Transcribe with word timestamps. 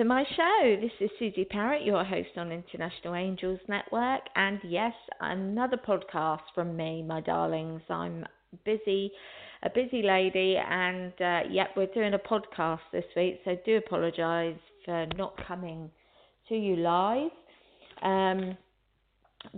to 0.00 0.04
my 0.06 0.24
show. 0.34 0.76
This 0.80 0.92
is 0.98 1.10
Suzi 1.20 1.46
Parrett, 1.46 1.84
your 1.84 2.02
host 2.02 2.30
on 2.38 2.50
International 2.50 3.14
Angels 3.14 3.60
Network, 3.68 4.22
and 4.34 4.58
yes, 4.64 4.94
another 5.20 5.76
podcast 5.76 6.40
from 6.54 6.74
me, 6.74 7.02
my 7.02 7.20
darlings. 7.20 7.82
I'm 7.90 8.24
busy, 8.64 9.12
a 9.62 9.68
busy 9.68 10.00
lady, 10.00 10.56
and 10.56 11.12
uh, 11.20 11.40
yep, 11.50 11.72
we're 11.76 11.92
doing 11.92 12.14
a 12.14 12.18
podcast 12.18 12.78
this 12.94 13.04
week, 13.14 13.40
so 13.44 13.58
do 13.66 13.76
apologise 13.76 14.56
for 14.86 15.06
not 15.18 15.34
coming 15.46 15.90
to 16.48 16.54
you 16.54 16.76
live. 16.76 17.30
Um, 18.00 18.56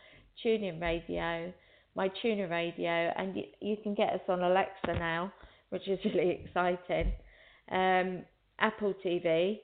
TuneIn 0.44 0.82
Radio, 0.82 1.54
My 1.96 2.10
Tuner 2.22 2.48
Radio, 2.48 3.12
and 3.18 3.36
you, 3.36 3.44
you 3.60 3.78
can 3.84 3.94
get 3.94 4.14
us 4.14 4.22
on 4.28 4.42
Alexa 4.42 4.94
now 4.94 5.32
which 5.74 5.88
is 5.88 6.00
really 6.06 6.40
exciting. 6.46 7.12
Um, 7.72 8.24
Apple 8.60 8.94
TV, 9.04 9.60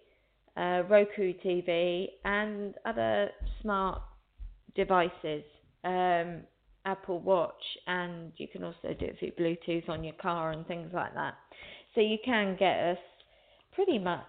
uh, 0.57 0.83
Roku 0.89 1.33
TV, 1.45 2.07
and 2.25 2.73
other 2.83 3.29
smart 3.61 4.01
devices. 4.75 5.43
Um, 5.83 6.41
Apple 6.85 7.19
Watch, 7.19 7.61
and 7.87 8.31
you 8.37 8.47
can 8.47 8.63
also 8.63 8.95
do 8.97 9.05
it 9.05 9.17
through 9.19 9.31
Bluetooth 9.31 9.89
on 9.89 10.03
your 10.03 10.13
car 10.13 10.51
and 10.51 10.65
things 10.65 10.89
like 10.93 11.13
that. 11.13 11.35
So 11.93 12.01
you 12.01 12.17
can 12.23 12.55
get 12.57 12.77
us 12.79 12.97
pretty 13.73 13.99
much 13.99 14.23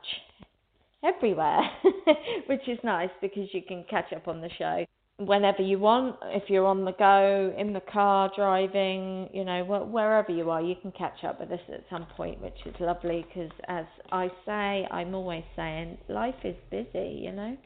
everywhere, 1.05 1.61
which 2.47 2.69
is 2.69 2.79
nice 2.85 3.11
because 3.21 3.49
you 3.53 3.63
can 3.63 3.85
catch 3.89 4.13
up 4.13 4.29
on 4.29 4.41
the 4.41 4.51
show 4.59 4.85
whenever 5.19 5.63
you 5.63 5.79
want. 5.79 6.17
If 6.25 6.45
you're 6.49 6.67
on 6.67 6.85
the 6.85 6.93
go, 6.93 7.55
in 7.57 7.73
the 7.73 7.81
car, 7.81 8.31
driving, 8.35 9.29
you 9.33 9.45
know, 9.45 9.65
wherever 9.65 10.33
you 10.33 10.51
are, 10.51 10.63
you 10.63 10.75
can 10.81 10.93
catch 10.93 11.25
up 11.25 11.41
with 11.41 11.51
us 11.53 11.61
at 11.73 11.85
some 11.91 12.07
point, 12.17 12.41
which 12.41 12.59
is 12.67 12.75
lovely 12.81 13.27
because, 13.29 13.51
as 13.69 13.85
I 14.11 14.29
say, 14.47 14.87
I'm 14.91 15.15
always 15.15 15.45
saying, 15.57 15.99
life 16.09 16.35
is 16.45 16.57
busy, 16.71 17.21
you 17.23 17.33
know. 17.33 17.57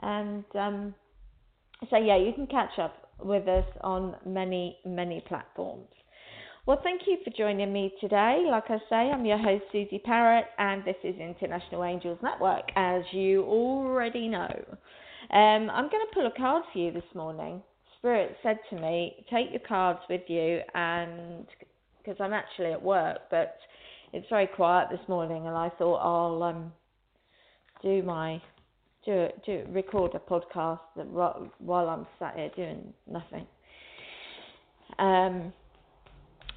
And 0.00 0.44
um, 0.54 0.94
so, 1.90 1.96
yeah, 1.96 2.16
you 2.16 2.32
can 2.32 2.46
catch 2.46 2.78
up 2.78 3.10
with 3.20 3.46
us 3.48 3.64
on 3.82 4.16
many, 4.26 4.78
many 4.84 5.22
platforms. 5.28 5.88
Well, 6.64 6.80
thank 6.84 7.02
you 7.06 7.18
for 7.24 7.30
joining 7.36 7.72
me 7.72 7.92
today. 8.00 8.44
Like 8.48 8.64
I 8.68 8.78
say, 8.88 9.10
I'm 9.10 9.24
your 9.24 9.38
host, 9.38 9.64
Suzi 9.74 10.00
Parrett, 10.02 10.44
and 10.58 10.84
this 10.84 10.96
is 11.02 11.16
International 11.16 11.82
Angels 11.84 12.18
Network, 12.22 12.70
as 12.76 13.02
you 13.10 13.42
already 13.42 14.28
know. 14.28 14.64
Um, 15.30 15.70
I'm 15.70 15.88
going 15.88 16.04
to 16.06 16.14
pull 16.14 16.26
a 16.26 16.30
card 16.30 16.62
for 16.72 16.78
you 16.78 16.92
this 16.92 17.02
morning. 17.14 17.62
Spirit 17.98 18.36
said 18.44 18.58
to 18.70 18.76
me, 18.76 19.24
take 19.28 19.50
your 19.50 19.60
cards 19.66 20.00
with 20.08 20.22
you, 20.28 20.60
and 20.74 21.46
because 21.98 22.16
I'm 22.20 22.32
actually 22.32 22.72
at 22.72 22.82
work, 22.82 23.18
but 23.30 23.56
it's 24.12 24.28
very 24.28 24.46
quiet 24.46 24.88
this 24.90 25.08
morning, 25.08 25.46
and 25.48 25.56
I 25.56 25.68
thought 25.78 25.96
I'll 25.96 26.42
um, 26.44 26.72
do 27.82 28.02
my 28.02 28.40
do 29.04 29.28
do 29.44 29.64
record 29.70 30.14
a 30.14 30.18
podcast 30.18 30.80
while 31.58 31.88
I'm 31.88 32.06
sat 32.18 32.36
here 32.36 32.50
doing 32.54 32.92
nothing. 33.10 33.46
Um, 34.98 35.52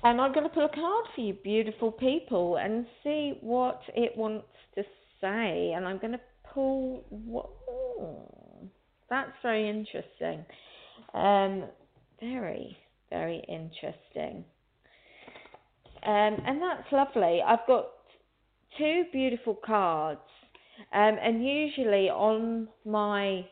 and 0.04 0.22
I'm 0.22 0.34
going 0.34 0.44
to 0.44 0.54
pull 0.54 0.66
a 0.66 0.70
card 0.70 1.06
for 1.16 1.22
you, 1.22 1.34
beautiful 1.44 1.92
people, 1.92 2.58
and 2.58 2.86
see 3.04 3.34
what 3.42 3.82
it 3.96 4.16
wants 4.16 4.48
to 4.76 4.84
say. 5.20 5.74
And 5.76 5.88
I'm 5.88 5.98
going 5.98 6.14
to 6.14 6.20
pull. 6.54 7.04
That's 9.10 9.32
very 9.42 9.68
interesting. 9.68 10.46
Um, 11.14 11.64
very, 12.20 12.78
very 13.10 13.44
interesting. 13.48 14.46
Um, 16.04 16.38
and 16.46 16.62
that's 16.62 16.92
lovely. 16.92 17.42
I've 17.46 17.66
got 17.68 17.88
two 18.78 19.06
beautiful 19.12 19.56
cards. 19.66 20.20
Um, 20.94 21.18
and 21.22 21.46
usually 21.46 22.10
on 22.10 22.68
my, 22.86 23.46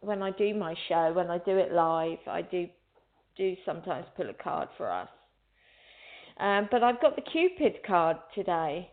when 0.00 0.22
I 0.22 0.30
do 0.32 0.54
my 0.54 0.74
show, 0.88 1.12
when 1.14 1.30
I 1.30 1.38
do 1.38 1.56
it 1.56 1.72
live, 1.72 2.18
I 2.26 2.42
do 2.42 2.66
do 3.36 3.56
sometimes 3.66 4.06
pull 4.16 4.30
a 4.30 4.34
card 4.34 4.68
for 4.76 4.90
us. 4.90 5.08
Um, 6.38 6.68
but 6.70 6.82
I've 6.82 7.00
got 7.00 7.16
the 7.16 7.22
Cupid 7.22 7.78
card 7.86 8.16
today. 8.34 8.90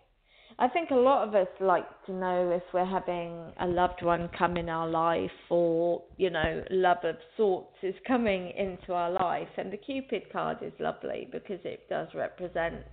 I 0.60 0.68
think 0.68 0.92
a 0.92 0.96
lot 0.96 1.28
of 1.28 1.34
us 1.34 1.48
like 1.60 1.86
to 2.06 2.12
know 2.12 2.52
if 2.52 2.62
we're 2.74 2.86
having 2.86 3.52
a 3.60 3.66
loved 3.66 4.04
one 4.04 4.30
come 4.38 4.58
in 4.58 4.70
our 4.70 4.88
life 4.88 5.32
or, 5.50 6.04
you 6.18 6.30
know, 6.30 6.64
love 6.70 6.98
of 7.04 7.16
sorts 7.38 7.76
is 7.82 7.96
coming 8.06 8.52
into 8.52 8.94
our 8.94 9.10
life. 9.10 9.48
And 9.58 9.72
the 9.72 9.78
Cupid 9.78 10.24
card 10.32 10.58
is 10.62 10.74
lovely 10.80 11.28
because 11.32 11.60
it 11.64 11.90
does 11.90 12.10
represent 12.14 12.84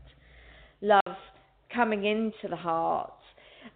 love 0.80 1.16
coming 1.74 2.04
into 2.04 2.48
the 2.48 2.56
heart. 2.56 3.12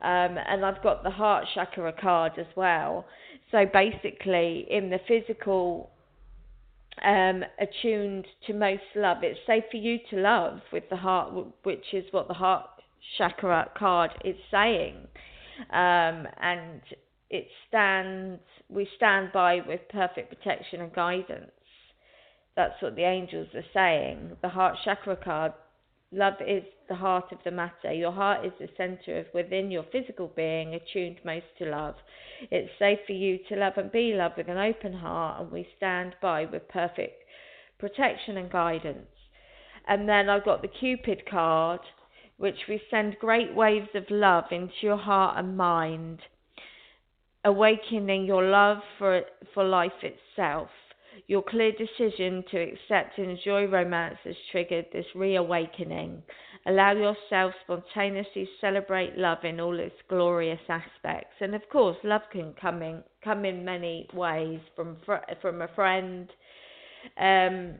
Um, 0.00 0.37
and 0.49 0.64
I've 0.64 0.82
got 0.82 1.02
the 1.02 1.11
heart 1.11 1.46
chakra 1.55 1.93
card 1.93 2.32
as 2.38 2.46
well. 2.56 3.05
So 3.50 3.64
basically, 3.73 4.67
in 4.70 4.90
the 4.90 4.99
physical, 5.06 5.90
um, 7.05 7.44
attuned 7.61 8.26
to 8.46 8.52
most 8.55 8.82
love, 8.96 9.19
it's 9.23 9.38
safe 9.46 9.64
for 9.70 9.76
you 9.76 9.99
to 10.11 10.17
love 10.17 10.61
with 10.73 10.88
the 10.90 10.96
heart, 10.96 11.32
which 11.62 11.84
is 11.93 12.05
what 12.11 12.29
the 12.29 12.34
heart 12.34 12.67
chakra 13.19 13.70
card 13.76 14.11
is 14.25 14.37
saying. 14.50 14.96
Um, 15.70 16.26
and 16.40 16.81
it 17.31 17.46
stands, 17.69 18.40
we 18.69 18.88
stand 18.96 19.32
by 19.32 19.61
with 19.67 19.81
perfect 19.90 20.28
protection 20.28 20.81
and 20.81 20.93
guidance. 20.93 21.50
That's 22.56 22.81
what 22.81 22.96
the 22.96 23.05
angels 23.05 23.49
are 23.55 23.64
saying. 23.73 24.37
The 24.43 24.49
heart 24.49 24.76
chakra 24.85 25.17
card, 25.17 25.52
love 26.12 26.35
is 26.47 26.62
the 26.88 26.94
heart 26.94 27.32
of 27.32 27.38
the 27.44 27.50
matter. 27.50 27.93
Your 27.93 28.12
heart 28.12 28.44
is 28.44 28.53
the 28.61 28.69
center 28.76 29.19
of 29.19 29.26
within 29.32 29.70
your 29.70 29.85
physical 29.91 30.31
being, 30.37 30.75
attuned 30.75 31.19
most 31.25 31.47
to 31.59 31.64
love. 31.64 31.94
It's 32.50 32.70
safe 32.79 32.99
for 33.06 33.12
you 33.12 33.38
to 33.49 33.56
love 33.56 33.75
and 33.76 33.91
be 33.91 34.12
loved 34.14 34.37
with 34.37 34.49
an 34.49 34.59
open 34.59 34.93
heart, 34.93 35.41
and 35.41 35.50
we 35.50 35.67
stand 35.76 36.14
by 36.20 36.44
with 36.44 36.69
perfect 36.69 37.25
protection 37.79 38.37
and 38.37 38.50
guidance. 38.50 39.09
And 39.88 40.09
then 40.09 40.29
I've 40.29 40.44
got 40.44 40.62
the 40.62 40.69
Cupid 40.69 41.23
card, 41.29 41.81
which 42.37 42.59
we 42.69 42.81
send 42.91 43.17
great 43.19 43.55
waves 43.55 43.88
of 43.94 44.05
love 44.11 44.44
into 44.50 44.73
your 44.82 44.99
heart 44.99 45.38
and 45.38 45.56
mind, 45.56 46.20
awakening 47.44 48.25
your 48.25 48.44
love 48.44 48.79
for, 48.99 49.23
for 49.55 49.64
life 49.64 49.93
itself. 50.03 50.69
Your 51.26 51.43
clear 51.43 51.73
decision 51.73 52.44
to 52.50 52.59
accept 52.59 53.19
and 53.19 53.31
enjoy 53.31 53.67
romance 53.67 54.19
has 54.25 54.35
triggered 54.50 54.87
this 54.93 55.06
reawakening. 55.14 56.23
Allow 56.67 56.93
yourself 56.93 57.55
spontaneously 57.64 58.49
celebrate 58.61 59.17
love 59.17 59.44
in 59.44 59.61
all 59.61 59.79
its 59.79 59.94
glorious 60.09 60.61
aspects. 60.69 61.35
And 61.41 61.55
of 61.55 61.62
course, 61.70 61.97
love 62.05 62.23
can 62.31 62.55
come 62.61 62.82
in 62.82 63.03
come 63.23 63.44
in 63.44 63.64
many 63.64 64.09
ways 64.14 64.61
from 64.76 64.97
from 65.41 65.62
a 65.62 65.69
friend, 65.75 66.29
um, 67.19 67.75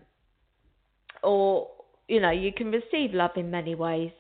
or 1.23 1.69
you 2.09 2.21
know 2.21 2.31
you 2.31 2.53
can 2.53 2.73
receive 2.73 3.15
love 3.15 3.33
in 3.37 3.51
many 3.51 3.75
ways 3.75 4.13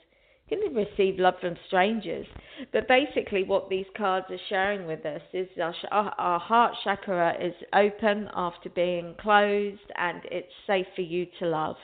can 0.56 0.75
receive 0.75 1.19
love 1.19 1.34
from 1.40 1.56
strangers. 1.66 2.26
But 2.72 2.88
basically, 2.88 3.44
what 3.44 3.69
these 3.69 3.87
cards 3.96 4.26
are 4.31 4.38
sharing 4.49 4.87
with 4.87 5.04
us 5.06 5.22
is 5.32 5.49
our, 5.90 6.14
our 6.19 6.38
heart 6.38 6.75
chakra 6.84 7.34
is 7.40 7.54
open 7.75 8.28
after 8.34 8.69
being 8.70 9.14
closed, 9.20 9.81
and 9.96 10.22
it's 10.31 10.52
safe 10.66 10.87
for 10.94 11.02
you 11.02 11.26
to 11.38 11.46
love. 11.46 11.76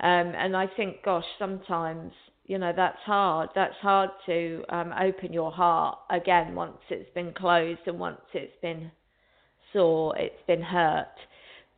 Um, 0.00 0.32
and 0.36 0.56
I 0.56 0.66
think, 0.66 1.02
gosh, 1.04 1.24
sometimes 1.38 2.12
you 2.46 2.58
know 2.58 2.72
that's 2.74 2.98
hard. 3.04 3.50
That's 3.54 3.76
hard 3.80 4.10
to 4.26 4.64
um, 4.68 4.92
open 5.00 5.32
your 5.32 5.52
heart 5.52 5.98
again 6.10 6.54
once 6.54 6.78
it's 6.90 7.10
been 7.14 7.32
closed 7.32 7.80
and 7.86 7.98
once 7.98 8.20
it's 8.34 8.56
been 8.60 8.90
sore, 9.72 10.16
it's 10.18 10.42
been 10.46 10.62
hurt. 10.62 11.06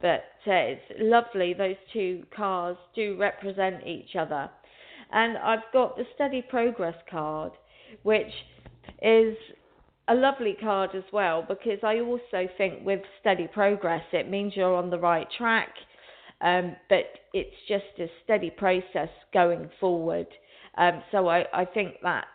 But 0.00 0.24
uh, 0.46 0.52
it's 0.52 0.82
lovely, 0.98 1.54
those 1.54 1.76
two 1.92 2.24
cards 2.34 2.78
do 2.94 3.16
represent 3.16 3.86
each 3.86 4.16
other. 4.16 4.50
And 5.12 5.38
I've 5.38 5.72
got 5.72 5.96
the 5.96 6.04
Steady 6.14 6.42
Progress 6.42 6.96
card, 7.10 7.52
which 8.02 8.32
is 9.02 9.36
a 10.08 10.14
lovely 10.14 10.56
card 10.60 10.90
as 10.94 11.04
well 11.12 11.44
because 11.46 11.78
I 11.82 12.00
also 12.00 12.48
think 12.58 12.84
with 12.84 13.00
steady 13.20 13.46
progress 13.46 14.04
it 14.12 14.28
means 14.28 14.52
you're 14.54 14.74
on 14.74 14.90
the 14.90 14.98
right 14.98 15.26
track, 15.38 15.70
um, 16.40 16.76
but 16.90 17.04
it's 17.32 17.56
just 17.68 17.84
a 17.98 18.06
steady 18.22 18.50
process 18.50 19.08
going 19.32 19.70
forward. 19.80 20.26
Um, 20.76 21.02
so 21.10 21.28
I, 21.28 21.44
I 21.52 21.64
think 21.64 21.94
that's 22.02 22.26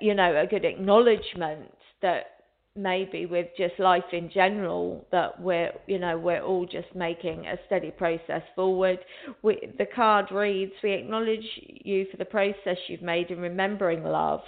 you 0.00 0.14
know 0.14 0.40
a 0.40 0.46
good 0.46 0.64
acknowledgement 0.64 1.70
that 2.02 2.41
maybe 2.74 3.26
with 3.26 3.48
just 3.56 3.78
life 3.78 4.04
in 4.12 4.30
general 4.32 5.06
that 5.12 5.38
we're 5.40 5.72
you 5.86 5.98
know 5.98 6.16
we're 6.16 6.42
all 6.42 6.64
just 6.64 6.94
making 6.94 7.46
a 7.46 7.56
steady 7.66 7.90
process 7.90 8.42
forward. 8.56 8.98
We, 9.42 9.72
the 9.78 9.86
card 9.86 10.26
reads 10.32 10.72
we 10.82 10.92
acknowledge 10.92 11.44
you 11.84 12.06
for 12.10 12.16
the 12.16 12.24
process 12.24 12.78
you've 12.88 13.02
made 13.02 13.30
in 13.30 13.40
remembering 13.40 14.02
love 14.02 14.40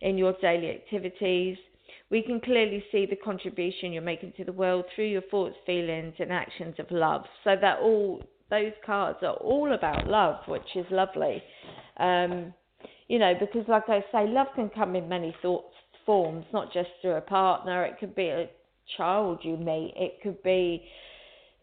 in 0.00 0.16
your 0.16 0.34
daily 0.40 0.70
activities. 0.70 1.58
We 2.10 2.22
can 2.22 2.40
clearly 2.40 2.84
see 2.92 3.06
the 3.06 3.16
contribution 3.16 3.92
you're 3.92 4.02
making 4.02 4.34
to 4.36 4.44
the 4.44 4.52
world 4.52 4.84
through 4.94 5.06
your 5.08 5.22
thoughts 5.22 5.56
feelings 5.64 6.14
and 6.18 6.32
actions 6.32 6.74
of 6.78 6.90
love. 6.90 7.24
So 7.44 7.54
that 7.60 7.78
all 7.80 8.22
those 8.50 8.72
cards 8.84 9.18
are 9.22 9.34
all 9.34 9.74
about 9.74 10.06
love 10.06 10.36
which 10.46 10.76
is 10.76 10.86
lovely. 10.90 11.42
Um, 11.98 12.54
you 13.08 13.18
know 13.18 13.34
because 13.38 13.68
like 13.68 13.88
i 13.88 14.00
say 14.10 14.26
love 14.26 14.46
can 14.54 14.70
come 14.70 14.96
in 14.96 15.08
many 15.08 15.34
thoughts 15.42 15.71
forms, 16.04 16.44
not 16.52 16.72
just 16.72 16.88
through 17.00 17.14
a 17.14 17.20
partner. 17.20 17.84
It 17.84 17.98
could 17.98 18.14
be 18.14 18.28
a 18.28 18.48
child 18.96 19.40
you 19.42 19.56
meet. 19.56 19.94
It 19.96 20.20
could 20.22 20.42
be, 20.42 20.84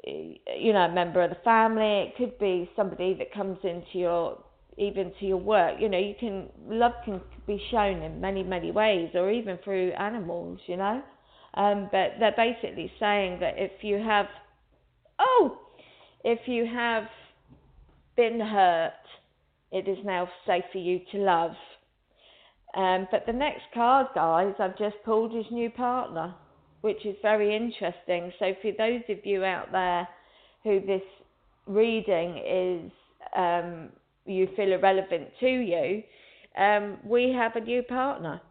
you 0.04 0.74
know, 0.74 0.82
a 0.82 0.94
member 0.94 1.22
of 1.22 1.30
the 1.30 1.38
family. 1.44 2.08
It 2.08 2.18
could 2.18 2.38
be 2.40 2.70
somebody 2.76 3.14
that 3.16 3.34
comes 3.34 3.58
into 3.64 3.98
your 4.00 4.44
even 4.78 5.12
to 5.20 5.26
your 5.26 5.38
work. 5.38 5.76
You 5.80 5.90
know, 5.90 5.98
you 5.98 6.16
can 6.20 6.48
love 6.68 6.94
can 7.04 7.22
be 7.46 7.62
shown 7.70 8.02
in 8.02 8.22
many 8.22 8.44
many 8.44 8.72
ways, 8.72 9.10
or 9.14 9.32
even 9.32 9.58
through 9.64 9.92
animals. 9.92 10.60
You 10.68 10.78
know, 10.78 11.02
um, 11.56 11.90
but 11.92 12.14
they're 12.20 12.34
basically 12.36 12.92
saying 13.00 13.40
that 13.42 13.56
if 13.58 13.84
you 13.84 13.98
have, 13.98 14.28
oh, 15.20 15.58
if 16.24 16.40
you 16.48 16.66
have 16.66 17.04
been 18.16 18.40
hurt, 18.40 18.94
it 19.72 19.88
is 19.88 19.98
now 20.04 20.28
safe 20.48 20.64
for 20.72 20.80
you 20.80 21.00
to 21.12 21.18
love. 21.18 21.52
Um, 22.76 23.08
but 23.12 23.26
the 23.26 23.34
next 23.34 23.64
card, 23.74 24.08
guys, 24.14 24.54
I've 24.60 24.78
just 24.78 24.96
pulled 25.04 25.36
is 25.36 25.46
new 25.52 25.70
partner, 25.70 26.36
which 26.82 27.06
is 27.06 27.16
very 27.22 27.56
interesting. 27.56 28.32
So 28.40 28.54
for 28.62 28.72
those 28.78 29.02
of 29.10 29.26
you 29.26 29.44
out 29.44 29.72
there 29.72 30.08
who 30.64 30.80
this 30.80 31.02
reading 31.66 32.38
is 32.38 32.92
um, 33.36 33.90
you 34.26 34.48
feel 34.56 34.72
irrelevant 34.72 35.30
to 35.40 35.48
you, 35.48 36.04
um, 36.58 36.98
we 37.04 37.34
have 37.36 37.56
a 37.56 37.62
new 37.62 37.82
partner. 37.84 38.42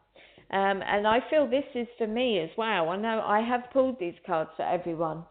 Um, 0.51 0.83
and 0.87 1.07
I 1.07 1.19
feel 1.29 1.47
this 1.47 1.65
is 1.75 1.87
for 1.99 2.07
me 2.07 2.41
as 2.41 2.51
well. 2.57 2.89
I 2.89 2.97
know 2.97 3.21
I 3.25 3.41
have 3.41 3.71
pulled 3.73 4.01
these 4.01 4.15
cards 4.27 4.51
for 4.57 4.63
everyone, 4.63 5.25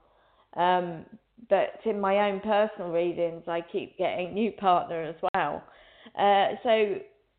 um, 0.56 1.06
but 1.50 1.80
in 1.86 2.00
my 2.00 2.30
own 2.30 2.40
personal 2.40 2.92
readings, 2.92 3.44
I 3.48 3.62
keep 3.62 3.98
getting 3.98 4.34
new 4.34 4.52
partner 4.52 5.04
as 5.04 5.16
well. 5.34 5.64
Uh, 6.18 6.56
so 6.64 6.96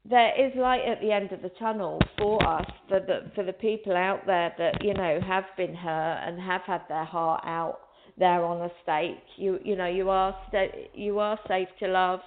there 0.08 0.32
is 0.38 0.52
light 0.56 0.82
at 0.86 1.00
the 1.00 1.12
end 1.12 1.32
of 1.32 1.42
the 1.42 1.50
tunnel 1.58 2.00
for 2.16 2.42
us, 2.46 2.64
for 2.88 3.00
the 3.00 3.30
for 3.34 3.44
the 3.44 3.52
people 3.52 3.96
out 3.96 4.24
there 4.26 4.54
that 4.58 4.82
you 4.82 4.94
know 4.94 5.20
have 5.26 5.44
been 5.56 5.74
hurt 5.74 6.22
and 6.26 6.40
have 6.40 6.62
had 6.62 6.82
their 6.88 7.04
heart 7.04 7.42
out 7.44 7.80
there 8.16 8.44
on 8.44 8.62
a 8.62 8.70
stake. 8.82 9.22
You 9.36 9.58
you 9.64 9.76
know 9.76 9.86
you 9.86 10.08
are 10.08 10.34
st- 10.48 10.94
you 10.94 11.18
are 11.18 11.38
safe 11.46 11.68
to 11.80 11.88
love, 11.88 12.20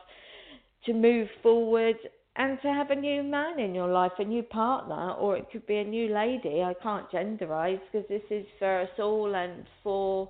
to 0.85 0.93
move 0.93 1.27
forward, 1.41 1.95
and 2.35 2.61
to 2.61 2.67
have 2.67 2.91
a 2.91 2.95
new 2.95 3.23
man 3.23 3.59
in 3.59 3.73
your 3.73 3.89
life, 3.89 4.11
a 4.19 4.25
new 4.25 4.43
partner, 4.43 5.11
or 5.13 5.37
it 5.37 5.47
could 5.51 5.65
be 5.65 5.77
a 5.77 5.83
new 5.83 6.13
lady. 6.13 6.61
I 6.61 6.75
can't 6.81 7.09
genderize 7.09 7.79
because 7.91 8.07
this 8.07 8.23
is 8.29 8.45
for 8.59 8.81
us 8.81 8.89
all 8.99 9.33
and 9.35 9.65
for 9.81 10.29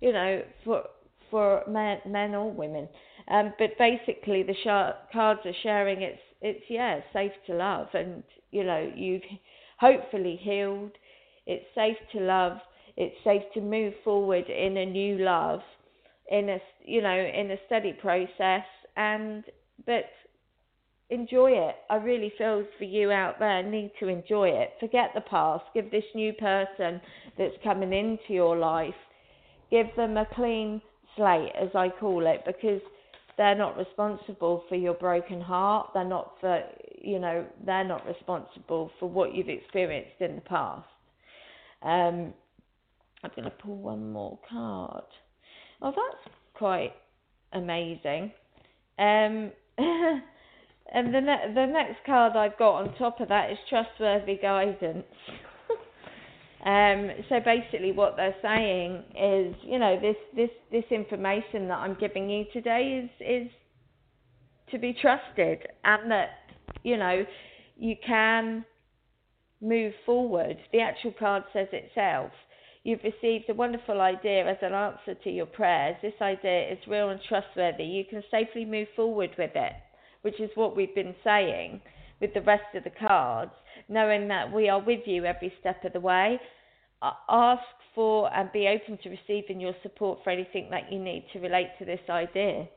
you 0.00 0.12
know 0.12 0.42
for 0.64 0.84
for 1.30 1.62
men 1.68 1.98
men 2.06 2.34
or 2.34 2.50
women. 2.50 2.88
Um, 3.28 3.52
but 3.58 3.78
basically, 3.78 4.42
the 4.42 4.54
sh- 4.54 5.12
cards 5.12 5.40
are 5.44 5.54
sharing 5.62 6.02
it's 6.02 6.18
it's 6.40 6.64
yeah 6.68 7.00
safe 7.12 7.32
to 7.46 7.54
love 7.54 7.88
and 7.94 8.22
you 8.50 8.64
know 8.64 8.90
you've 8.94 9.22
hopefully 9.78 10.38
healed. 10.42 10.92
It's 11.46 11.66
safe 11.74 11.96
to 12.12 12.20
love. 12.20 12.58
It's 12.96 13.16
safe 13.24 13.42
to 13.54 13.60
move 13.60 13.94
forward 14.04 14.44
in 14.48 14.76
a 14.76 14.86
new 14.86 15.18
love 15.18 15.60
in 16.30 16.48
a 16.48 16.58
you 16.84 17.02
know 17.02 17.16
in 17.16 17.50
a 17.50 17.56
steady 17.66 17.92
process. 17.92 18.64
And 18.96 19.44
but 19.86 20.04
enjoy 21.08 21.52
it. 21.52 21.76
I 21.88 21.96
really 21.96 22.32
feel 22.36 22.64
for 22.78 22.84
you 22.84 23.10
out 23.10 23.38
there. 23.38 23.62
Need 23.62 23.92
to 24.00 24.08
enjoy 24.08 24.48
it. 24.48 24.70
Forget 24.78 25.10
the 25.14 25.22
past. 25.22 25.64
Give 25.74 25.90
this 25.90 26.04
new 26.14 26.32
person 26.34 27.00
that's 27.38 27.54
coming 27.64 27.92
into 27.92 28.34
your 28.34 28.56
life 28.56 28.94
give 29.70 29.86
them 29.96 30.16
a 30.16 30.26
clean 30.34 30.82
slate 31.16 31.52
as 31.60 31.68
i 31.74 31.88
call 31.88 32.26
it 32.26 32.42
because 32.46 32.80
they're 33.40 33.54
not 33.54 33.74
responsible 33.78 34.62
for 34.68 34.74
your 34.74 34.92
broken 34.92 35.40
heart. 35.40 35.92
They're 35.94 36.04
not 36.04 36.34
for 36.42 36.62
you 37.00 37.18
know 37.18 37.46
they're 37.64 37.84
not 37.84 38.06
responsible 38.06 38.90
for 39.00 39.08
what 39.08 39.34
you've 39.34 39.48
experienced 39.48 40.20
in 40.20 40.34
the 40.34 40.42
past. 40.42 40.86
Um, 41.82 42.34
I'm 43.24 43.30
going 43.34 43.44
to 43.44 43.50
pull 43.50 43.76
one 43.76 44.12
more 44.12 44.38
card. 44.46 45.04
Oh, 45.80 45.90
that's 45.90 46.36
quite 46.52 46.92
amazing. 47.54 48.30
Um, 48.98 49.52
and 49.78 51.06
the 51.06 51.20
ne- 51.22 51.54
the 51.54 51.66
next 51.66 52.04
card 52.04 52.36
I've 52.36 52.58
got 52.58 52.74
on 52.74 52.94
top 52.98 53.20
of 53.20 53.28
that 53.28 53.50
is 53.50 53.58
trustworthy 53.70 54.36
guidance. 54.36 55.06
Um, 56.64 57.10
so 57.30 57.40
basically, 57.40 57.92
what 57.92 58.16
they're 58.16 58.34
saying 58.42 59.02
is, 59.18 59.56
you 59.62 59.78
know, 59.78 59.98
this 60.00 60.16
this 60.36 60.50
this 60.70 60.84
information 60.90 61.68
that 61.68 61.78
I'm 61.78 61.96
giving 61.98 62.28
you 62.28 62.44
today 62.52 63.02
is 63.04 63.26
is 63.46 63.50
to 64.70 64.78
be 64.78 64.92
trusted, 65.00 65.66
and 65.84 66.10
that 66.10 66.30
you 66.82 66.98
know 66.98 67.24
you 67.76 67.96
can 68.06 68.64
move 69.62 69.94
forward. 70.04 70.58
The 70.72 70.80
actual 70.80 71.14
card 71.18 71.44
says 71.52 71.68
itself. 71.72 72.30
You've 72.82 73.04
received 73.04 73.48
a 73.48 73.54
wonderful 73.54 74.00
idea 74.00 74.46
as 74.46 74.56
an 74.62 74.72
answer 74.72 75.14
to 75.14 75.30
your 75.30 75.46
prayers. 75.46 75.96
This 76.00 76.14
idea 76.20 76.72
is 76.72 76.78
real 76.86 77.10
and 77.10 77.20
trustworthy. 77.28 77.84
You 77.84 78.04
can 78.04 78.22
safely 78.30 78.64
move 78.64 78.88
forward 78.96 79.30
with 79.36 79.50
it, 79.54 79.72
which 80.22 80.40
is 80.40 80.50
what 80.54 80.76
we've 80.76 80.94
been 80.94 81.14
saying 81.22 81.80
with 82.20 82.32
the 82.34 82.40
rest 82.42 82.74
of 82.74 82.84
the 82.84 82.90
cards, 82.90 83.52
knowing 83.90 84.28
that 84.28 84.50
we 84.50 84.68
are 84.68 84.80
with 84.80 85.00
you 85.04 85.24
every 85.26 85.52
step 85.60 85.84
of 85.84 85.92
the 85.92 86.00
way. 86.00 86.40
Ask 87.28 87.62
for 87.94 88.32
and 88.34 88.50
be 88.52 88.68
open 88.68 88.98
to 89.02 89.10
receiving 89.10 89.60
your 89.60 89.74
support 89.82 90.20
for 90.22 90.30
anything 90.30 90.68
that 90.70 90.92
you 90.92 90.98
need 90.98 91.26
to 91.32 91.40
relate 91.40 91.70
to 91.78 91.84
this 91.84 92.00
idea. 92.08 92.68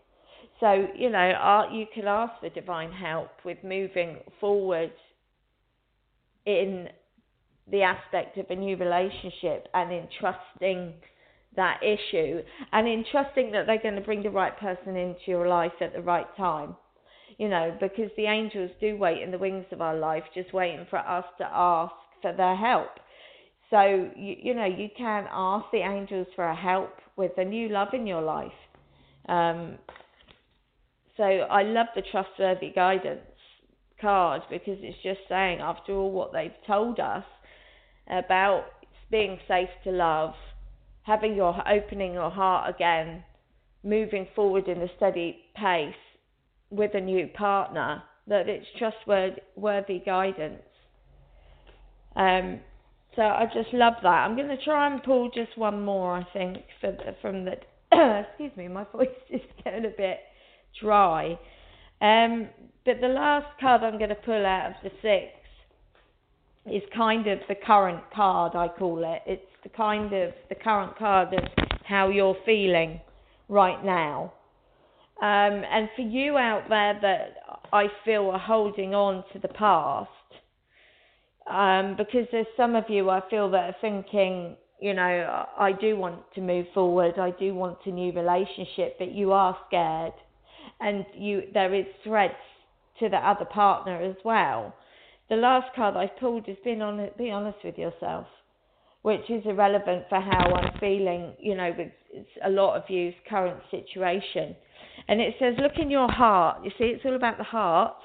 So, 0.60 0.88
you 0.96 1.10
know, 1.10 1.68
you 1.72 1.86
can 1.94 2.08
ask 2.08 2.40
for 2.40 2.50
divine 2.50 2.92
help 2.92 3.30
with 3.46 3.58
moving 3.64 4.18
forward 4.40 4.92
in 6.46 6.90
the 7.72 7.84
aspect 7.84 8.38
of 8.38 8.46
a 8.50 8.56
new 8.56 8.76
relationship 8.76 9.68
and 9.74 9.92
in 9.92 10.08
trusting 10.20 10.94
that 11.56 11.80
issue 11.84 12.42
and 12.72 12.88
in 12.88 13.06
trusting 13.12 13.52
that 13.52 13.68
they're 13.68 13.82
going 13.82 13.96
to 13.96 14.02
bring 14.02 14.24
the 14.24 14.30
right 14.30 14.58
person 14.60 14.96
into 14.96 15.22
your 15.28 15.48
life 15.48 15.72
at 15.80 15.94
the 15.94 16.02
right 16.02 16.28
time 16.36 16.76
you 17.38 17.50
know, 17.50 17.76
because 17.80 18.12
the 18.18 18.26
angels 18.26 18.72
do 18.80 18.98
wait 18.98 19.22
in 19.22 19.32
the 19.32 19.38
wings 19.38 19.66
of 19.72 19.82
our 19.82 19.96
life, 19.96 20.24
just 20.34 20.54
waiting 20.54 20.86
for 20.90 21.00
us 21.00 21.26
to 21.38 21.46
ask 21.46 21.94
for 22.22 22.34
their 22.34 22.56
help. 22.56 22.90
So, 23.70 24.10
you, 24.16 24.36
you 24.42 24.54
know, 24.54 24.66
you 24.66 24.90
can 24.98 25.28
ask 25.32 25.66
the 25.72 25.80
angels 25.80 26.28
for 26.36 26.54
help 26.54 26.92
with 27.16 27.32
a 27.38 27.46
new 27.46 27.70
love 27.70 27.90
in 27.94 28.06
your 28.06 28.22
life. 28.22 28.52
Um, 29.28 29.78
so, 31.18 31.24
I 31.24 31.64
love 31.64 31.88
the 31.96 32.04
trustworthy 32.12 32.72
guidance 32.74 33.22
card 34.00 34.42
because 34.50 34.78
it's 34.82 35.02
just 35.02 35.22
saying, 35.30 35.60
after 35.60 35.94
all 35.94 36.12
what 36.12 36.34
they've 36.34 36.52
told 36.68 37.00
us 37.00 37.24
about 38.08 38.66
being 39.10 39.40
safe 39.48 39.70
to 39.86 39.92
love, 39.92 40.34
having 41.04 41.36
your 41.36 41.56
opening 41.68 42.14
your 42.14 42.30
heart 42.30 42.74
again, 42.74 43.24
moving 43.84 44.28
forward 44.36 44.68
in 44.68 44.82
a 44.82 44.88
steady 44.98 45.38
pace, 45.56 45.94
with 46.74 46.96
a 46.96 47.02
new 47.02 47.28
partner 47.28 48.04
that 48.28 48.50
it's 48.50 48.66
trustworthy 48.78 50.00
guidance. 50.00 50.62
Um, 52.16 52.60
so 53.16 53.22
I 53.22 53.46
just 53.54 53.74
love 53.74 53.94
that. 54.02 54.08
I'm 54.08 54.36
going 54.36 54.48
to 54.48 54.64
try 54.64 54.92
and 54.92 55.04
pull 55.04 55.30
just 55.30 55.58
one 55.58 55.84
more, 55.84 56.16
I 56.16 56.26
think, 56.34 56.58
for, 56.82 56.96
from 57.22 57.46
the. 57.46 57.54
excuse 58.30 58.56
me, 58.58 58.68
my 58.68 58.86
voice 58.92 59.08
is 59.30 59.42
getting 59.64 59.86
a 59.86 59.94
bit 59.96 60.20
dry. 60.82 61.38
Um, 62.02 62.50
but 62.86 63.00
the 63.02 63.08
last 63.08 63.48
card 63.60 63.84
I'm 63.84 63.98
going 63.98 64.10
to 64.10 64.16
pull 64.16 64.46
out 64.46 64.72
of 64.72 64.74
the 64.84 64.92
six 65.02 65.34
is 66.66 66.82
kind 66.96 67.28
of 67.28 67.40
the 67.48 67.56
current 67.56 68.02
card, 68.14 68.56
I 68.56 68.68
call 68.68 69.04
it. 69.06 69.22
It's 69.26 69.46
the 69.64 69.70
kind 69.70 70.12
of 70.14 70.34
the 70.50 70.56
current 70.56 70.98
card 70.98 71.34
of 71.34 71.44
how 71.86 72.10
you're 72.10 72.38
feeling 72.46 73.00
right 73.48 73.84
now. 73.84 74.34
Um, 75.24 75.64
and 75.72 75.88
for 75.96 76.02
you 76.02 76.38
out 76.38 76.68
there 76.68 77.00
that 77.02 77.38
I 77.72 77.86
feel 78.04 78.30
are 78.32 78.38
holding 78.38 78.94
on 78.94 79.24
to 79.32 79.40
the 79.40 79.48
past, 79.48 80.10
um, 81.50 81.96
because 81.96 82.28
there's 82.34 82.46
some 82.58 82.76
of 82.76 82.90
you 82.90 83.10
I 83.10 83.22
feel 83.30 83.50
that 83.52 83.64
are 83.70 83.76
thinking, 83.80 84.58
you 84.82 84.94
know, 84.94 85.46
I 85.58 85.72
do 85.80 85.96
want 85.96 86.24
to 86.36 86.42
move 86.42 86.66
forward, 86.74 87.18
I 87.18 87.32
do 87.32 87.56
want 87.56 87.78
a 87.86 87.90
new 87.92 88.12
relationship, 88.12 88.98
but 89.00 89.14
you 89.14 89.32
are 89.32 89.58
scared, 89.68 90.12
and 90.82 91.06
you 91.16 91.44
there 91.54 91.74
is 91.74 91.86
threats 92.04 92.34
to 93.00 93.08
the 93.08 93.16
other 93.16 93.46
partner 93.46 94.02
as 94.02 94.18
well. 94.26 94.76
The 95.30 95.38
last 95.38 95.74
card 95.74 95.96
I've 95.96 96.18
pulled 96.20 96.50
is 96.50 96.58
being 96.66 96.82
on, 96.82 97.10
be 97.18 97.32
honest 97.32 97.60
with 97.64 97.78
yourself, 97.78 98.28
which 99.04 99.30
is 99.30 99.46
irrelevant 99.46 100.04
for 100.10 100.20
how 100.20 100.54
I'm 100.54 100.78
feeling, 100.82 101.32
you 101.40 101.56
know, 101.56 101.74
with 101.78 102.26
a 102.44 102.50
lot 102.50 102.76
of 102.76 102.84
you's 102.90 103.14
current 103.30 103.62
situation. 103.72 104.58
And 105.08 105.20
it 105.20 105.36
says, 105.40 105.56
look 105.62 105.74
in 105.78 105.92
your 105.92 106.12
heart. 106.12 106.64
You 106.64 106.72
see, 106.78 106.86
it's 106.86 107.06
all 107.06 107.16
about 107.16 107.38
the 107.38 107.44
heart, 107.44 107.96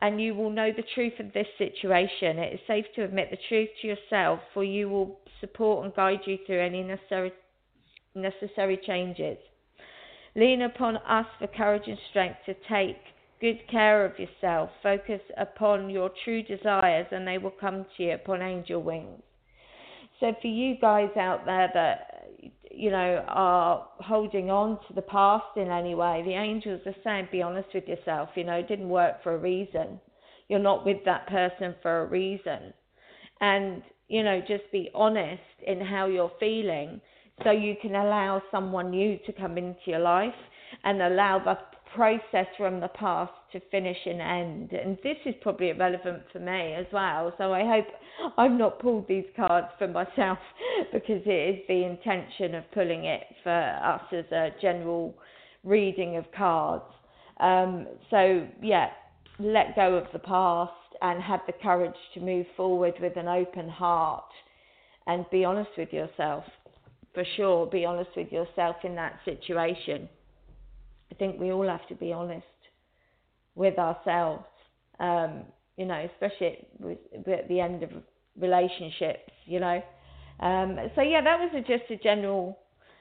and 0.00 0.20
you 0.20 0.34
will 0.34 0.50
know 0.50 0.70
the 0.74 0.84
truth 0.94 1.12
of 1.20 1.32
this 1.32 1.46
situation. 1.58 2.38
It 2.38 2.54
is 2.54 2.60
safe 2.66 2.86
to 2.96 3.04
admit 3.04 3.28
the 3.30 3.38
truth 3.48 3.68
to 3.82 3.88
yourself, 3.88 4.40
for 4.54 4.64
you 4.64 4.88
will 4.88 5.20
support 5.40 5.84
and 5.84 5.94
guide 5.94 6.20
you 6.26 6.38
through 6.46 6.60
any 6.60 6.82
necessary 6.82 7.32
necessary 8.14 8.78
changes. 8.84 9.38
Lean 10.34 10.62
upon 10.62 10.96
us 10.98 11.26
for 11.38 11.46
courage 11.46 11.84
and 11.86 11.98
strength 12.10 12.38
to 12.46 12.54
take 12.68 12.96
good 13.40 13.60
care 13.68 14.04
of 14.04 14.18
yourself. 14.18 14.70
Focus 14.82 15.20
upon 15.38 15.90
your 15.90 16.10
true 16.24 16.42
desires, 16.42 17.06
and 17.10 17.26
they 17.26 17.38
will 17.38 17.52
come 17.52 17.86
to 17.96 18.02
you 18.02 18.12
upon 18.12 18.42
angel 18.42 18.82
wings. 18.82 19.22
So, 20.18 20.34
for 20.40 20.48
you 20.48 20.76
guys 20.80 21.10
out 21.16 21.46
there 21.46 21.70
that 21.72 22.09
you 22.80 22.90
know 22.90 23.24
are 23.28 23.86
holding 23.98 24.50
on 24.50 24.78
to 24.88 24.94
the 24.94 25.02
past 25.02 25.56
in 25.56 25.68
any 25.68 25.94
way, 25.94 26.22
the 26.24 26.32
angels 26.32 26.80
are 26.86 26.94
saying, 27.04 27.28
"Be 27.30 27.42
honest 27.42 27.68
with 27.74 27.86
yourself. 27.86 28.30
You 28.34 28.44
know, 28.44 28.54
it 28.54 28.68
didn't 28.68 28.88
work 28.88 29.22
for 29.22 29.34
a 29.34 29.38
reason. 29.38 30.00
You're 30.48 30.58
not 30.70 30.84
with 30.84 31.04
that 31.04 31.26
person 31.26 31.74
for 31.82 32.00
a 32.00 32.06
reason, 32.06 32.72
and 33.40 33.82
you 34.08 34.22
know, 34.24 34.40
just 34.40 34.70
be 34.72 34.90
honest 34.94 35.42
in 35.66 35.80
how 35.80 36.06
you're 36.06 36.32
feeling." 36.40 37.00
So 37.44 37.50
you 37.50 37.74
can 37.80 37.94
allow 37.94 38.42
someone 38.50 38.90
new 38.90 39.18
to 39.26 39.32
come 39.32 39.56
into 39.56 39.86
your 39.86 40.00
life 40.00 40.34
and 40.84 41.00
allow 41.00 41.38
the 41.38 41.56
process 41.94 42.46
from 42.56 42.80
the 42.80 42.88
past 42.88 43.32
to 43.52 43.60
finish 43.70 43.96
and 44.06 44.20
end. 44.20 44.72
And 44.72 44.96
this 45.02 45.16
is 45.26 45.34
probably 45.42 45.72
relevant 45.72 46.22
for 46.32 46.38
me 46.38 46.74
as 46.74 46.86
well. 46.92 47.32
So 47.38 47.52
I 47.52 47.64
hope 47.64 47.86
I've 48.38 48.52
not 48.52 48.78
pulled 48.78 49.08
these 49.08 49.24
cards 49.36 49.68
for 49.78 49.88
myself 49.88 50.38
because 50.92 51.22
it 51.26 51.56
is 51.56 51.60
the 51.68 51.84
intention 51.84 52.54
of 52.54 52.64
pulling 52.72 53.04
it 53.04 53.24
for 53.42 53.50
us 53.50 54.02
as 54.12 54.24
a 54.32 54.50
general 54.60 55.14
reading 55.64 56.16
of 56.16 56.24
cards. 56.36 56.84
Um, 57.38 57.86
so, 58.10 58.46
yeah, 58.62 58.90
let 59.38 59.74
go 59.74 59.94
of 59.94 60.06
the 60.12 60.18
past 60.18 60.72
and 61.02 61.22
have 61.22 61.40
the 61.46 61.54
courage 61.62 61.94
to 62.14 62.20
move 62.20 62.46
forward 62.56 62.94
with 63.00 63.16
an 63.16 63.28
open 63.28 63.68
heart 63.68 64.24
and 65.06 65.24
be 65.30 65.44
honest 65.44 65.70
with 65.76 65.92
yourself. 65.92 66.44
For 67.14 67.24
sure, 67.36 67.66
be 67.66 67.84
honest 67.84 68.10
with 68.16 68.30
yourself 68.30 68.76
in 68.84 68.94
that 68.96 69.18
situation. 69.24 70.08
Think 71.20 71.38
we 71.38 71.52
all 71.52 71.68
have 71.68 71.86
to 71.88 71.94
be 71.94 72.12
honest 72.12 72.46
with 73.54 73.78
ourselves. 73.78 74.44
Um, 74.98 75.44
you 75.76 75.84
know, 75.84 76.06
especially 76.12 76.66
with, 76.78 76.98
at 77.28 77.46
the 77.48 77.60
end 77.60 77.82
of 77.82 77.90
relationships. 78.38 79.30
You 79.44 79.60
know, 79.60 79.82
um, 80.40 80.78
so 80.94 81.02
yeah, 81.02 81.20
that 81.22 81.38
was 81.38 81.50
a, 81.54 81.60
just 81.60 81.90
a 81.90 81.96
general, 82.02 82.58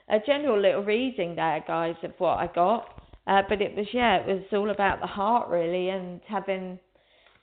a 0.09 0.17
general 0.25 0.61
little 0.61 0.83
reading 0.83 1.35
there, 1.35 1.63
guys, 1.65 1.95
of 2.03 2.11
what 2.17 2.37
I 2.37 2.47
got. 2.53 2.89
Uh, 3.25 3.41
but 3.47 3.61
it 3.61 3.75
was 3.75 3.87
yeah, 3.93 4.17
it 4.17 4.27
was 4.27 4.43
all 4.51 4.69
about 4.69 4.99
the 4.99 5.07
heart 5.07 5.49
really, 5.49 5.89
and 5.89 6.19
having 6.27 6.77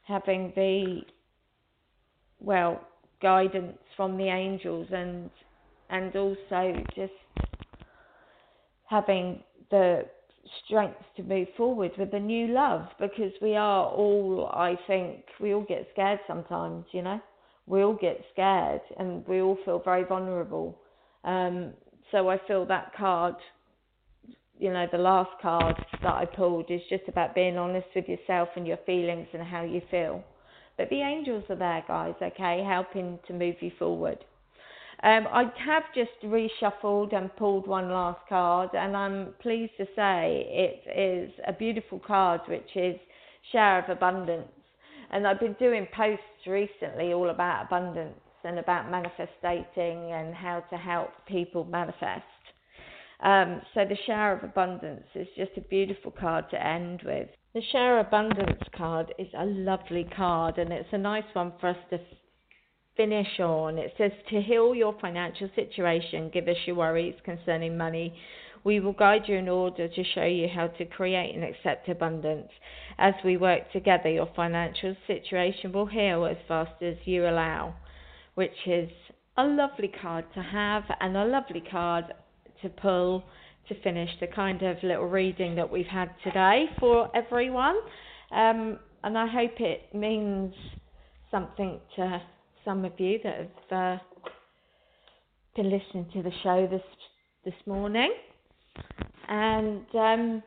having 0.06 0.52
the 0.56 1.00
well 2.38 2.80
guidance 3.22 3.78
from 3.96 4.18
the 4.18 4.28
angels 4.28 4.88
and 4.92 5.30
and 5.88 6.14
also 6.16 6.74
just 6.94 7.12
having 8.84 9.42
the 9.70 10.04
strength 10.64 11.02
to 11.16 11.22
move 11.22 11.48
forward 11.56 11.92
with 11.98 12.12
a 12.14 12.20
new 12.20 12.48
love 12.48 12.88
because 12.98 13.32
we 13.40 13.56
are 13.56 13.86
all, 13.86 14.50
I 14.52 14.76
think, 14.86 15.24
we 15.40 15.54
all 15.54 15.64
get 15.64 15.88
scared 15.92 16.20
sometimes, 16.26 16.84
you 16.92 17.02
know. 17.02 17.20
We 17.66 17.82
all 17.82 17.94
get 17.94 18.24
scared 18.32 18.80
and 18.98 19.26
we 19.26 19.40
all 19.40 19.58
feel 19.64 19.80
very 19.84 20.04
vulnerable. 20.04 20.78
Um, 21.24 21.72
so 22.12 22.28
I 22.28 22.38
feel 22.46 22.64
that 22.66 22.92
card, 22.96 23.34
you 24.58 24.72
know, 24.72 24.86
the 24.90 24.98
last 24.98 25.30
card 25.42 25.76
that 26.02 26.14
I 26.14 26.24
pulled 26.24 26.70
is 26.70 26.80
just 26.88 27.04
about 27.08 27.34
being 27.34 27.58
honest 27.58 27.88
with 27.94 28.08
yourself 28.08 28.48
and 28.56 28.66
your 28.66 28.78
feelings 28.86 29.26
and 29.32 29.42
how 29.42 29.64
you 29.64 29.82
feel. 29.90 30.22
But 30.78 30.90
the 30.90 31.00
angels 31.00 31.44
are 31.48 31.56
there, 31.56 31.84
guys, 31.88 32.14
okay, 32.22 32.62
helping 32.66 33.18
to 33.26 33.32
move 33.32 33.56
you 33.60 33.72
forward. 33.78 34.24
Um, 35.02 35.26
I 35.30 35.44
have 35.64 35.82
just 35.94 36.10
reshuffled 36.24 37.14
and 37.14 37.34
pulled 37.36 37.66
one 37.66 37.90
last 37.90 38.20
card, 38.28 38.70
and 38.72 38.96
I'm 38.96 39.34
pleased 39.40 39.72
to 39.76 39.86
say 39.94 40.46
it 40.48 40.98
is 40.98 41.32
a 41.46 41.52
beautiful 41.52 41.98
card, 41.98 42.40
which 42.48 42.74
is 42.74 42.96
Shower 43.52 43.80
of 43.80 43.90
Abundance. 43.90 44.48
And 45.10 45.26
I've 45.26 45.38
been 45.38 45.54
doing 45.54 45.86
posts 45.94 46.46
recently 46.46 47.12
all 47.12 47.30
about 47.30 47.66
abundance 47.66 48.18
and 48.42 48.58
about 48.58 48.90
manifesting 48.90 50.12
and 50.12 50.34
how 50.34 50.64
to 50.70 50.76
help 50.76 51.10
people 51.28 51.64
manifest. 51.64 52.24
Um, 53.20 53.62
so 53.74 53.84
the 53.84 53.96
Shower 54.06 54.32
of 54.32 54.44
Abundance 54.44 55.06
is 55.14 55.28
just 55.36 55.52
a 55.56 55.62
beautiful 55.62 56.10
card 56.10 56.50
to 56.50 56.66
end 56.66 57.02
with. 57.04 57.28
The 57.54 57.62
Shower 57.72 58.00
Abundance 58.00 58.62
card 58.76 59.14
is 59.18 59.28
a 59.36 59.44
lovely 59.44 60.04
card, 60.16 60.58
and 60.58 60.72
it's 60.72 60.88
a 60.92 60.98
nice 60.98 61.24
one 61.32 61.52
for 61.60 61.68
us 61.68 61.76
to 61.90 61.98
finish 62.96 63.40
on. 63.40 63.78
It 63.78 63.92
says 63.98 64.12
to 64.30 64.40
heal 64.40 64.74
your 64.74 64.94
financial 65.00 65.48
situation, 65.54 66.30
give 66.32 66.48
us 66.48 66.56
your 66.66 66.76
worries 66.76 67.14
concerning 67.24 67.76
money. 67.76 68.14
We 68.64 68.80
will 68.80 68.92
guide 68.92 69.22
you 69.26 69.36
in 69.36 69.48
order 69.48 69.86
to 69.86 70.04
show 70.14 70.24
you 70.24 70.48
how 70.52 70.68
to 70.68 70.84
create 70.84 71.34
and 71.34 71.44
accept 71.44 71.88
abundance. 71.88 72.48
As 72.98 73.14
we 73.24 73.36
work 73.36 73.70
together, 73.72 74.08
your 74.08 74.28
financial 74.34 74.96
situation 75.06 75.72
will 75.72 75.86
heal 75.86 76.26
as 76.26 76.36
fast 76.48 76.82
as 76.82 76.96
you 77.04 77.28
allow, 77.28 77.74
which 78.34 78.56
is 78.66 78.90
a 79.36 79.44
lovely 79.44 79.92
card 80.02 80.24
to 80.34 80.42
have 80.42 80.82
and 81.00 81.16
a 81.16 81.24
lovely 81.24 81.62
card 81.70 82.06
to 82.62 82.68
pull 82.68 83.22
to 83.68 83.80
finish 83.82 84.10
the 84.20 84.26
kind 84.26 84.62
of 84.62 84.76
little 84.82 85.06
reading 85.06 85.56
that 85.56 85.70
we've 85.70 85.86
had 85.86 86.08
today 86.24 86.66
for 86.80 87.10
everyone. 87.16 87.76
Um, 88.30 88.78
and 89.04 89.16
I 89.16 89.26
hope 89.26 89.60
it 89.60 89.94
means 89.94 90.54
something 91.30 91.80
to 91.96 92.22
some 92.66 92.84
of 92.84 92.98
you 92.98 93.18
that 93.22 93.36
have 93.70 93.78
uh, 93.78 94.02
been 95.54 95.70
listening 95.70 96.04
to 96.12 96.20
the 96.20 96.32
show 96.42 96.66
this 96.68 96.82
this 97.44 97.54
morning, 97.64 98.12
and 99.28 99.86
um, 99.94 100.42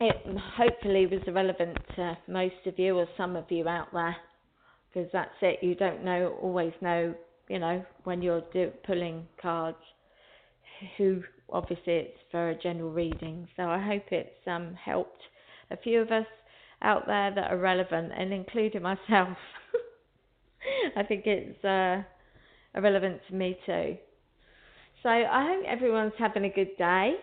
it 0.00 0.16
hopefully 0.54 1.06
was 1.06 1.22
relevant 1.32 1.78
to 1.96 2.16
most 2.28 2.66
of 2.66 2.78
you 2.78 2.98
or 2.98 3.06
some 3.16 3.36
of 3.36 3.50
you 3.50 3.66
out 3.66 3.88
there, 3.94 4.14
because 4.92 5.08
that's 5.14 5.34
it. 5.40 5.60
You 5.62 5.74
don't 5.74 6.04
know 6.04 6.36
always 6.42 6.74
know, 6.82 7.14
you 7.48 7.58
know, 7.58 7.82
when 8.04 8.20
you're 8.20 8.44
do, 8.52 8.70
pulling 8.86 9.26
cards, 9.40 9.78
who 10.98 11.22
obviously 11.48 11.94
it's 11.94 12.18
for 12.30 12.50
a 12.50 12.58
general 12.58 12.92
reading. 12.92 13.48
So 13.56 13.62
I 13.62 13.82
hope 13.82 14.04
it's 14.10 14.46
um, 14.46 14.74
helped 14.74 15.22
a 15.70 15.78
few 15.78 16.02
of 16.02 16.12
us 16.12 16.26
out 16.82 17.06
there 17.06 17.34
that 17.34 17.50
are 17.50 17.56
relevant, 17.56 18.12
and 18.14 18.30
including 18.30 18.82
myself. 18.82 19.38
I 20.96 21.02
think 21.02 21.26
it's 21.26 21.64
uh, 21.64 22.02
relevant 22.80 23.20
to 23.28 23.34
me 23.34 23.58
too. 23.66 23.96
So 25.02 25.10
I 25.10 25.46
hope 25.54 25.64
everyone's 25.66 26.14
having 26.18 26.44
a 26.44 26.50
good 26.50 26.76
day. 26.78 27.14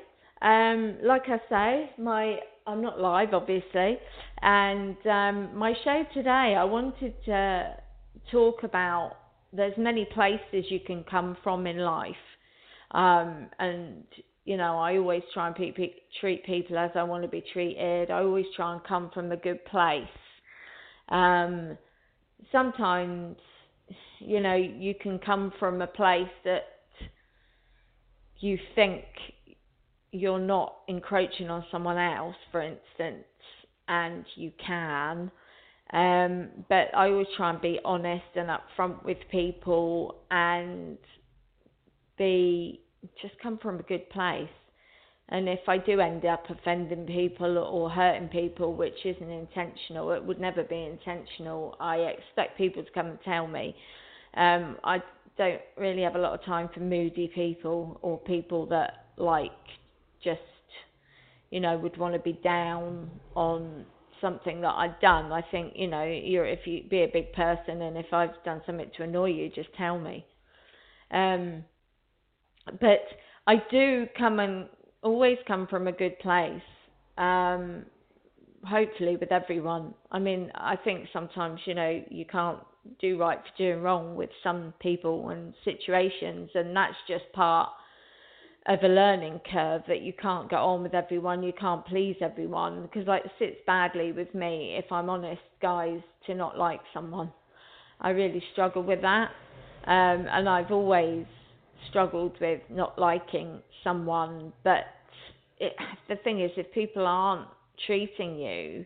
Um, 0.41 0.97
like 1.03 1.23
I 1.27 1.39
say, 1.49 1.91
my 1.97 2.37
I'm 2.67 2.81
not 2.81 2.99
live 2.99 3.33
obviously, 3.33 3.97
and 4.41 4.95
um, 5.07 5.57
my 5.57 5.73
show 5.83 6.03
today 6.13 6.55
I 6.57 6.63
wanted 6.63 7.13
to 7.25 7.75
talk 8.31 8.63
about. 8.63 9.13
There's 9.53 9.77
many 9.77 10.07
places 10.13 10.65
you 10.69 10.79
can 10.79 11.03
come 11.03 11.35
from 11.43 11.67
in 11.67 11.77
life, 11.77 12.15
um, 12.91 13.47
and 13.59 14.03
you 14.45 14.57
know 14.57 14.77
I 14.77 14.97
always 14.97 15.23
try 15.33 15.47
and 15.47 15.55
pe- 15.55 15.71
pe- 15.71 15.93
treat 16.19 16.45
people 16.45 16.77
as 16.77 16.91
I 16.95 17.03
want 17.03 17.23
to 17.23 17.29
be 17.29 17.43
treated. 17.51 18.11
I 18.11 18.19
always 18.19 18.45
try 18.55 18.73
and 18.73 18.83
come 18.83 19.11
from 19.13 19.31
a 19.31 19.37
good 19.37 19.63
place. 19.65 20.07
Um, 21.09 21.77
sometimes, 22.51 23.37
you 24.25 24.39
know, 24.39 24.55
you 24.55 24.93
can 24.93 25.19
come 25.19 25.51
from 25.59 25.81
a 25.81 25.87
place 25.87 26.29
that 26.45 26.63
you 28.39 28.57
think 28.75 29.03
you're 30.11 30.39
not 30.39 30.77
encroaching 30.87 31.49
on 31.49 31.65
someone 31.71 31.97
else, 31.97 32.35
for 32.51 32.61
instance, 32.61 33.25
and 33.87 34.25
you 34.35 34.51
can. 34.65 35.31
Um, 35.93 36.49
but 36.69 36.87
I 36.95 37.09
always 37.09 37.27
try 37.35 37.49
and 37.49 37.61
be 37.61 37.79
honest 37.83 38.23
and 38.35 38.49
upfront 38.49 39.03
with 39.03 39.17
people 39.29 40.15
and 40.31 40.97
be 42.17 42.81
just 43.21 43.33
come 43.41 43.57
from 43.57 43.79
a 43.79 43.83
good 43.83 44.09
place. 44.09 44.47
And 45.29 45.47
if 45.47 45.61
I 45.67 45.77
do 45.77 46.01
end 46.01 46.25
up 46.25 46.43
offending 46.49 47.05
people 47.05 47.57
or 47.57 47.89
hurting 47.89 48.27
people, 48.27 48.73
which 48.75 49.05
isn't 49.05 49.29
intentional, 49.29 50.11
it 50.11 50.23
would 50.23 50.39
never 50.41 50.63
be 50.63 50.83
intentional. 50.83 51.77
I 51.79 51.97
expect 51.97 52.57
people 52.57 52.83
to 52.83 52.91
come 52.91 53.07
and 53.07 53.19
tell 53.23 53.47
me. 53.47 53.75
Um, 54.35 54.77
I 54.83 55.01
don't 55.37 55.61
really 55.77 56.03
have 56.03 56.15
a 56.15 56.19
lot 56.19 56.33
of 56.33 56.45
time 56.45 56.69
for 56.73 56.79
moody 56.79 57.31
people 57.33 57.99
or 58.01 58.17
people 58.19 58.65
that 58.67 59.07
like 59.17 59.51
just, 60.23 60.39
you 61.49 61.59
know, 61.59 61.77
would 61.77 61.97
want 61.97 62.13
to 62.13 62.19
be 62.19 62.39
down 62.43 63.09
on 63.35 63.85
something 64.21 64.61
that 64.61 64.73
I've 64.75 64.99
done. 65.01 65.31
I 65.31 65.41
think, 65.41 65.73
you 65.75 65.87
know, 65.87 66.03
you're 66.03 66.45
if 66.45 66.65
you 66.65 66.83
be 66.89 67.03
a 67.03 67.09
big 67.11 67.33
person 67.33 67.81
and 67.81 67.97
if 67.97 68.13
I've 68.13 68.41
done 68.45 68.61
something 68.65 68.89
to 68.97 69.03
annoy 69.03 69.31
you, 69.31 69.49
just 69.49 69.73
tell 69.77 69.99
me. 69.99 70.25
Um, 71.11 71.63
but 72.79 73.03
I 73.47 73.55
do 73.69 74.07
come 74.17 74.39
and 74.39 74.67
always 75.01 75.37
come 75.47 75.67
from 75.67 75.87
a 75.87 75.91
good 75.91 76.17
place. 76.19 76.61
Um, 77.17 77.85
hopefully 78.63 79.17
with 79.17 79.31
everyone. 79.31 79.93
I 80.11 80.19
mean, 80.19 80.51
I 80.55 80.75
think 80.75 81.07
sometimes, 81.11 81.59
you 81.65 81.73
know, 81.73 82.03
you 82.09 82.25
can't 82.25 82.59
do 82.99 83.17
right 83.17 83.39
for 83.39 83.57
doing 83.57 83.81
wrong 83.81 84.15
with 84.15 84.29
some 84.43 84.73
people 84.79 85.29
and 85.29 85.53
situations, 85.63 86.49
and 86.55 86.75
that's 86.75 86.95
just 87.07 87.25
part 87.33 87.69
of 88.67 88.79
a 88.83 88.87
learning 88.87 89.39
curve 89.51 89.81
that 89.87 90.01
you 90.01 90.13
can't 90.13 90.49
get 90.49 90.59
on 90.59 90.83
with 90.83 90.93
everyone, 90.93 91.41
you 91.41 91.53
can't 91.53 91.85
please 91.85 92.15
everyone 92.21 92.83
because 92.83 93.07
like 93.07 93.25
it 93.25 93.31
sits 93.39 93.57
badly 93.65 94.11
with 94.11 94.33
me 94.35 94.75
if 94.77 94.91
I'm 94.91 95.09
honest, 95.09 95.41
guys, 95.61 95.99
to 96.27 96.35
not 96.35 96.57
like 96.57 96.79
someone. 96.93 97.31
I 97.99 98.11
really 98.11 98.43
struggle 98.53 98.83
with 98.83 99.01
that, 99.01 99.29
um, 99.85 100.27
and 100.31 100.47
I've 100.47 100.71
always 100.71 101.25
struggled 101.89 102.39
with 102.39 102.61
not 102.69 102.97
liking 102.99 103.61
someone. 103.83 104.53
But 104.63 104.85
it, 105.59 105.73
the 106.07 106.15
thing 106.17 106.41
is, 106.41 106.51
if 106.55 106.71
people 106.71 107.05
aren't 107.05 107.47
treating 107.85 108.37
you 108.37 108.85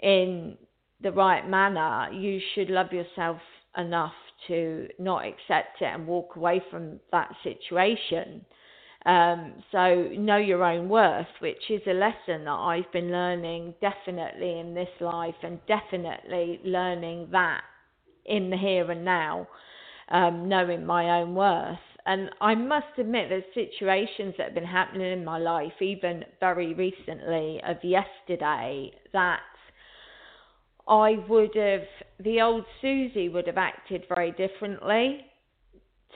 in 0.00 0.56
the 1.04 1.12
right 1.12 1.48
manner, 1.48 2.10
you 2.12 2.40
should 2.54 2.70
love 2.70 2.92
yourself 2.92 3.38
enough 3.76 4.12
to 4.48 4.88
not 4.98 5.24
accept 5.24 5.80
it 5.80 5.84
and 5.84 6.06
walk 6.06 6.34
away 6.34 6.60
from 6.70 6.98
that 7.12 7.30
situation. 7.44 8.44
Um, 9.06 9.62
so 9.70 10.08
know 10.16 10.38
your 10.38 10.64
own 10.64 10.88
worth, 10.88 11.26
which 11.40 11.70
is 11.70 11.82
a 11.86 11.92
lesson 11.92 12.44
that 12.44 12.50
I've 12.50 12.90
been 12.90 13.12
learning 13.12 13.74
definitely 13.80 14.58
in 14.58 14.74
this 14.74 14.88
life 15.00 15.34
and 15.42 15.60
definitely 15.66 16.60
learning 16.64 17.28
that 17.32 17.60
in 18.24 18.48
the 18.48 18.56
here 18.56 18.90
and 18.90 19.04
now, 19.04 19.46
um, 20.08 20.48
knowing 20.48 20.86
my 20.86 21.20
own 21.20 21.34
worth. 21.34 21.78
And 22.06 22.30
I 22.40 22.54
must 22.54 22.98
admit, 22.98 23.28
there's 23.28 23.44
situations 23.54 24.34
that 24.38 24.44
have 24.44 24.54
been 24.54 24.64
happening 24.64 25.12
in 25.12 25.24
my 25.24 25.38
life, 25.38 25.72
even 25.80 26.24
very 26.40 26.74
recently, 26.74 27.60
of 27.66 27.76
yesterday, 27.82 28.90
that 29.12 29.40
I 30.86 31.16
would 31.28 31.54
have, 31.54 31.86
the 32.20 32.40
old 32.40 32.64
Suzi 32.82 33.32
would 33.32 33.46
have 33.46 33.58
acted 33.58 34.04
very 34.08 34.32
differently 34.32 35.24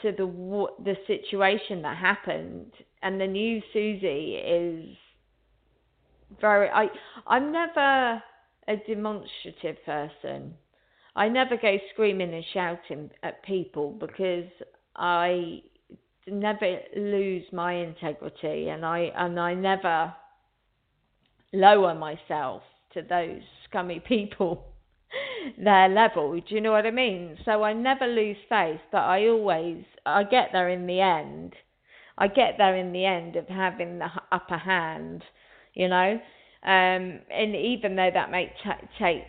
to 0.02 0.12
the 0.12 0.66
the 0.84 0.96
situation 1.06 1.82
that 1.82 1.96
happened, 1.96 2.72
and 3.02 3.20
the 3.20 3.26
new 3.26 3.60
Suzi 3.74 4.40
is 4.44 4.96
very. 6.40 6.68
I 6.68 6.88
I'm 7.26 7.50
never 7.50 8.22
a 8.68 8.76
demonstrative 8.86 9.76
person. 9.84 10.54
I 11.16 11.28
never 11.28 11.56
go 11.56 11.78
screaming 11.92 12.32
and 12.34 12.44
shouting 12.52 13.10
at 13.24 13.42
people 13.42 13.90
because 13.98 14.48
I 14.94 15.62
never 16.28 16.78
lose 16.96 17.44
my 17.52 17.72
integrity 17.72 18.68
and 18.68 18.84
I 18.84 19.10
and 19.16 19.40
I 19.40 19.54
never 19.54 20.14
lower 21.52 21.94
myself 21.94 22.62
to 22.92 23.02
those 23.02 23.42
scummy 23.68 24.00
people 24.00 24.64
their 25.58 25.88
level. 25.88 26.32
Do 26.32 26.54
you 26.54 26.60
know 26.60 26.72
what 26.72 26.86
I 26.86 26.90
mean? 26.90 27.36
So 27.44 27.62
I 27.62 27.72
never 27.72 28.06
lose 28.06 28.36
faith, 28.48 28.80
but 28.92 28.98
I 29.02 29.26
always 29.26 29.84
I 30.06 30.24
get 30.24 30.50
there 30.52 30.68
in 30.68 30.86
the 30.86 31.00
end. 31.00 31.54
I 32.16 32.26
get 32.28 32.54
there 32.58 32.76
in 32.76 32.92
the 32.92 33.04
end 33.04 33.36
of 33.36 33.46
having 33.46 33.98
the 33.98 34.08
upper 34.32 34.58
hand, 34.58 35.22
you 35.74 35.88
know. 35.88 36.18
Um, 36.64 37.20
and 37.30 37.54
even 37.54 37.94
though 37.94 38.10
that 38.12 38.30
may 38.30 38.52
t- 38.62 38.88
take 38.98 39.22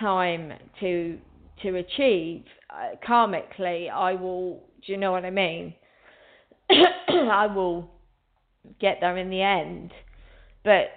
time 0.00 0.52
to 0.80 1.18
to 1.62 1.76
achieve, 1.76 2.44
uh, 2.70 2.96
karmically, 3.06 3.90
I 3.90 4.14
will. 4.14 4.64
Do 4.84 4.92
you 4.92 4.98
know 4.98 5.12
what 5.12 5.24
I 5.24 5.30
mean? 5.30 5.74
I 7.08 7.46
will 7.46 7.88
get 8.80 8.98
there 9.00 9.16
in 9.16 9.30
the 9.30 9.42
end, 9.42 9.92
but 10.64 10.90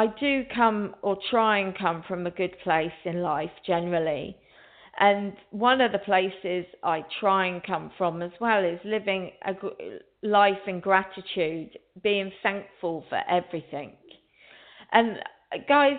I 0.00 0.06
do 0.18 0.44
come 0.54 0.94
or 1.02 1.18
try 1.30 1.58
and 1.58 1.76
come 1.76 2.02
from 2.08 2.26
a 2.26 2.30
good 2.30 2.58
place 2.64 2.90
in 3.04 3.20
life 3.20 3.50
generally. 3.66 4.34
And 4.98 5.34
one 5.50 5.82
of 5.82 5.92
the 5.92 5.98
places 5.98 6.64
I 6.82 7.04
try 7.20 7.48
and 7.48 7.62
come 7.62 7.90
from 7.98 8.22
as 8.22 8.30
well 8.40 8.64
is 8.64 8.80
living 8.82 9.32
a 9.44 9.52
life 10.22 10.66
in 10.66 10.80
gratitude, 10.80 11.78
being 12.02 12.32
thankful 12.42 13.04
for 13.10 13.20
everything. 13.28 13.92
And 14.90 15.18
uh, 15.52 15.58
guys, 15.68 15.98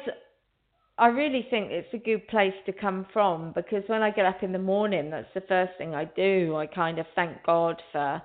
I 0.97 1.07
really 1.09 1.45
think 1.51 1.69
it's 1.69 1.93
a 1.93 1.99
good 1.99 2.27
place 2.27 2.55
to 2.65 2.73
come 2.73 3.05
from 3.13 3.53
because 3.53 3.83
when 3.85 4.01
I 4.01 4.09
get 4.09 4.25
up 4.25 4.41
in 4.41 4.51
the 4.51 4.57
morning, 4.57 5.11
that's 5.11 5.31
the 5.35 5.41
first 5.41 5.73
thing 5.77 5.93
I 5.93 6.05
do. 6.05 6.55
I 6.55 6.65
kind 6.65 6.97
of 6.97 7.05
thank 7.13 7.43
God 7.43 7.79
for 7.91 8.19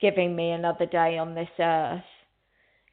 giving 0.00 0.36
me 0.36 0.52
another 0.52 0.86
day 0.86 1.18
on 1.18 1.34
this 1.34 1.48
earth 1.58 2.04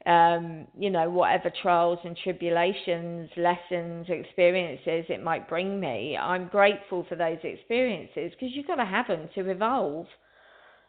um, 0.06 0.66
you 0.76 0.90
know, 0.90 1.08
whatever 1.08 1.50
trials 1.62 1.98
and 2.04 2.16
tribulations, 2.22 3.30
lessons, 3.36 4.06
experiences 4.08 5.06
it 5.08 5.22
might 5.22 5.48
bring 5.48 5.78
me, 5.78 6.16
I'm 6.16 6.48
grateful 6.48 7.06
for 7.08 7.14
those 7.14 7.38
experiences 7.44 8.32
because 8.32 8.54
you've 8.54 8.66
got 8.66 8.76
to 8.76 8.84
have 8.84 9.06
them 9.06 9.28
to 9.34 9.48
evolve. 9.48 10.06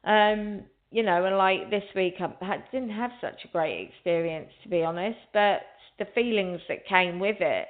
Um, 0.04 0.64
you 0.92 1.04
know, 1.04 1.26
and 1.26 1.38
like 1.38 1.70
this 1.70 1.84
week, 1.96 2.16
I 2.20 2.58
didn't 2.72 2.92
have 2.92 3.12
such 3.22 3.46
a 3.46 3.48
great 3.50 3.90
experience 3.90 4.50
to 4.64 4.70
be 4.70 4.84
honest, 4.84 5.20
but 5.34 5.62
the 6.00 6.06
feelings 6.14 6.62
that 6.68 6.88
came 6.88 7.20
with 7.20 7.38
it, 7.40 7.68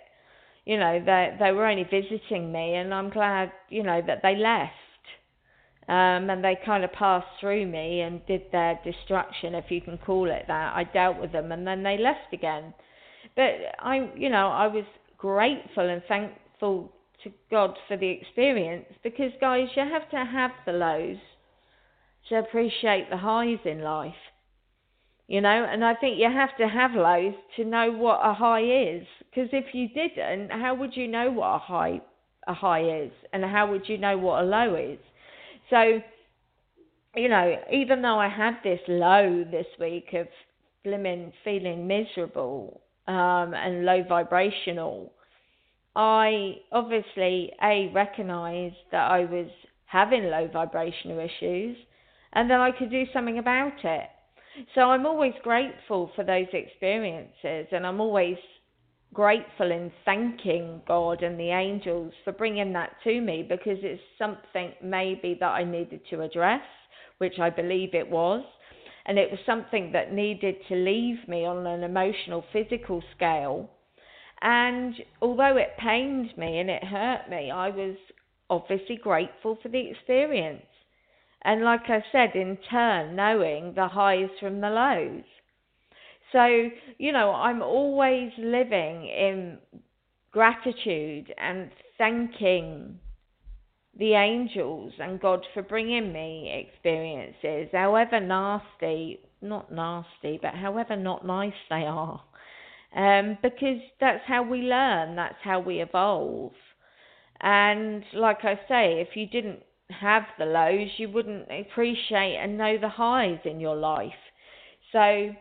you 0.66 0.78
know, 0.78 1.02
they 1.06 1.36
they 1.40 1.52
were 1.52 1.66
only 1.66 1.84
visiting 1.84 2.52
me, 2.52 2.76
and 2.76 2.94
I'm 2.94 3.10
glad, 3.10 3.52
you 3.70 3.84
know, 3.84 4.02
that 4.08 4.22
they 4.24 4.36
left 4.36 4.74
um, 5.88 6.30
and 6.30 6.44
they 6.44 6.58
kind 6.66 6.84
of 6.84 6.94
passed 6.94 7.28
through 7.40 7.66
me 7.66 8.02
and 8.02 8.26
did 8.26 8.44
their 8.52 8.80
destruction, 8.84 9.54
if 9.56 9.70
you 9.70 9.82
can 9.82 9.98
call 9.98 10.30
it 10.30 10.46
that. 10.48 10.76
I 10.76 10.86
dealt 10.86 11.20
with 11.20 11.32
them, 11.32 11.52
and 11.52 11.68
then 11.68 11.84
they 11.84 11.98
left 11.98 12.34
again. 12.34 12.74
But 13.36 13.54
I, 13.80 14.10
you 14.16 14.30
know, 14.30 14.48
I 14.48 14.68
was 14.68 14.86
grateful 15.18 15.90
and 15.90 16.02
thankful 16.08 16.92
to 17.24 17.32
God 17.50 17.78
for 17.88 17.98
the 17.98 18.10
experience 18.10 18.86
because, 19.04 19.32
guys, 19.42 19.68
you 19.76 19.84
have 19.84 20.10
to 20.12 20.26
have 20.26 20.52
the 20.66 20.74
lows 20.74 21.18
to 22.30 22.40
appreciate 22.40 23.10
the 23.10 23.18
highs 23.18 23.60
in 23.66 23.82
life. 23.82 24.14
You 25.28 25.42
know, 25.42 25.66
and 25.70 25.84
I 25.84 25.96
think 25.96 26.20
you 26.20 26.30
have 26.30 26.56
to 26.58 26.68
have 26.68 26.92
lows 26.92 27.34
to 27.56 27.66
know 27.66 27.92
what 27.92 28.20
a 28.24 28.34
high 28.34 28.64
is. 28.64 29.06
Because 29.20 29.50
if 29.52 29.74
you 29.74 29.88
didn't, 29.90 30.52
how 30.52 30.76
would 30.76 30.96
you 30.96 31.08
know 31.08 31.32
what 31.32 31.56
a 31.56 31.60
high 31.60 32.02
a 32.46 32.54
high 32.54 32.84
is, 33.04 33.12
and 33.32 33.44
how 33.44 33.72
would 33.72 33.88
you 33.88 33.98
know 33.98 34.18
what 34.18 34.44
a 34.44 34.46
low 34.46 34.76
is? 34.76 35.00
So, 35.74 36.00
you 37.16 37.30
know, 37.30 37.56
even 37.72 38.04
though 38.04 38.20
I 38.20 38.30
had 38.30 38.58
this 38.64 38.80
low 38.88 39.44
this 39.50 39.66
week 39.80 40.14
of 40.14 40.28
blimmin' 40.86 41.34
feeling 41.44 41.88
miserable 41.88 42.82
um, 43.08 43.56
and 43.56 43.84
low 43.84 44.04
vibrational, 44.08 45.12
I 45.96 46.58
obviously 46.72 47.54
a 47.64 47.90
recognised 47.92 48.76
that 48.92 49.10
I 49.10 49.22
was 49.26 49.50
having 49.86 50.26
low 50.26 50.48
vibrational 50.54 51.18
issues, 51.18 51.76
and 52.34 52.52
that 52.52 52.60
I 52.60 52.70
could 52.72 52.92
do 52.92 53.06
something 53.12 53.40
about 53.40 53.84
it. 53.84 54.10
So 54.76 54.82
I'm 54.82 55.08
always 55.08 55.34
grateful 55.42 56.12
for 56.16 56.24
those 56.24 56.48
experiences, 56.54 57.68
and 57.72 57.86
I'm 57.88 58.00
always 58.00 58.38
grateful 59.14 59.72
and 59.72 59.92
thanking 60.06 60.82
God 60.88 61.24
and 61.24 61.40
the 61.40 61.50
angels 61.50 62.14
for 62.24 62.34
bringing 62.34 62.74
that 62.74 62.96
to 63.04 63.22
me 63.22 63.46
because 63.48 63.78
it's 63.82 64.02
something 64.18 64.74
maybe 64.84 65.38
that 65.40 65.52
I 65.52 65.64
needed 65.64 66.02
to 66.10 66.22
address, 66.22 66.64
which 67.20 67.40
I 67.40 67.50
believe 67.50 67.94
it 67.94 68.10
was. 68.10 68.44
And 69.06 69.20
it 69.20 69.30
was 69.30 69.40
something 69.46 69.92
that 69.92 70.14
needed 70.14 70.56
to 70.70 70.76
leave 70.76 71.28
me 71.28 71.46
on 71.46 71.68
an 71.68 71.84
emotional, 71.84 72.44
physical 72.54 73.04
scale. 73.16 73.70
And 74.42 74.96
although 75.22 75.58
it 75.58 75.78
pained 75.78 76.38
me 76.38 76.60
and 76.60 76.70
it 76.70 76.84
hurt 76.84 77.30
me, 77.30 77.52
I 77.52 77.70
was 77.70 77.96
obviously 78.50 78.98
grateful 78.98 79.58
for 79.62 79.70
the 79.70 79.90
experience. 79.90 80.66
And 81.44 81.64
like 81.64 81.90
I 81.90 82.04
said, 82.12 82.36
in 82.36 82.58
turn, 82.70 83.16
knowing 83.16 83.74
the 83.76 83.88
highs 83.88 84.30
from 84.40 84.62
the 84.62 84.70
lows. 84.70 85.24
So, 86.34 86.70
you 86.98 87.12
know, 87.14 87.32
I'm 87.32 87.62
always 87.62 88.32
living 88.38 89.06
in 89.06 89.60
gratitude 90.32 91.32
and 91.38 91.70
thanking 91.98 93.00
the 93.98 94.14
angels 94.14 94.94
and 95.00 95.22
God 95.22 95.46
for 95.54 95.62
bringing 95.62 96.12
me 96.12 96.68
experiences, 96.68 97.70
however 97.72 98.20
nasty, 98.20 99.20
not 99.42 99.72
nasty, 99.72 100.40
but 100.42 100.56
however 100.56 100.96
not 100.96 101.26
nice 101.26 101.54
they 101.70 101.86
are. 101.86 102.22
Um, 102.96 103.38
because 103.44 103.80
that's 104.00 104.24
how 104.26 104.44
we 104.44 104.62
learn, 104.62 105.16
that's 105.16 105.38
how 105.44 105.60
we 105.60 105.82
evolve. 105.82 106.54
And 107.42 108.04
like 108.14 108.40
I 108.44 108.56
say, 108.68 109.02
if 109.02 109.16
you 109.16 109.28
didn't 109.28 109.60
have 109.90 110.24
the 110.40 110.46
lows, 110.46 110.90
you 110.98 111.10
wouldn't 111.10 111.48
appreciate 111.52 112.38
and 112.42 112.58
know 112.58 112.80
the 112.80 112.90
highs 112.90 113.40
in 113.46 113.60
your 113.60 113.76
life. 113.76 114.12
So 114.92 115.36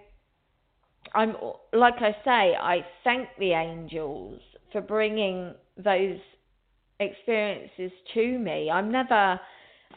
I'm 1.14 1.34
like 1.72 1.94
I 1.98 2.12
say, 2.24 2.56
I 2.56 2.84
thank 3.04 3.28
the 3.38 3.52
angels 3.52 4.40
for 4.72 4.80
bringing 4.80 5.54
those 5.76 6.18
experiences 7.00 7.92
to 8.14 8.38
me. 8.38 8.70
I'm 8.70 8.90
never 8.90 9.40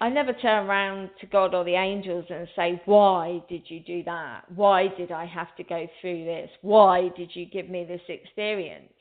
I 0.01 0.09
never 0.09 0.33
turn 0.33 0.67
around 0.67 1.09
to 1.21 1.25
God 1.27 1.55
or 1.55 1.63
the 1.63 1.75
angels 1.75 2.25
and 2.29 2.47
say, 2.55 2.81
Why 2.85 3.41
did 3.47 3.63
you 3.69 3.79
do 3.79 4.03
that? 4.03 4.43
Why 4.53 4.87
did 4.97 5.11
I 5.11 5.25
have 5.25 5.55
to 5.55 5.63
go 5.63 5.87
through 6.01 6.25
this? 6.25 6.49
Why 6.61 7.09
did 7.15 7.29
you 7.33 7.45
give 7.45 7.69
me 7.69 7.85
this 7.85 8.01
experience? 8.09 8.91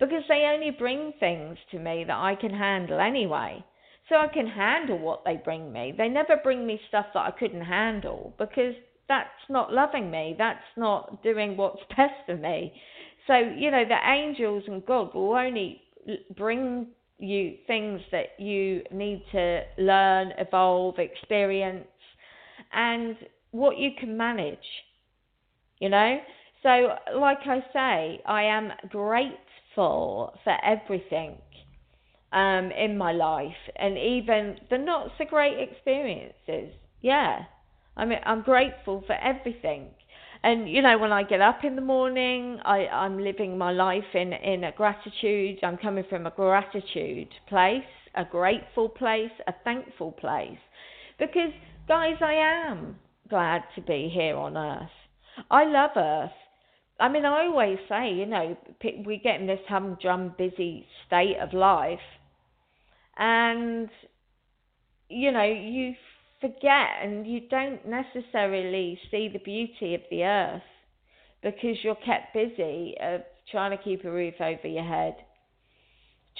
Because 0.00 0.22
they 0.28 0.50
only 0.52 0.70
bring 0.70 1.12
things 1.20 1.58
to 1.70 1.78
me 1.78 2.04
that 2.06 2.16
I 2.16 2.34
can 2.34 2.52
handle 2.52 2.98
anyway. 2.98 3.64
So 4.08 4.16
I 4.16 4.26
can 4.26 4.46
handle 4.46 4.98
what 4.98 5.24
they 5.24 5.36
bring 5.36 5.72
me. 5.72 5.94
They 5.96 6.08
never 6.08 6.36
bring 6.42 6.66
me 6.66 6.80
stuff 6.88 7.06
that 7.14 7.20
I 7.20 7.30
couldn't 7.30 7.64
handle 7.64 8.34
because 8.36 8.74
that's 9.08 9.28
not 9.48 9.72
loving 9.72 10.10
me. 10.10 10.34
That's 10.38 10.64
not 10.76 11.22
doing 11.22 11.56
what's 11.56 11.80
best 11.96 12.14
for 12.26 12.36
me. 12.36 12.72
So, 13.26 13.34
you 13.34 13.70
know, 13.70 13.84
the 13.84 13.98
angels 14.10 14.64
and 14.66 14.84
God 14.84 15.14
will 15.14 15.34
only 15.34 15.80
bring 16.36 16.88
you 17.18 17.56
things 17.66 18.00
that 18.10 18.38
you 18.38 18.82
need 18.90 19.22
to 19.32 19.62
learn, 19.78 20.32
evolve, 20.38 20.98
experience, 20.98 21.86
and 22.72 23.16
what 23.52 23.78
you 23.78 23.90
can 23.98 24.16
manage. 24.16 24.58
You 25.78 25.88
know? 25.88 26.18
So, 26.62 26.88
like 27.16 27.38
I 27.44 27.60
say, 27.72 28.22
I 28.26 28.44
am 28.44 28.70
grateful 28.88 30.34
for 30.44 30.56
everything 30.64 31.36
um, 32.32 32.70
in 32.72 32.96
my 32.96 33.12
life 33.12 33.52
and 33.76 33.98
even 33.98 34.56
the 34.70 34.78
not 34.78 35.10
so 35.18 35.24
great 35.24 35.58
experiences. 35.58 36.74
Yeah. 37.00 37.40
I 37.96 38.04
mean, 38.04 38.18
I'm 38.24 38.42
grateful 38.42 39.04
for 39.06 39.14
everything. 39.14 39.88
And 40.42 40.68
you 40.68 40.82
know, 40.82 40.98
when 40.98 41.12
I 41.12 41.22
get 41.22 41.40
up 41.40 41.64
in 41.64 41.76
the 41.76 41.82
morning, 41.82 42.58
I, 42.64 42.86
I'm 42.86 43.18
living 43.18 43.56
my 43.56 43.70
life 43.70 44.14
in, 44.14 44.32
in 44.32 44.64
a 44.64 44.72
gratitude. 44.72 45.58
I'm 45.62 45.76
coming 45.76 46.04
from 46.08 46.26
a 46.26 46.30
gratitude 46.30 47.28
place, 47.48 47.84
a 48.14 48.24
grateful 48.24 48.88
place, 48.88 49.30
a 49.46 49.52
thankful 49.64 50.12
place. 50.12 50.58
Because, 51.18 51.52
guys, 51.86 52.16
I 52.20 52.34
am 52.34 52.96
glad 53.28 53.62
to 53.76 53.82
be 53.82 54.10
here 54.12 54.36
on 54.36 54.56
earth. 54.56 54.90
I 55.50 55.64
love 55.64 55.90
earth. 55.96 56.30
I 56.98 57.08
mean, 57.08 57.24
I 57.24 57.46
always 57.46 57.78
say, 57.88 58.12
you 58.12 58.26
know, 58.26 58.56
we 59.06 59.18
get 59.18 59.40
in 59.40 59.46
this 59.46 59.60
humdrum, 59.68 60.34
busy 60.36 60.86
state 61.06 61.36
of 61.40 61.52
life, 61.52 61.98
and 63.16 63.88
you 65.08 65.30
know, 65.30 65.44
you 65.44 65.94
forget 66.42 66.88
and 67.02 67.26
you 67.26 67.40
don't 67.48 67.80
necessarily 67.88 68.98
see 69.10 69.30
the 69.32 69.38
beauty 69.38 69.94
of 69.94 70.02
the 70.10 70.24
earth 70.24 70.62
because 71.42 71.76
you're 71.82 71.94
kept 71.96 72.34
busy 72.34 72.94
of 73.00 73.22
trying 73.50 73.76
to 73.76 73.82
keep 73.82 74.04
a 74.04 74.10
roof 74.10 74.34
over 74.40 74.68
your 74.68 74.84
head, 74.84 75.16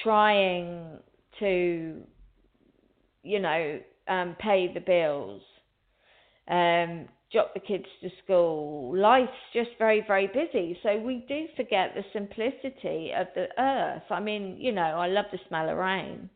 trying 0.03 0.99
to, 1.38 2.03
you 3.23 3.41
know, 3.41 3.81
um, 4.09 4.37
pay 4.38 4.71
the 4.73 4.81
bills, 4.81 5.43
um, 6.49 7.09
drop 7.33 7.55
the 7.55 7.61
kids 7.61 7.87
to 8.03 8.11
school. 8.23 8.97
Life's 8.97 9.31
just 9.55 9.71
very, 9.79 10.05
very 10.07 10.27
busy. 10.27 10.79
So 10.83 10.99
we 10.99 11.25
do 11.29 11.47
forget 11.57 11.95
the 11.95 12.05
simplicity 12.12 13.12
of 13.19 13.29
the 13.35 13.47
earth. 13.59 14.03
I 14.11 14.21
mean, 14.21 14.57
you 14.59 14.73
know, 14.73 14.83
I 14.83 15.09
love 15.09 15.27
the 15.33 15.38
smell 15.49 15.69
of 15.71 15.79
rain. 15.79 16.29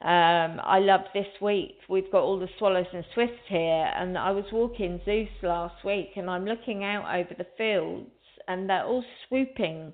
Um, 0.00 0.60
I 0.62 0.78
love 0.78 1.00
this 1.12 1.26
week. 1.42 1.78
We've 1.88 2.10
got 2.12 2.22
all 2.22 2.38
the 2.38 2.48
swallows 2.56 2.86
and 2.92 3.04
swifts 3.14 3.42
here, 3.48 3.90
and 3.96 4.16
I 4.16 4.30
was 4.30 4.44
walking 4.52 5.00
Zeus 5.04 5.28
last 5.42 5.84
week, 5.84 6.10
and 6.14 6.30
I'm 6.30 6.44
looking 6.44 6.84
out 6.84 7.12
over 7.12 7.34
the 7.36 7.46
fields, 7.56 8.08
and 8.46 8.70
they're 8.70 8.84
all 8.84 9.04
swooping 9.26 9.92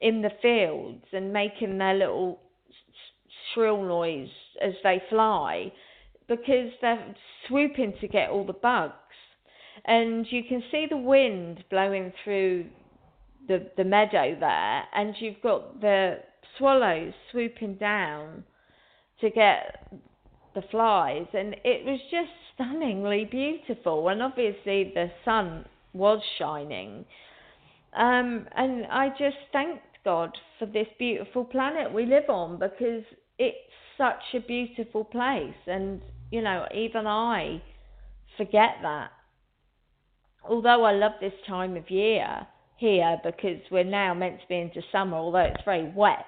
in 0.00 0.22
the 0.22 0.32
fields 0.42 1.04
and 1.12 1.32
making 1.32 1.78
their 1.78 1.94
little 1.94 2.40
shrill 3.52 3.84
noise 3.84 4.28
as 4.60 4.72
they 4.82 5.00
fly 5.08 5.72
because 6.28 6.70
they're 6.80 7.14
swooping 7.46 7.94
to 8.00 8.08
get 8.08 8.30
all 8.30 8.44
the 8.44 8.52
bugs. 8.52 8.94
And 9.84 10.26
you 10.30 10.42
can 10.48 10.64
see 10.72 10.86
the 10.90 10.96
wind 10.96 11.62
blowing 11.70 12.12
through 12.24 12.66
the, 13.46 13.70
the 13.76 13.84
meadow 13.84 14.36
there, 14.38 14.82
and 14.92 15.14
you've 15.20 15.40
got 15.42 15.80
the 15.80 16.16
swallows 16.58 17.12
swooping 17.30 17.76
down 17.76 18.42
to 19.24 19.30
get 19.30 19.88
the 20.54 20.62
flies, 20.70 21.26
and 21.32 21.56
it 21.64 21.84
was 21.84 21.98
just 22.10 22.30
stunningly 22.54 23.24
beautiful. 23.24 24.08
And 24.08 24.22
obviously, 24.22 24.92
the 24.94 25.10
sun 25.24 25.64
was 25.92 26.20
shining. 26.38 27.04
Um, 27.96 28.46
and 28.54 28.86
I 28.86 29.08
just 29.10 29.36
thanked 29.52 29.82
God 30.04 30.36
for 30.58 30.66
this 30.66 30.86
beautiful 30.98 31.44
planet 31.44 31.92
we 31.92 32.04
live 32.04 32.28
on 32.28 32.58
because 32.58 33.02
it's 33.38 33.56
such 33.96 34.22
a 34.34 34.40
beautiful 34.40 35.04
place. 35.04 35.54
And, 35.66 36.02
you 36.30 36.42
know, 36.42 36.66
even 36.74 37.06
I 37.06 37.62
forget 38.36 38.76
that. 38.82 39.10
Although 40.46 40.84
I 40.84 40.92
love 40.92 41.12
this 41.20 41.32
time 41.48 41.76
of 41.76 41.90
year 41.90 42.46
here 42.76 43.16
because 43.24 43.60
we're 43.70 43.84
now 43.84 44.12
meant 44.12 44.40
to 44.40 44.46
be 44.48 44.56
into 44.56 44.82
summer, 44.92 45.16
although 45.16 45.38
it's 45.38 45.64
very 45.64 45.90
wet 45.96 46.26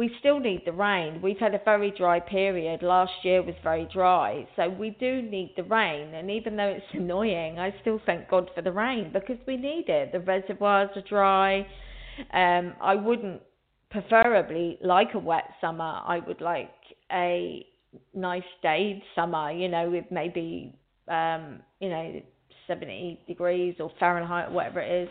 we 0.00 0.10
still 0.18 0.40
need 0.40 0.62
the 0.64 0.72
rain. 0.72 1.20
We've 1.20 1.36
had 1.36 1.54
a 1.54 1.60
very 1.62 1.90
dry 1.90 2.20
period. 2.20 2.82
Last 2.82 3.12
year 3.22 3.42
was 3.42 3.54
very 3.62 3.86
dry. 3.92 4.48
So 4.56 4.66
we 4.66 4.96
do 4.98 5.20
need 5.20 5.52
the 5.58 5.62
rain. 5.64 6.14
And 6.14 6.30
even 6.30 6.56
though 6.56 6.74
it's 6.74 6.86
annoying, 6.94 7.58
I 7.58 7.74
still 7.82 8.00
thank 8.06 8.30
God 8.30 8.50
for 8.54 8.62
the 8.62 8.72
rain 8.72 9.10
because 9.12 9.36
we 9.46 9.58
need 9.58 9.90
it. 9.90 10.12
The 10.12 10.20
reservoirs 10.20 10.88
are 10.96 11.02
dry. 11.06 11.66
Um, 12.32 12.72
I 12.80 12.94
wouldn't 12.94 13.42
preferably 13.90 14.78
like 14.82 15.08
a 15.12 15.18
wet 15.18 15.44
summer. 15.60 16.00
I 16.06 16.20
would 16.26 16.40
like 16.40 16.72
a 17.12 17.66
nice 18.14 18.42
day 18.62 19.04
summer, 19.14 19.52
you 19.52 19.68
know, 19.68 19.90
with 19.90 20.06
maybe, 20.10 20.74
um, 21.08 21.60
you 21.78 21.90
know, 21.90 22.22
70 22.66 23.20
degrees 23.28 23.74
or 23.78 23.92
Fahrenheit, 24.00 24.50
whatever 24.50 24.80
it 24.80 25.02
is, 25.02 25.10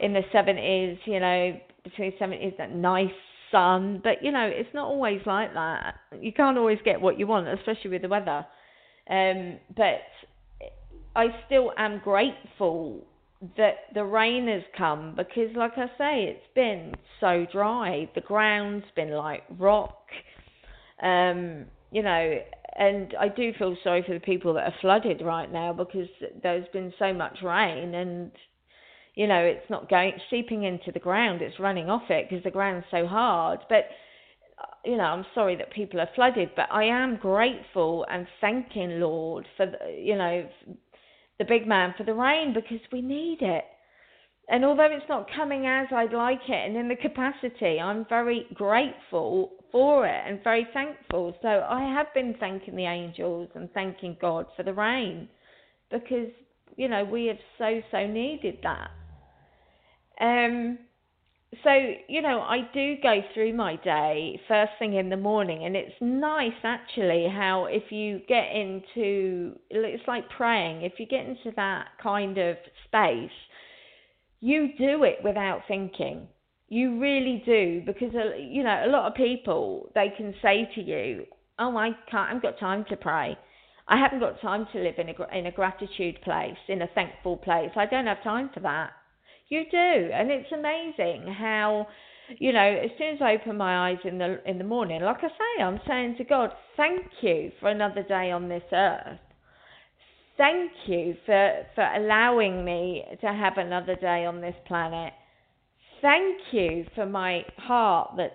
in 0.00 0.14
the 0.14 0.22
70s, 0.32 0.96
you 1.04 1.20
know, 1.20 1.60
between 1.84 2.12
70s, 2.18 2.56
that 2.56 2.74
nice 2.74 3.10
sun, 3.52 4.00
but 4.02 4.22
you 4.22 4.32
know, 4.32 4.44
it's 4.44 4.74
not 4.74 4.86
always 4.86 5.20
like 5.26 5.54
that. 5.54 5.94
You 6.20 6.32
can't 6.32 6.58
always 6.58 6.78
get 6.84 7.00
what 7.00 7.18
you 7.18 7.28
want, 7.28 7.46
especially 7.46 7.90
with 7.90 8.02
the 8.02 8.08
weather. 8.08 8.44
Um, 9.08 9.58
but 9.76 10.00
I 11.14 11.26
still 11.46 11.72
am 11.76 12.00
grateful 12.02 13.04
that 13.56 13.74
the 13.94 14.04
rain 14.04 14.48
has 14.48 14.62
come 14.76 15.14
because, 15.16 15.54
like 15.56 15.72
I 15.76 15.86
say, 15.98 16.24
it's 16.24 16.54
been 16.54 16.94
so 17.20 17.46
dry. 17.52 18.08
The 18.14 18.20
ground's 18.20 18.86
been 18.96 19.10
like 19.10 19.42
rock. 19.58 19.98
Um, 21.02 21.66
you 21.90 22.02
know, 22.02 22.38
and 22.76 23.14
I 23.20 23.28
do 23.28 23.52
feel 23.58 23.76
sorry 23.82 24.02
for 24.06 24.14
the 24.14 24.20
people 24.20 24.54
that 24.54 24.64
are 24.64 24.74
flooded 24.80 25.20
right 25.22 25.52
now 25.52 25.72
because 25.72 26.08
there's 26.42 26.66
been 26.72 26.92
so 26.98 27.12
much 27.12 27.38
rain 27.42 27.94
and 27.94 28.30
you 29.14 29.26
know, 29.26 29.40
it's 29.40 29.68
not 29.68 29.90
going 29.90 30.12
seeping 30.30 30.64
into 30.64 30.90
the 30.92 30.98
ground, 30.98 31.42
it's 31.42 31.58
running 31.58 31.90
off 31.90 32.08
it 32.08 32.28
because 32.28 32.44
the 32.44 32.50
ground's 32.50 32.86
so 32.90 33.06
hard. 33.06 33.60
But 33.68 33.86
uh, 34.58 34.66
you 34.84 34.96
know, 34.96 35.04
I'm 35.04 35.26
sorry 35.34 35.56
that 35.56 35.72
people 35.72 36.00
are 36.00 36.08
flooded, 36.14 36.50
but 36.56 36.68
I 36.70 36.84
am 36.84 37.16
grateful 37.16 38.06
and 38.10 38.26
thanking 38.40 39.00
Lord 39.00 39.46
for 39.56 39.66
the, 39.66 39.78
you 39.98 40.16
know 40.16 40.48
the 41.38 41.44
big 41.44 41.66
man 41.66 41.94
for 41.96 42.04
the 42.04 42.14
rain 42.14 42.54
because 42.54 42.80
we 42.92 43.02
need 43.02 43.38
it. 43.40 43.64
And 44.48 44.64
although 44.64 44.88
it's 44.90 45.08
not 45.08 45.28
coming 45.34 45.66
as 45.66 45.86
I'd 45.94 46.12
like 46.12 46.40
it 46.48 46.68
and 46.68 46.76
in 46.76 46.88
the 46.88 46.96
capacity, 46.96 47.80
I'm 47.80 48.04
very 48.08 48.46
grateful 48.54 49.52
for 49.70 50.06
it 50.06 50.22
and 50.26 50.42
very 50.44 50.66
thankful. 50.74 51.34
So 51.40 51.48
I 51.48 51.80
have 51.94 52.12
been 52.14 52.34
thanking 52.38 52.76
the 52.76 52.84
angels 52.84 53.48
and 53.54 53.72
thanking 53.72 54.16
God 54.20 54.46
for 54.56 54.62
the 54.62 54.74
rain 54.74 55.28
because 55.90 56.28
you 56.76 56.88
know 56.88 57.04
we 57.04 57.26
have 57.26 57.38
so 57.58 57.80
so 57.90 58.06
needed 58.06 58.58
that. 58.62 58.90
Um, 60.22 60.78
so, 61.64 61.70
you 62.08 62.22
know, 62.22 62.40
I 62.40 62.60
do 62.72 62.96
go 63.02 63.20
through 63.34 63.54
my 63.54 63.76
day 63.76 64.40
first 64.48 64.72
thing 64.78 64.94
in 64.94 65.10
the 65.10 65.18
morning, 65.18 65.64
and 65.66 65.76
it's 65.76 65.94
nice 66.00 66.52
actually 66.64 67.28
how 67.28 67.66
if 67.66 67.92
you 67.92 68.20
get 68.26 68.50
into 68.52 69.58
it's 69.68 70.08
like 70.08 70.24
praying, 70.30 70.82
if 70.82 70.94
you 70.98 71.06
get 71.06 71.26
into 71.26 71.52
that 71.56 71.88
kind 72.02 72.38
of 72.38 72.56
space, 72.86 73.30
you 74.40 74.70
do 74.78 75.04
it 75.04 75.18
without 75.22 75.60
thinking. 75.68 76.26
You 76.68 76.98
really 76.98 77.42
do 77.44 77.82
because 77.84 78.14
uh, 78.14 78.34
you 78.36 78.62
know 78.62 78.84
a 78.86 78.88
lot 78.88 79.06
of 79.06 79.14
people 79.14 79.90
they 79.94 80.08
can 80.16 80.34
say 80.40 80.70
to 80.74 80.80
you, 80.82 81.26
"Oh, 81.58 81.76
I 81.76 81.90
can't. 82.10 82.34
I've 82.34 82.42
got 82.42 82.58
time 82.58 82.86
to 82.88 82.96
pray. 82.96 83.36
I 83.88 83.98
haven't 83.98 84.20
got 84.20 84.40
time 84.40 84.66
to 84.72 84.78
live 84.78 84.94
in 84.96 85.10
a 85.10 85.38
in 85.38 85.46
a 85.46 85.52
gratitude 85.52 86.18
place, 86.22 86.56
in 86.68 86.80
a 86.80 86.88
thankful 86.94 87.36
place. 87.36 87.72
I 87.76 87.84
don't 87.84 88.06
have 88.06 88.22
time 88.22 88.48
for 88.54 88.60
that." 88.60 88.92
You 89.52 89.64
do, 89.70 90.10
and 90.14 90.30
it's 90.30 90.50
amazing 90.50 91.26
how 91.30 91.86
you 92.38 92.54
know, 92.54 92.80
as 92.84 92.88
soon 92.96 93.16
as 93.16 93.20
I 93.20 93.34
open 93.34 93.58
my 93.58 93.90
eyes 93.90 93.98
in 94.02 94.16
the 94.16 94.40
in 94.48 94.56
the 94.56 94.64
morning, 94.64 95.02
like 95.02 95.18
I 95.18 95.28
say, 95.28 95.62
I'm 95.62 95.78
saying 95.86 96.14
to 96.16 96.24
God, 96.24 96.52
thank 96.78 97.02
you 97.20 97.52
for 97.60 97.68
another 97.68 98.02
day 98.02 98.30
on 98.30 98.48
this 98.48 98.62
earth. 98.72 99.18
Thank 100.38 100.72
you 100.86 101.16
for 101.26 101.66
for 101.74 101.84
allowing 101.84 102.64
me 102.64 103.04
to 103.20 103.26
have 103.26 103.58
another 103.58 103.94
day 103.96 104.24
on 104.24 104.40
this 104.40 104.56
planet. 104.66 105.12
Thank 106.00 106.38
you 106.52 106.86
for 106.94 107.04
my 107.04 107.44
heart 107.58 108.12
that's 108.16 108.34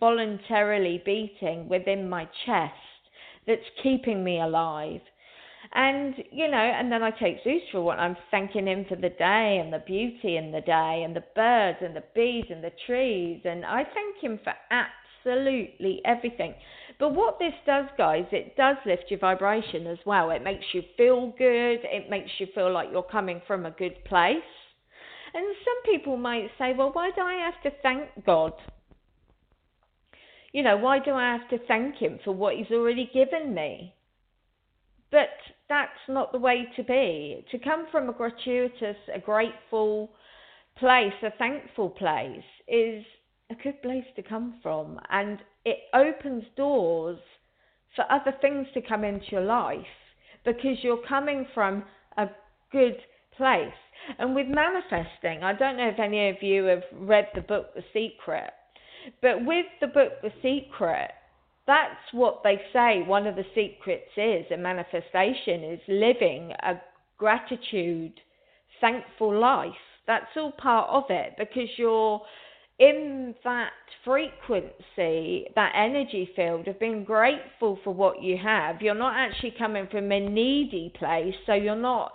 voluntarily 0.00 1.02
beating 1.04 1.68
within 1.68 2.08
my 2.08 2.26
chest, 2.46 2.72
that's 3.46 3.68
keeping 3.82 4.24
me 4.24 4.40
alive. 4.40 5.02
And, 5.74 6.14
you 6.32 6.50
know, 6.50 6.56
and 6.56 6.90
then 6.90 7.02
I 7.02 7.10
take 7.10 7.44
Zeus 7.44 7.62
for 7.70 7.82
what 7.82 7.98
I'm 7.98 8.16
thanking 8.30 8.66
him 8.66 8.86
for 8.88 8.96
the 8.96 9.10
day 9.10 9.60
and 9.62 9.72
the 9.72 9.82
beauty 9.86 10.36
in 10.36 10.50
the 10.50 10.62
day 10.62 11.02
and 11.04 11.14
the 11.14 11.24
birds 11.34 11.78
and 11.82 11.94
the 11.94 12.04
bees 12.14 12.46
and 12.50 12.64
the 12.64 12.72
trees. 12.86 13.42
And 13.44 13.64
I 13.64 13.84
thank 13.84 14.16
him 14.20 14.40
for 14.42 14.54
absolutely 14.70 16.00
everything. 16.06 16.54
But 16.98 17.14
what 17.14 17.38
this 17.38 17.52
does, 17.66 17.86
guys, 17.98 18.24
it 18.32 18.56
does 18.56 18.76
lift 18.86 19.04
your 19.10 19.20
vibration 19.20 19.86
as 19.86 19.98
well. 20.06 20.30
It 20.30 20.42
makes 20.42 20.64
you 20.72 20.82
feel 20.96 21.34
good. 21.36 21.80
It 21.84 22.08
makes 22.08 22.30
you 22.38 22.46
feel 22.54 22.72
like 22.72 22.88
you're 22.90 23.02
coming 23.02 23.42
from 23.46 23.66
a 23.66 23.70
good 23.70 24.04
place. 24.06 24.36
And 25.34 25.44
some 25.64 25.94
people 25.94 26.16
might 26.16 26.50
say, 26.58 26.72
well, 26.76 26.90
why 26.92 27.10
do 27.14 27.20
I 27.20 27.34
have 27.34 27.62
to 27.62 27.78
thank 27.82 28.08
God? 28.24 28.52
You 30.52 30.62
know, 30.62 30.78
why 30.78 30.98
do 30.98 31.12
I 31.12 31.32
have 31.32 31.48
to 31.50 31.58
thank 31.66 31.96
Him 31.96 32.18
for 32.24 32.32
what 32.32 32.56
He's 32.56 32.70
already 32.72 33.10
given 33.12 33.54
me? 33.54 33.94
But 35.10 35.28
that's 35.68 35.90
not 36.08 36.32
the 36.32 36.38
way 36.38 36.66
to 36.76 36.82
be. 36.82 37.44
To 37.50 37.58
come 37.58 37.86
from 37.90 38.08
a 38.08 38.12
gratuitous, 38.12 38.96
a 39.14 39.18
grateful 39.18 40.10
place, 40.78 41.12
a 41.22 41.30
thankful 41.38 41.90
place, 41.90 42.42
is 42.66 43.04
a 43.50 43.54
good 43.62 43.80
place 43.82 44.04
to 44.16 44.22
come 44.22 44.58
from. 44.62 44.98
And 45.10 45.38
it 45.64 45.78
opens 45.94 46.44
doors 46.56 47.18
for 47.94 48.10
other 48.10 48.34
things 48.40 48.66
to 48.74 48.80
come 48.80 49.04
into 49.04 49.26
your 49.30 49.44
life 49.44 49.76
because 50.44 50.78
you're 50.82 51.02
coming 51.06 51.46
from 51.54 51.84
a 52.16 52.28
good 52.72 52.96
place. 53.36 53.72
And 54.18 54.34
with 54.34 54.46
manifesting, 54.48 55.42
I 55.42 55.52
don't 55.52 55.76
know 55.76 55.88
if 55.88 55.98
any 55.98 56.30
of 56.30 56.36
you 56.42 56.64
have 56.64 56.84
read 56.92 57.28
the 57.34 57.40
book 57.42 57.74
The 57.74 57.82
Secret, 57.92 58.50
but 59.20 59.44
with 59.44 59.66
the 59.80 59.86
book 59.88 60.12
The 60.22 60.32
Secret, 60.42 61.10
that's 61.68 62.12
what 62.12 62.40
they 62.42 62.58
say 62.72 63.04
one 63.06 63.26
of 63.26 63.36
the 63.36 63.44
secrets 63.54 64.10
is 64.16 64.46
a 64.50 64.56
manifestation 64.56 65.62
is 65.62 65.80
living 65.86 66.50
a 66.62 66.80
gratitude, 67.18 68.18
thankful 68.80 69.38
life. 69.38 69.70
That's 70.06 70.26
all 70.36 70.52
part 70.52 70.88
of 70.88 71.04
it 71.10 71.34
because 71.36 71.68
you're 71.76 72.22
in 72.78 73.34
that 73.44 73.72
frequency, 74.02 75.46
that 75.54 75.72
energy 75.76 76.30
field 76.34 76.68
of 76.68 76.80
being 76.80 77.04
grateful 77.04 77.78
for 77.84 77.92
what 77.92 78.22
you 78.22 78.38
have. 78.42 78.80
You're 78.80 78.94
not 78.94 79.14
actually 79.16 79.54
coming 79.58 79.88
from 79.90 80.10
a 80.10 80.20
needy 80.20 80.90
place, 80.98 81.34
so 81.44 81.52
you're 81.52 81.76
not 81.76 82.12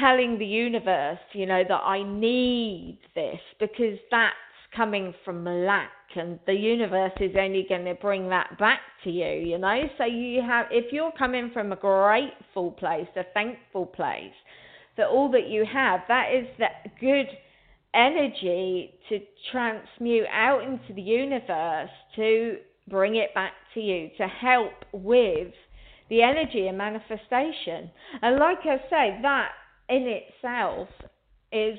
telling 0.00 0.38
the 0.38 0.46
universe, 0.46 1.18
you 1.34 1.44
know, 1.44 1.62
that 1.68 1.82
I 1.84 2.02
need 2.02 3.00
this 3.14 3.40
because 3.60 3.98
that's 4.10 4.34
coming 4.74 5.14
from 5.24 5.44
lack 5.44 5.90
and 6.14 6.38
the 6.46 6.54
universe 6.54 7.12
is 7.20 7.32
only 7.38 7.66
going 7.68 7.84
to 7.84 7.94
bring 7.94 8.28
that 8.28 8.58
back 8.58 8.80
to 9.04 9.10
you, 9.10 9.26
you 9.26 9.58
know? 9.58 9.82
So 9.98 10.04
you 10.04 10.42
have 10.42 10.66
if 10.70 10.92
you're 10.92 11.12
coming 11.12 11.50
from 11.52 11.72
a 11.72 11.76
grateful 11.76 12.72
place, 12.72 13.08
a 13.16 13.24
thankful 13.34 13.86
place, 13.86 14.32
that 14.96 15.08
all 15.08 15.30
that 15.32 15.48
you 15.48 15.64
have, 15.70 16.00
that 16.08 16.28
is 16.34 16.46
that 16.58 16.98
good 17.00 17.26
energy 17.94 18.94
to 19.08 19.18
transmute 19.50 20.26
out 20.32 20.62
into 20.62 20.92
the 20.94 21.02
universe 21.02 21.90
to 22.16 22.56
bring 22.88 23.16
it 23.16 23.34
back 23.34 23.52
to 23.74 23.80
you, 23.80 24.10
to 24.16 24.26
help 24.26 24.72
with 24.92 25.52
the 26.08 26.22
energy 26.22 26.68
and 26.68 26.78
manifestation. 26.78 27.90
And 28.22 28.38
like 28.38 28.58
I 28.64 28.76
say, 28.88 29.18
that 29.22 29.50
in 29.88 30.06
itself 30.06 30.88
is 31.52 31.78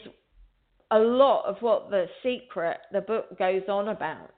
a 0.91 0.99
lot 0.99 1.45
of 1.45 1.57
what 1.61 1.89
the 1.89 2.05
secret, 2.23 2.77
the 2.91 3.01
book 3.01 3.37
goes 3.37 3.63
on 3.67 3.89
about, 3.89 4.31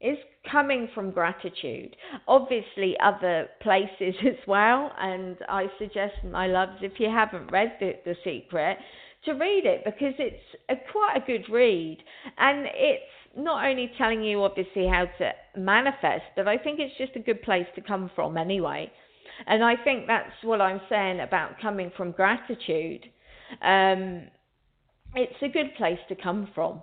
is 0.00 0.18
coming 0.50 0.88
from 0.94 1.10
gratitude. 1.10 1.96
Obviously, 2.26 2.96
other 3.02 3.48
places 3.62 4.14
as 4.26 4.46
well. 4.46 4.90
And 4.98 5.36
I 5.48 5.66
suggest, 5.78 6.14
my 6.30 6.46
loves, 6.46 6.78
if 6.82 6.98
you 6.98 7.08
haven't 7.08 7.50
read 7.52 7.76
the, 7.80 7.92
the 8.04 8.16
secret, 8.24 8.78
to 9.24 9.32
read 9.32 9.64
it 9.64 9.84
because 9.84 10.14
it's 10.18 10.42
a, 10.68 10.74
quite 10.90 11.16
a 11.16 11.26
good 11.26 11.48
read. 11.52 11.98
And 12.38 12.66
it's 12.66 13.04
not 13.36 13.64
only 13.64 13.90
telling 13.96 14.22
you, 14.22 14.42
obviously, 14.42 14.86
how 14.86 15.06
to 15.18 15.32
manifest, 15.56 16.24
but 16.36 16.48
I 16.48 16.58
think 16.58 16.80
it's 16.80 16.96
just 16.98 17.16
a 17.16 17.20
good 17.20 17.42
place 17.42 17.66
to 17.76 17.80
come 17.80 18.10
from 18.14 18.36
anyway. 18.36 18.90
And 19.46 19.64
I 19.64 19.76
think 19.82 20.06
that's 20.06 20.32
what 20.42 20.60
I'm 20.60 20.80
saying 20.88 21.20
about 21.20 21.60
coming 21.60 21.90
from 21.96 22.12
gratitude. 22.12 23.06
Um, 23.62 24.28
it's 25.14 25.42
a 25.42 25.48
good 25.48 25.74
place 25.76 25.98
to 26.08 26.14
come 26.14 26.48
from. 26.54 26.82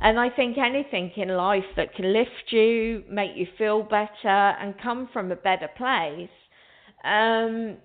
And 0.00 0.18
I 0.18 0.30
think 0.30 0.56
anything 0.56 1.12
in 1.16 1.28
life 1.28 1.64
that 1.76 1.94
can 1.94 2.12
lift 2.12 2.50
you, 2.50 3.04
make 3.10 3.32
you 3.34 3.46
feel 3.58 3.82
better, 3.82 4.28
and 4.28 4.74
come 4.82 5.08
from 5.12 5.30
a 5.30 5.36
better 5.36 5.68
place, 5.76 6.30
um, 7.04 7.76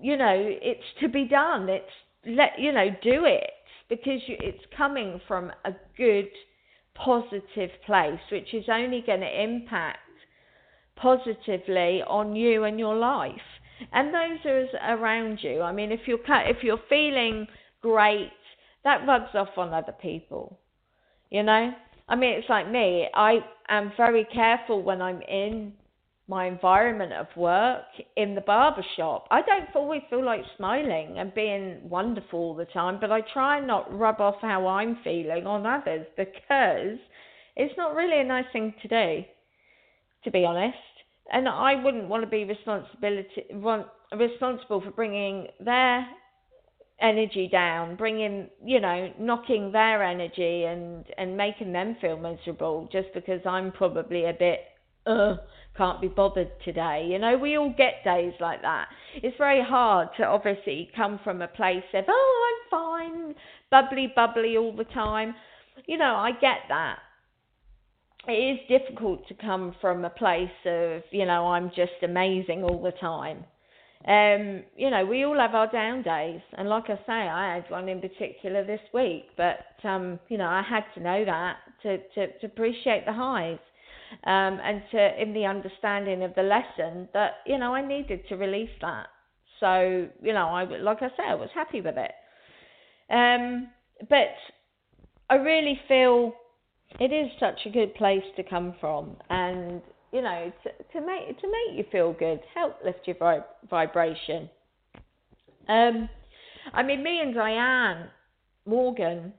you 0.00 0.16
know, 0.16 0.34
it's 0.36 0.84
to 1.00 1.08
be 1.08 1.26
done. 1.26 1.68
It's 1.68 1.84
let 2.26 2.58
you 2.58 2.72
know, 2.72 2.88
do 3.02 3.26
it 3.26 3.50
because 3.90 4.20
you, 4.26 4.36
it's 4.40 4.64
coming 4.74 5.20
from 5.28 5.52
a 5.66 5.72
good, 5.98 6.28
positive 6.94 7.70
place, 7.84 8.20
which 8.32 8.54
is 8.54 8.64
only 8.72 9.02
going 9.06 9.20
to 9.20 9.42
impact 9.42 9.98
positively 10.96 12.02
on 12.06 12.34
you 12.34 12.64
and 12.64 12.78
your 12.78 12.96
life 12.96 13.30
and 13.92 14.14
those 14.14 14.68
are 14.80 14.98
around 14.98 15.38
you. 15.42 15.62
I 15.62 15.72
mean, 15.72 15.92
if 15.92 16.00
you're 16.06 16.18
if 16.28 16.62
you're 16.62 16.80
feeling 16.88 17.46
great 17.82 18.30
that 18.84 19.06
rubs 19.06 19.34
off 19.34 19.56
on 19.56 19.72
other 19.72 19.94
people. 20.00 20.58
You 21.30 21.42
know? 21.42 21.72
I 22.08 22.16
mean, 22.16 22.34
it's 22.34 22.48
like 22.48 22.70
me. 22.70 23.08
I 23.14 23.38
am 23.68 23.92
very 23.96 24.24
careful 24.32 24.82
when 24.82 25.00
I'm 25.00 25.22
in 25.22 25.72
my 26.26 26.46
environment 26.46 27.12
of 27.12 27.26
work 27.36 27.84
in 28.16 28.34
the 28.34 28.40
barber 28.40 28.84
shop. 28.96 29.26
I 29.30 29.42
don't 29.42 29.74
always 29.74 30.02
feel 30.08 30.24
like 30.24 30.40
smiling 30.56 31.18
and 31.18 31.34
being 31.34 31.80
wonderful 31.82 32.38
all 32.38 32.54
the 32.54 32.64
time, 32.66 32.98
but 33.00 33.12
I 33.12 33.20
try 33.32 33.58
and 33.58 33.66
not 33.66 33.96
rub 33.96 34.20
off 34.20 34.36
how 34.40 34.66
I'm 34.66 34.98
feeling 35.04 35.46
on 35.46 35.66
others 35.66 36.06
because 36.16 36.98
it's 37.56 37.76
not 37.76 37.94
really 37.94 38.20
a 38.20 38.24
nice 38.24 38.46
thing 38.52 38.74
to 38.82 38.88
do, 38.88 39.24
to 40.24 40.30
be 40.30 40.44
honest. 40.44 40.76
And 41.30 41.48
I 41.48 41.82
wouldn't 41.82 42.08
want 42.08 42.22
to 42.22 42.28
be 42.28 42.44
responsibility 42.44 43.44
responsible 44.16 44.80
for 44.80 44.90
bringing 44.90 45.48
their 45.60 46.06
energy 47.04 47.48
down, 47.52 47.96
bringing, 47.96 48.48
you 48.64 48.80
know, 48.80 49.12
knocking 49.20 49.70
their 49.70 50.02
energy 50.02 50.64
and 50.64 51.04
and 51.18 51.36
making 51.36 51.72
them 51.72 51.96
feel 52.00 52.16
miserable 52.16 52.88
just 52.90 53.08
because 53.12 53.40
I'm 53.44 53.70
probably 53.72 54.24
a 54.24 54.32
bit 54.32 54.60
uh 55.06 55.36
can't 55.76 56.00
be 56.00 56.08
bothered 56.08 56.50
today. 56.64 57.06
You 57.10 57.18
know, 57.18 57.36
we 57.36 57.58
all 57.58 57.74
get 57.76 58.04
days 58.04 58.32
like 58.40 58.62
that. 58.62 58.88
It's 59.16 59.36
very 59.36 59.62
hard 59.62 60.08
to 60.16 60.24
obviously 60.24 60.88
come 60.94 61.18
from 61.24 61.42
a 61.42 61.48
place 61.48 61.82
of, 61.92 62.04
oh, 62.06 62.46
I'm 62.46 62.70
fine, 62.70 63.34
bubbly, 63.72 64.12
bubbly 64.14 64.56
all 64.56 64.74
the 64.74 64.84
time. 64.84 65.34
You 65.86 65.98
know, 65.98 66.14
I 66.14 66.30
get 66.30 66.58
that. 66.68 67.00
It 68.28 68.32
is 68.32 68.58
difficult 68.68 69.26
to 69.26 69.34
come 69.34 69.74
from 69.80 70.04
a 70.04 70.10
place 70.10 70.48
of, 70.64 71.02
you 71.10 71.26
know, 71.26 71.48
I'm 71.48 71.70
just 71.70 72.02
amazing 72.02 72.62
all 72.62 72.80
the 72.80 72.92
time 72.92 73.44
um, 74.06 74.62
you 74.76 74.90
know, 74.90 75.06
we 75.06 75.24
all 75.24 75.38
have 75.38 75.54
our 75.54 75.70
down 75.70 76.02
days, 76.02 76.40
and 76.58 76.68
like 76.68 76.84
I 76.90 76.96
say, 77.06 77.12
I 77.12 77.54
had 77.54 77.70
one 77.70 77.88
in 77.88 78.02
particular 78.02 78.62
this 78.62 78.80
week. 78.92 79.28
But 79.36 79.60
um, 79.82 80.20
you 80.28 80.36
know, 80.36 80.46
I 80.46 80.62
had 80.62 80.84
to 80.94 81.00
know 81.00 81.24
that 81.24 81.56
to 81.82 81.98
to, 82.14 82.38
to 82.38 82.46
appreciate 82.46 83.06
the 83.06 83.14
highs, 83.14 83.58
um, 84.24 84.60
and 84.62 84.82
to 84.90 85.22
in 85.22 85.32
the 85.32 85.46
understanding 85.46 86.22
of 86.22 86.34
the 86.34 86.42
lesson 86.42 87.08
that 87.14 87.36
you 87.46 87.56
know 87.56 87.74
I 87.74 87.86
needed 87.86 88.28
to 88.28 88.36
release 88.36 88.76
that. 88.82 89.06
So 89.60 90.06
you 90.22 90.34
know, 90.34 90.48
I 90.48 90.64
like 90.64 90.98
I 91.00 91.08
say, 91.08 91.24
I 91.26 91.34
was 91.34 91.48
happy 91.54 91.80
with 91.80 91.96
it. 91.96 92.12
Um, 93.10 93.68
but 94.10 94.34
I 95.30 95.36
really 95.36 95.80
feel 95.88 96.34
it 97.00 97.10
is 97.10 97.30
such 97.40 97.60
a 97.64 97.70
good 97.70 97.94
place 97.94 98.24
to 98.36 98.42
come 98.42 98.74
from, 98.80 99.16
and 99.30 99.80
you 100.14 100.22
know, 100.22 100.50
to, 100.62 100.70
to 100.92 101.00
make 101.04 101.38
to 101.40 101.48
make 101.48 101.76
you 101.76 101.84
feel 101.90 102.12
good, 102.12 102.38
help 102.54 102.76
lift 102.84 103.00
your 103.06 103.16
vib- 103.16 103.42
vibration. 103.68 104.48
Um, 105.68 106.08
I 106.72 106.84
mean, 106.84 107.02
me 107.02 107.20
and 107.20 107.34
Dianne 107.34 108.06
Morgan, 108.64 109.32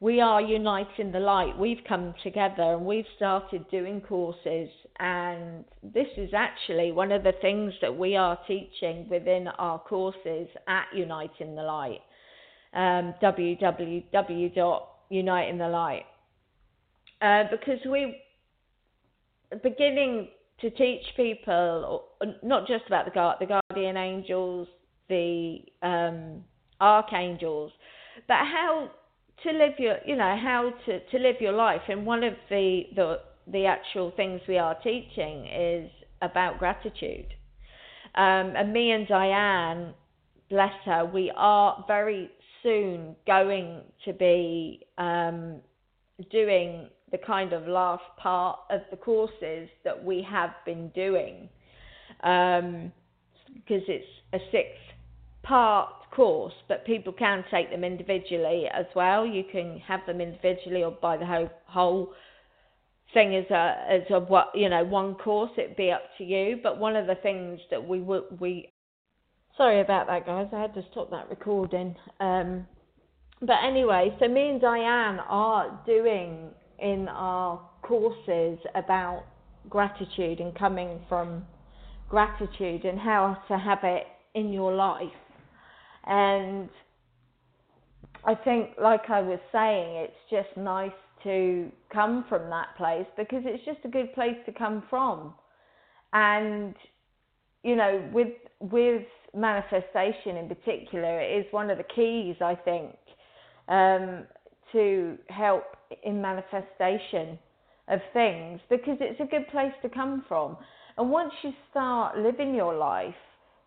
we 0.00 0.22
are 0.22 0.40
uniting 0.40 1.12
the 1.12 1.20
light. 1.20 1.58
We've 1.58 1.84
come 1.86 2.14
together 2.22 2.72
and 2.72 2.86
we've 2.86 3.04
started 3.16 3.68
doing 3.70 4.00
courses, 4.00 4.70
and 4.98 5.66
this 5.82 6.08
is 6.16 6.30
actually 6.34 6.90
one 6.90 7.12
of 7.12 7.22
the 7.22 7.34
things 7.42 7.74
that 7.82 7.94
we 7.94 8.16
are 8.16 8.38
teaching 8.46 9.06
within 9.10 9.48
our 9.58 9.78
courses 9.78 10.48
at 10.66 10.86
Unite 10.94 11.32
in 11.38 11.54
the 11.54 11.62
Light. 11.62 12.00
Um, 12.72 13.12
www.uniteinthelight. 13.22 16.04
Uh, 17.20 17.44
because 17.50 17.78
we 17.88 18.16
beginning 19.62 20.28
to 20.60 20.70
teach 20.70 21.02
people 21.16 22.04
not 22.42 22.66
just 22.66 22.84
about 22.86 23.04
the 23.06 23.34
the 23.40 23.46
guardian 23.46 23.96
angels, 23.96 24.68
the 25.08 25.58
um, 25.82 26.42
archangels, 26.80 27.72
but 28.28 28.38
how 28.38 28.90
to 29.42 29.50
live 29.50 29.72
your, 29.78 29.96
you 30.06 30.16
know, 30.16 30.36
how 30.40 30.72
to, 30.86 31.00
to 31.00 31.18
live 31.18 31.36
your 31.40 31.52
life. 31.52 31.82
And 31.88 32.06
one 32.06 32.22
of 32.24 32.34
the, 32.48 32.82
the, 32.94 33.20
the 33.46 33.66
actual 33.66 34.12
things 34.16 34.40
we 34.48 34.58
are 34.58 34.74
teaching 34.76 35.46
is 35.46 35.90
about 36.22 36.58
gratitude. 36.58 37.26
Um, 38.14 38.54
and 38.56 38.72
me 38.72 38.92
and 38.92 39.06
Dianne, 39.06 39.92
bless 40.48 40.72
her, 40.84 41.04
we 41.04 41.32
are 41.36 41.84
very 41.88 42.30
soon 42.62 43.16
going 43.26 43.82
to 44.04 44.12
be 44.12 44.86
um, 44.98 45.60
doing 46.30 46.88
the 47.14 47.24
kind 47.24 47.52
of 47.52 47.68
last 47.68 48.02
part 48.18 48.58
of 48.70 48.80
the 48.90 48.96
courses 48.96 49.68
that 49.84 50.04
we 50.04 50.20
have 50.28 50.50
been 50.66 50.88
doing 50.88 51.48
because 52.18 52.62
um, 52.64 52.90
it's 53.68 54.06
a 54.32 54.38
six 54.50 54.66
part 55.44 55.90
course, 56.10 56.54
but 56.66 56.84
people 56.84 57.12
can 57.12 57.44
take 57.52 57.70
them 57.70 57.84
individually 57.84 58.64
as 58.72 58.86
well. 58.96 59.24
You 59.24 59.44
can 59.44 59.78
have 59.86 60.00
them 60.08 60.20
individually 60.20 60.82
or 60.82 60.90
buy 60.90 61.16
the 61.16 61.26
whole 61.26 61.50
whole 61.66 62.12
thing 63.12 63.36
as 63.36 63.48
a 63.52 63.76
as 63.88 64.02
a 64.10 64.18
what 64.18 64.48
you 64.52 64.68
know 64.68 64.82
one 64.82 65.14
course. 65.14 65.52
It'd 65.56 65.76
be 65.76 65.92
up 65.92 66.02
to 66.18 66.24
you. 66.24 66.58
But 66.64 66.80
one 66.80 66.96
of 66.96 67.06
the 67.06 67.14
things 67.16 67.60
that 67.70 67.86
we 67.86 68.00
would 68.00 68.24
we 68.40 68.72
sorry 69.56 69.80
about 69.80 70.08
that, 70.08 70.26
guys. 70.26 70.48
I 70.52 70.62
had 70.62 70.74
to 70.74 70.82
stop 70.90 71.12
that 71.12 71.30
recording. 71.30 71.94
Um, 72.18 72.66
but 73.40 73.58
anyway, 73.64 74.16
so 74.18 74.26
me 74.26 74.48
and 74.48 74.60
Dianne 74.60 75.22
are 75.28 75.80
doing 75.86 76.50
in 76.78 77.08
our 77.08 77.60
courses 77.82 78.58
about 78.74 79.24
gratitude 79.68 80.40
and 80.40 80.54
coming 80.54 81.00
from 81.08 81.44
gratitude 82.08 82.84
and 82.84 82.98
how 82.98 83.36
to 83.48 83.58
have 83.58 83.78
it 83.82 84.06
in 84.34 84.52
your 84.52 84.74
life 84.74 85.08
and 86.06 86.68
I 88.24 88.34
think, 88.34 88.70
like 88.80 89.10
I 89.10 89.20
was 89.20 89.38
saying, 89.52 89.96
it's 89.96 90.16
just 90.30 90.56
nice 90.56 90.90
to 91.24 91.70
come 91.92 92.24
from 92.28 92.48
that 92.50 92.68
place 92.76 93.06
because 93.16 93.42
it's 93.44 93.64
just 93.64 93.78
a 93.84 93.88
good 93.88 94.12
place 94.14 94.36
to 94.46 94.52
come 94.52 94.82
from. 94.88 95.34
And, 96.12 96.74
you 97.62 97.76
know, 97.76 98.08
with, 98.12 98.32
with 98.60 99.02
manifestation 99.34 100.36
in 100.36 100.48
particular, 100.48 101.20
it 101.20 101.46
is 101.46 101.52
one 101.52 101.70
of 101.70 101.78
the 101.78 101.84
keys, 101.84 102.36
I 102.40 102.54
think, 102.54 102.94
um, 103.68 104.24
to 104.74 105.16
help 105.28 105.64
in 106.04 106.20
manifestation 106.20 107.38
of 107.88 108.00
things 108.12 108.60
because 108.68 108.98
it's 109.00 109.20
a 109.20 109.26
good 109.26 109.48
place 109.48 109.72
to 109.82 109.88
come 109.88 110.24
from. 110.28 110.56
And 110.98 111.10
once 111.10 111.32
you 111.42 111.52
start 111.70 112.18
living 112.18 112.54
your 112.54 112.74
life 112.74 113.14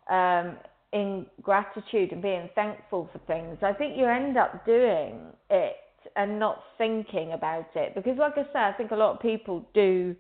um, 0.09 0.55
in 0.93 1.25
gratitude 1.41 2.11
and 2.11 2.21
being 2.21 2.49
thankful 2.55 3.09
for 3.11 3.19
things, 3.27 3.57
I 3.61 3.73
think 3.73 3.97
you 3.97 4.05
end 4.05 4.37
up 4.37 4.65
doing 4.65 5.19
it 5.49 5.75
and 6.15 6.39
not 6.39 6.61
thinking 6.77 7.33
about 7.33 7.67
it. 7.75 7.93
Because, 7.95 8.17
like 8.17 8.33
I 8.33 8.43
said, 8.53 8.61
I 8.61 8.73
think 8.77 8.91
a 8.91 8.95
lot 8.95 9.15
of 9.15 9.21
people 9.21 9.65
do 9.73 10.15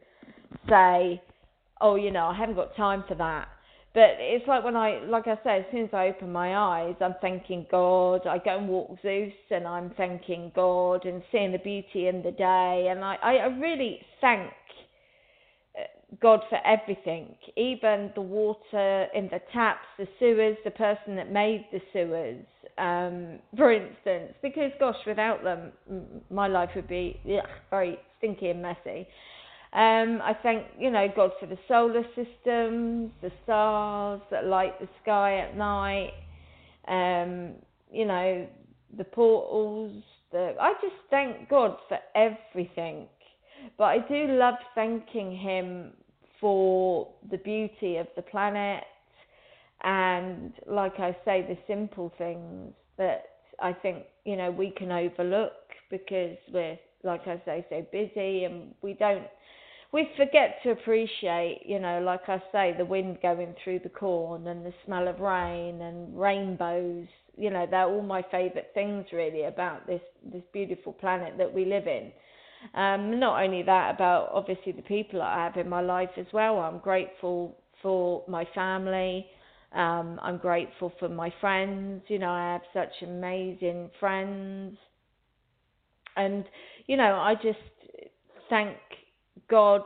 say, 0.69 1.21
oh, 1.81 1.95
you 1.95 2.11
know, 2.11 2.25
I 2.25 2.37
haven't 2.37 2.55
got 2.55 2.75
time 2.75 3.03
for 3.07 3.15
that. 3.15 3.47
But 3.97 4.17
it's 4.19 4.47
like 4.47 4.63
when 4.63 4.75
I, 4.75 4.99
like 5.07 5.25
I 5.25 5.39
said, 5.43 5.61
as 5.61 5.65
soon 5.71 5.85
as 5.85 5.89
I 5.91 6.09
open 6.09 6.31
my 6.31 6.55
eyes, 6.55 6.93
I'm 7.01 7.15
thanking 7.19 7.65
God. 7.71 8.27
I 8.27 8.37
go 8.37 8.59
and 8.59 8.69
walk 8.69 8.95
Zeus 9.01 9.33
and 9.49 9.65
I'm 9.65 9.89
thanking 9.97 10.51
God 10.55 11.05
and 11.05 11.23
seeing 11.31 11.51
the 11.51 11.57
beauty 11.57 12.07
in 12.07 12.21
the 12.21 12.29
day. 12.29 12.89
And 12.91 13.03
I, 13.03 13.15
I 13.23 13.45
really 13.47 13.99
thank 14.21 14.51
God 16.21 16.41
for 16.47 16.59
everything, 16.63 17.35
even 17.55 18.11
the 18.13 18.21
water 18.21 19.07
in 19.15 19.29
the 19.31 19.39
taps, 19.51 19.87
the 19.97 20.07
sewers, 20.19 20.57
the 20.63 20.69
person 20.69 21.15
that 21.15 21.31
made 21.31 21.65
the 21.71 21.81
sewers, 21.91 22.45
um, 22.77 23.39
for 23.57 23.71
instance, 23.73 24.33
because 24.43 24.71
gosh, 24.79 24.95
without 25.07 25.43
them, 25.43 25.71
my 26.29 26.47
life 26.47 26.69
would 26.75 26.87
be 26.87 27.19
ugh, 27.25 27.49
very 27.71 27.97
stinky 28.19 28.49
and 28.49 28.61
messy. 28.61 29.07
Um, 29.73 30.21
I 30.23 30.35
thank 30.43 30.65
you 30.79 30.89
know 30.91 31.07
God 31.15 31.31
for 31.39 31.45
the 31.45 31.57
solar 31.67 32.03
system, 32.15 33.11
the 33.21 33.31
stars 33.43 34.21
that 34.31 34.45
light 34.45 34.79
the 34.79 34.87
sky 35.03 35.39
at 35.39 35.57
night, 35.57 36.13
um, 36.87 37.55
you 37.91 38.05
know 38.05 38.47
the 38.97 39.03
portals. 39.03 40.03
The 40.31 40.55
I 40.59 40.73
just 40.81 40.95
thank 41.09 41.49
God 41.49 41.77
for 41.87 41.97
everything 42.15 43.07
but 43.77 43.85
I 43.85 43.99
do 44.07 44.27
love 44.27 44.55
thanking 44.75 45.35
him 45.35 45.93
for 46.39 47.07
the 47.29 47.37
beauty 47.37 47.97
of 47.97 48.07
the 48.15 48.21
planet 48.21 48.83
and, 49.83 50.53
like 50.67 50.99
I 50.99 51.15
say, 51.25 51.45
the 51.47 51.57
simple 51.67 52.11
things 52.17 52.73
that 52.97 53.25
I 53.59 53.73
think, 53.73 54.05
you 54.25 54.35
know, 54.35 54.51
we 54.51 54.71
can 54.71 54.91
overlook 54.91 55.53
because 55.89 56.37
we're, 56.53 56.77
like 57.03 57.27
I 57.27 57.41
say, 57.45 57.65
so 57.69 57.85
busy 57.91 58.43
and 58.43 58.73
we 58.81 58.93
don't 58.93 59.27
we 59.93 60.09
forget 60.17 60.59
to 60.63 60.71
appreciate, 60.71 61.61
you 61.65 61.79
know, 61.79 62.01
like 62.01 62.27
I 62.27 62.41
say, 62.51 62.75
the 62.77 62.85
wind 62.85 63.19
going 63.21 63.55
through 63.63 63.79
the 63.79 63.89
corn 63.89 64.47
and 64.47 64.65
the 64.65 64.73
smell 64.85 65.07
of 65.07 65.19
rain 65.19 65.81
and 65.81 66.19
rainbows. 66.19 67.07
You 67.37 67.51
know, 67.51 67.65
they're 67.69 67.85
all 67.87 68.01
my 68.01 68.23
favourite 68.31 68.67
things 68.73 69.05
really 69.13 69.43
about 69.43 69.87
this 69.87 70.01
this 70.31 70.43
beautiful 70.51 70.93
planet 70.93 71.35
that 71.37 71.53
we 71.53 71.65
live 71.65 71.87
in. 71.87 72.11
Um, 72.73 73.19
not 73.19 73.41
only 73.41 73.63
that, 73.63 73.95
about 73.95 74.29
obviously 74.33 74.71
the 74.71 74.81
people 74.81 75.21
I 75.21 75.43
have 75.43 75.57
in 75.57 75.69
my 75.69 75.81
life 75.81 76.09
as 76.17 76.25
well. 76.33 76.59
I'm 76.59 76.79
grateful 76.79 77.55
for 77.81 78.23
my 78.27 78.45
family. 78.55 79.27
Um, 79.73 80.19
I'm 80.23 80.37
grateful 80.37 80.91
for 80.99 81.07
my 81.07 81.31
friends. 81.39 82.03
You 82.07 82.19
know, 82.19 82.31
I 82.31 82.53
have 82.53 82.61
such 82.73 83.07
amazing 83.07 83.91
friends. 83.99 84.77
And, 86.15 86.45
you 86.87 86.97
know, 86.97 87.15
I 87.15 87.35
just 87.35 87.59
thank 88.49 88.75
God 89.49 89.81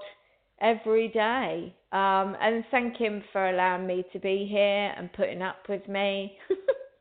every 0.62 1.08
day 1.10 1.74
um, 1.92 2.38
and 2.42 2.64
thank 2.72 2.98
Him 2.98 3.24
for 3.32 3.50
allowing 3.50 3.86
me 3.86 4.06
to 4.14 4.20
be 4.20 4.48
here 4.50 4.94
and 4.98 5.12
putting 5.14 5.42
up 5.42 5.58
with 5.68 5.88
me. 5.88 6.38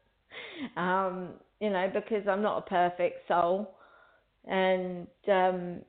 um, 0.76 1.30
you 1.60 1.70
know, 1.70 1.90
because 1.92 2.26
I'm 2.28 2.42
not 2.42 2.58
a 2.58 2.68
perfect 2.68 3.28
soul 3.28 3.74
and 4.46 5.06
um, 5.28 5.80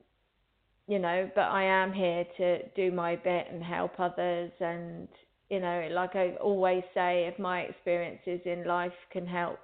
you 0.88 0.98
know, 0.98 1.30
but 1.34 1.42
I 1.42 1.64
am 1.64 1.92
here 1.92 2.24
to 2.36 2.68
do 2.70 2.92
my 2.92 3.16
bit 3.16 3.46
and 3.50 3.62
help 3.62 3.98
others. 3.98 4.50
And 4.60 5.08
you 5.50 5.60
know, 5.60 5.88
like 5.90 6.14
I 6.14 6.34
always 6.40 6.82
say, 6.94 7.30
if 7.32 7.38
my 7.38 7.60
experiences 7.60 8.40
in 8.44 8.64
life 8.66 8.92
can 9.10 9.26
help 9.26 9.60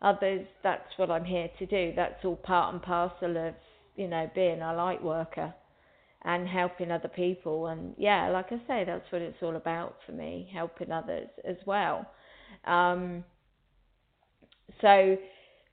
others, 0.00 0.46
that's 0.62 0.88
what 0.96 1.10
I'm 1.10 1.24
here 1.24 1.48
to 1.58 1.66
do. 1.66 1.92
That's 1.96 2.24
all 2.24 2.36
part 2.36 2.74
and 2.74 2.82
parcel 2.82 3.48
of 3.48 3.54
you 3.96 4.08
know 4.08 4.30
being 4.34 4.62
a 4.62 4.74
light 4.74 5.02
worker 5.02 5.52
and 6.24 6.46
helping 6.46 6.90
other 6.90 7.08
people. 7.08 7.66
And 7.66 7.94
yeah, 7.98 8.28
like 8.28 8.46
I 8.52 8.60
say, 8.66 8.84
that's 8.84 9.10
what 9.10 9.22
it's 9.22 9.42
all 9.42 9.56
about 9.56 9.96
for 10.06 10.12
me, 10.12 10.48
helping 10.52 10.92
others 10.92 11.28
as 11.44 11.56
well. 11.66 12.06
Um, 12.64 13.24
so 14.80 15.16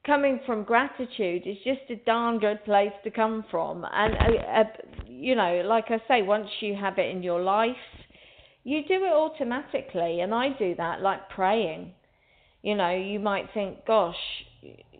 coming 0.05 0.39
from 0.45 0.63
gratitude 0.63 1.43
is 1.45 1.57
just 1.63 1.81
a 1.89 1.95
darn 2.05 2.39
good 2.39 2.63
place 2.65 2.93
to 3.03 3.11
come 3.11 3.45
from. 3.51 3.85
And, 3.91 4.15
uh, 4.15 4.41
uh, 4.41 4.63
you 5.07 5.35
know, 5.35 5.61
like 5.65 5.85
I 5.89 6.01
say, 6.07 6.21
once 6.21 6.47
you 6.61 6.75
have 6.75 6.97
it 6.97 7.15
in 7.15 7.21
your 7.21 7.41
life, 7.41 7.75
you 8.63 8.81
do 8.87 9.03
it 9.05 9.13
automatically. 9.13 10.21
And 10.21 10.33
I 10.33 10.49
do 10.57 10.75
that, 10.75 11.01
like 11.01 11.29
praying. 11.29 11.93
You 12.61 12.75
know, 12.75 12.95
you 12.95 13.19
might 13.19 13.49
think, 13.53 13.85
gosh, 13.85 14.15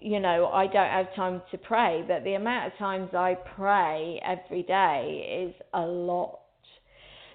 you 0.02 0.20
know, 0.20 0.47
I 0.47 0.68
don't 0.68 0.89
have 0.89 1.14
time 1.16 1.41
to 1.52 1.58
pray, 1.58 2.04
but 2.08 2.24
the 2.24 2.34
amount 2.34 2.72
of 2.72 2.78
times 2.78 3.10
I 3.14 3.36
pray 3.56 4.22
every 4.26 4.64
day 4.64 5.47
is 5.47 5.62
a 5.74 5.82
lot 5.82 6.39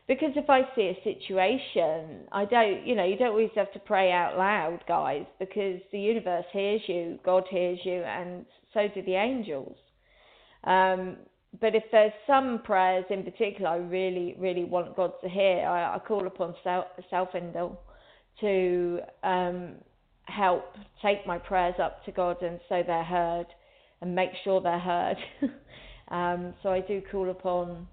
because 0.06 0.32
if 0.36 0.50
I 0.50 0.62
see 0.76 0.92
a 0.92 1.02
situation, 1.02 2.26
I 2.30 2.44
don't, 2.44 2.86
you 2.86 2.94
know, 2.94 3.04
you 3.04 3.16
don't 3.16 3.30
always 3.30 3.50
have 3.56 3.72
to 3.72 3.78
pray 3.78 4.12
out 4.12 4.36
loud, 4.36 4.80
guys, 4.86 5.24
because 5.38 5.80
the 5.92 5.98
universe 5.98 6.44
hears 6.52 6.82
you, 6.86 7.18
God 7.24 7.44
hears 7.50 7.78
you, 7.84 8.02
and 8.02 8.44
so 8.74 8.86
do 8.94 9.02
the 9.02 9.14
angels. 9.14 9.76
Um, 10.64 11.16
but 11.58 11.74
if 11.74 11.84
there's 11.90 12.12
some 12.26 12.60
prayers 12.64 13.04
in 13.08 13.22
particular 13.22 13.70
I 13.70 13.76
really, 13.76 14.34
really 14.38 14.64
want 14.64 14.94
God 14.94 15.12
to 15.22 15.28
hear, 15.28 15.66
I, 15.66 15.96
I 15.96 15.98
call 15.98 16.26
upon 16.26 16.54
Sandalphon 16.62 17.76
to 18.40 19.00
um, 19.22 19.74
help 20.26 20.64
take 21.02 21.26
my 21.26 21.38
prayers 21.38 21.74
up 21.82 22.04
to 22.04 22.12
God 22.12 22.42
and 22.42 22.60
so 22.68 22.82
they're 22.86 23.04
heard 23.04 23.46
and 24.00 24.14
make 24.14 24.30
sure 24.42 24.60
they're 24.60 24.78
heard. 24.78 25.16
um, 26.08 26.54
so 26.62 26.70
I 26.70 26.80
do 26.80 27.02
call 27.10 27.30
upon 27.30 27.86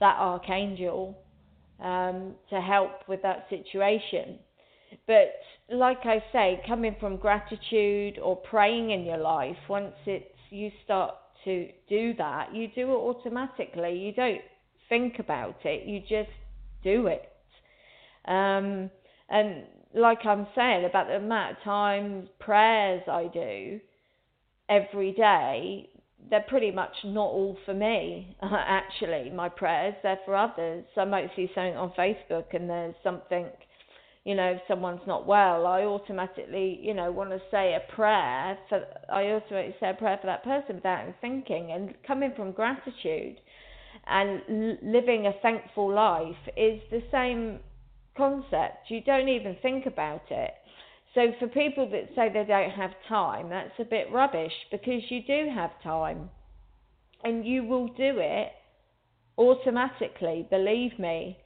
that 0.00 0.16
archangel 0.18 1.18
um, 1.80 2.34
to 2.50 2.60
help 2.60 3.08
with 3.08 3.22
that 3.22 3.46
situation. 3.50 4.38
But 5.06 5.34
like 5.70 6.04
I 6.04 6.22
say, 6.32 6.60
coming 6.66 6.96
from 7.00 7.16
gratitude 7.16 8.18
or 8.18 8.36
praying 8.36 8.90
in 8.90 9.04
your 9.04 9.18
life, 9.18 9.56
once 9.68 9.94
it's 10.06 10.26
you 10.50 10.70
start 10.84 11.14
to 11.44 11.68
do 11.88 12.14
that, 12.14 12.54
you 12.54 12.68
do 12.68 12.92
it 12.92 12.96
automatically. 12.96 13.98
You 13.98 14.12
don't 14.12 14.40
think 14.88 15.18
about 15.18 15.56
it. 15.64 15.86
You 15.86 16.00
just 16.00 16.30
do 16.82 17.08
it. 17.08 17.28
Um, 18.26 18.90
and 19.28 19.64
like 19.94 20.26
I'm 20.26 20.46
saying 20.54 20.84
about 20.84 21.06
the 21.06 21.16
amount 21.16 21.56
of 21.56 21.62
times 21.62 22.28
prayers 22.40 23.02
I 23.08 23.28
do 23.32 23.80
every 24.68 25.12
day, 25.12 25.88
they're 26.30 26.44
pretty 26.48 26.70
much 26.70 26.92
not 27.04 27.26
all 27.26 27.56
for 27.64 27.74
me. 27.74 28.36
Actually, 28.42 29.30
my 29.30 29.48
prayers 29.48 29.94
they're 30.02 30.18
for 30.24 30.34
others. 30.34 30.84
I 30.96 31.04
might 31.04 31.30
see 31.36 31.50
something 31.54 31.76
on 31.76 31.92
Facebook 31.98 32.54
and 32.54 32.68
there's 32.68 32.94
something, 33.04 33.46
you 34.24 34.34
know, 34.34 34.52
if 34.52 34.62
someone's 34.66 35.06
not 35.06 35.26
well, 35.26 35.66
I 35.66 35.82
automatically, 35.82 36.80
you 36.82 36.94
know, 36.94 37.12
want 37.12 37.30
to 37.30 37.40
say 37.50 37.74
a 37.74 37.92
prayer 37.94 38.58
for. 38.68 38.84
I 39.12 39.26
automatically 39.26 39.76
say 39.78 39.90
a 39.90 39.94
prayer 39.94 40.18
for 40.20 40.26
that 40.26 40.42
person 40.42 40.76
without 40.76 41.02
even 41.02 41.14
thinking. 41.20 41.72
And 41.72 41.94
coming 42.06 42.32
from 42.34 42.52
gratitude 42.52 43.36
and 44.06 44.78
living 44.82 45.26
a 45.26 45.32
thankful 45.40 45.92
life 45.92 46.36
is 46.56 46.80
the 46.90 47.02
same 47.12 47.60
concept. 48.16 48.88
You 48.88 49.00
don't 49.02 49.28
even 49.28 49.56
think 49.62 49.86
about 49.86 50.22
it. 50.30 50.52
So 51.14 51.32
for 51.38 51.46
people 51.46 51.88
that 51.90 52.08
say 52.16 52.28
they 52.32 52.44
don't 52.44 52.70
have 52.70 52.90
time, 53.08 53.48
that's 53.48 53.78
a 53.78 53.84
bit 53.84 54.10
rubbish 54.12 54.52
because 54.70 55.02
you 55.10 55.22
do 55.22 55.48
have 55.54 55.70
time. 55.82 56.28
And 57.22 57.46
you 57.46 57.64
will 57.64 57.86
do 57.88 58.18
it 58.18 58.52
automatically, 59.38 60.46
believe 60.50 60.98
me. 60.98 61.38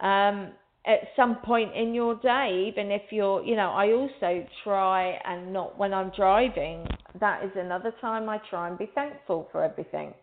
Um, 0.00 0.52
at 0.86 1.00
some 1.16 1.36
point 1.44 1.74
in 1.74 1.92
your 1.92 2.14
day, 2.14 2.66
even 2.68 2.92
if 2.92 3.02
you're, 3.10 3.42
you 3.44 3.56
know, 3.56 3.70
I 3.70 3.92
also 3.92 4.46
try 4.62 5.18
and 5.24 5.52
not 5.52 5.76
when 5.76 5.92
I'm 5.92 6.12
driving, 6.16 6.86
that 7.20 7.44
is 7.44 7.50
another 7.56 7.92
time 8.00 8.28
I 8.28 8.38
try 8.48 8.68
and 8.68 8.78
be 8.78 8.88
thankful 8.94 9.48
for 9.50 9.64
everything. 9.64 10.14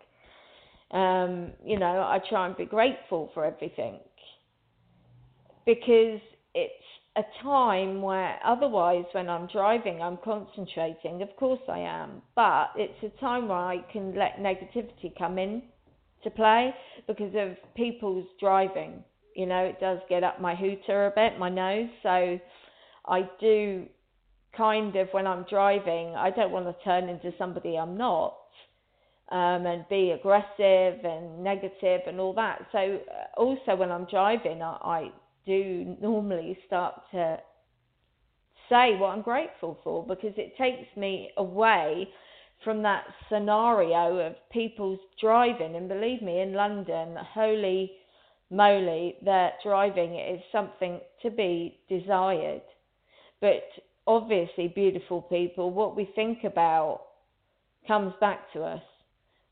Um, 0.91 1.51
you 1.66 1.78
know, 1.78 1.99
I 2.01 2.20
try 2.30 2.47
and 2.47 2.56
be 2.56 2.66
grateful 2.66 3.30
for 3.34 3.43
everything 3.43 3.99
because 5.66 6.20
it's 6.53 6.84
a 7.16 7.24
time 7.43 8.01
where 8.01 8.39
otherwise 8.43 9.05
when 9.11 9.30
I'm 9.30 9.47
driving 9.47 10.01
I'm 10.01 10.18
concentrating. 10.24 11.22
Of 11.22 11.36
course 11.38 11.61
I 11.70 11.80
am 11.80 12.22
but 12.36 12.72
it's 12.76 13.03
a 13.03 13.20
time 13.20 13.47
where 13.47 13.57
I 13.57 13.78
can 13.91 14.16
let 14.16 14.38
negativity 14.39 15.16
come 15.18 15.38
in 15.38 15.61
to 16.24 16.32
play 16.32 16.74
because 17.07 17.34
of 17.36 17.57
people's 17.76 18.26
driving. 18.39 19.03
You 19.36 19.45
know 19.45 19.64
it 19.64 19.80
does 19.80 19.99
get 20.09 20.24
up 20.24 20.41
my 20.41 20.55
hooter 20.55 21.07
a 21.07 21.11
bit 21.11 21.38
my 21.39 21.49
nose. 21.49 21.89
So 22.01 22.39
I 23.07 23.30
do 23.39 23.86
kind 24.57 24.95
of 24.95 25.07
when 25.11 25.28
I'm 25.28 25.45
driving 25.49 26.16
I 26.16 26.32
don't 26.32 26.51
want 26.51 26.66
to 26.66 26.84
turn 26.84 27.09
into 27.09 27.32
somebody 27.38 27.78
I'm 27.78 27.95
not 27.95 28.38
um, 29.32 29.66
and 29.66 29.86
be 29.88 30.11
aggressive 30.11 31.05
and 31.05 31.43
negative 31.43 32.01
and 32.07 32.20
all 32.20 32.34
that. 32.34 32.66
So 32.72 32.78
uh, 32.78 33.39
also 33.39 33.76
when 33.76 33.91
I'm 33.91 34.05
driving 34.05 34.64
I, 34.64 34.78
I 34.84 35.11
do 35.46 35.96
normally 36.02 36.58
start 36.68 36.96
to 37.12 37.38
say 38.70 38.96
what 38.98 39.10
I'm 39.10 39.22
grateful 39.22 39.78
for 39.84 40.06
because 40.06 40.34
it 40.38 40.58
takes 40.58 40.96
me 40.96 41.32
away 41.38 42.08
from 42.64 42.82
that 42.84 43.04
scenario 43.30 44.18
of 44.18 44.36
people's 44.52 45.00
driving. 45.20 45.76
And 45.76 45.89
believe 45.89 46.22
me, 46.22 46.41
in 46.41 46.54
London, 46.54 47.16
holy 47.34 47.91
moly, 48.50 49.16
that 49.26 49.54
driving 49.64 50.18
is 50.18 50.41
something 50.52 51.00
to 51.22 51.30
be 51.30 51.80
desired. 51.89 52.62
But 53.41 53.64
obviously, 54.08 54.70
beautiful 54.70 55.22
people, 55.22 55.72
what 55.72 55.96
we 55.96 56.10
think 56.16 56.44
about 56.44 57.02
comes 57.88 58.14
back 58.22 58.52
to 58.54 58.64
us 58.64 58.82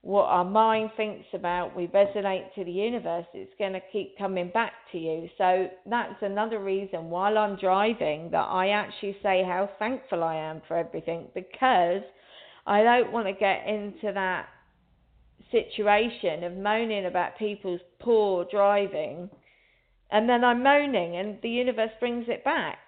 what 0.03 0.23
our 0.23 0.45
mind 0.45 0.89
thinks 0.97 1.27
about, 1.33 1.75
we 1.75 1.85
resonate 1.87 2.53
to 2.55 2.63
the 2.63 2.71
universe, 2.71 3.25
it's 3.33 3.53
going 3.59 3.73
to 3.73 3.81
keep 3.91 4.17
coming 4.17 4.49
back 4.51 4.73
to 4.91 4.97
you. 4.97 5.29
So 5.37 5.67
that's 5.87 6.15
another 6.21 6.59
reason 6.59 7.11
while 7.11 7.37
I'm 7.37 7.55
driving 7.55 8.31
that 8.31 8.47
I 8.49 8.69
actually 8.69 9.15
say 9.21 9.43
how 9.43 9.69
thankful 9.77 10.23
I 10.23 10.35
am 10.35 10.61
for 10.67 10.75
everything 10.75 11.27
because 11.35 12.01
I 12.65 12.81
don't 12.83 13.11
want 13.11 13.27
to 13.27 13.33
get 13.33 13.67
into 13.67 14.11
that 14.13 14.47
situation 15.51 16.43
of 16.45 16.53
moaning 16.53 17.05
about 17.05 17.37
people's 17.37 17.81
poor 17.99 18.45
driving 18.49 19.29
and 20.11 20.27
then 20.27 20.43
I'm 20.43 20.63
moaning 20.63 21.17
and 21.17 21.37
the 21.41 21.49
universe 21.49 21.91
brings 21.99 22.25
it 22.27 22.43
back. 22.43 22.79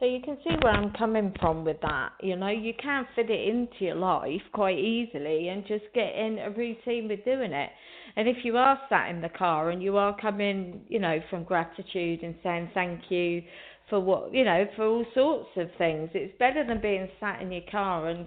So 0.00 0.06
you 0.06 0.20
can 0.24 0.38
see 0.42 0.54
where 0.62 0.72
I'm 0.72 0.92
coming 0.94 1.34
from 1.38 1.62
with 1.62 1.76
that. 1.82 2.12
You 2.22 2.34
know, 2.34 2.48
you 2.48 2.72
can 2.82 3.06
fit 3.14 3.28
it 3.28 3.48
into 3.48 3.84
your 3.84 3.96
life 3.96 4.40
quite 4.54 4.78
easily 4.78 5.48
and 5.48 5.62
just 5.66 5.84
get 5.94 6.14
in 6.14 6.38
a 6.38 6.50
routine 6.50 7.06
with 7.06 7.22
doing 7.26 7.52
it. 7.52 7.68
And 8.16 8.26
if 8.26 8.38
you 8.42 8.56
are 8.56 8.80
sat 8.88 9.10
in 9.10 9.20
the 9.20 9.28
car 9.28 9.68
and 9.68 9.82
you 9.82 9.98
are 9.98 10.16
coming, 10.18 10.80
you 10.88 11.00
know, 11.00 11.20
from 11.28 11.44
gratitude 11.44 12.22
and 12.22 12.34
saying 12.42 12.70
thank 12.72 13.10
you 13.10 13.42
for 13.90 14.00
what, 14.00 14.32
you 14.32 14.42
know, 14.42 14.64
for 14.74 14.86
all 14.86 15.04
sorts 15.12 15.50
of 15.58 15.68
things, 15.76 16.08
it's 16.14 16.32
better 16.38 16.66
than 16.66 16.80
being 16.80 17.06
sat 17.20 17.42
in 17.42 17.52
your 17.52 17.68
car 17.70 18.08
and 18.08 18.26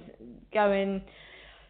going, 0.53 1.01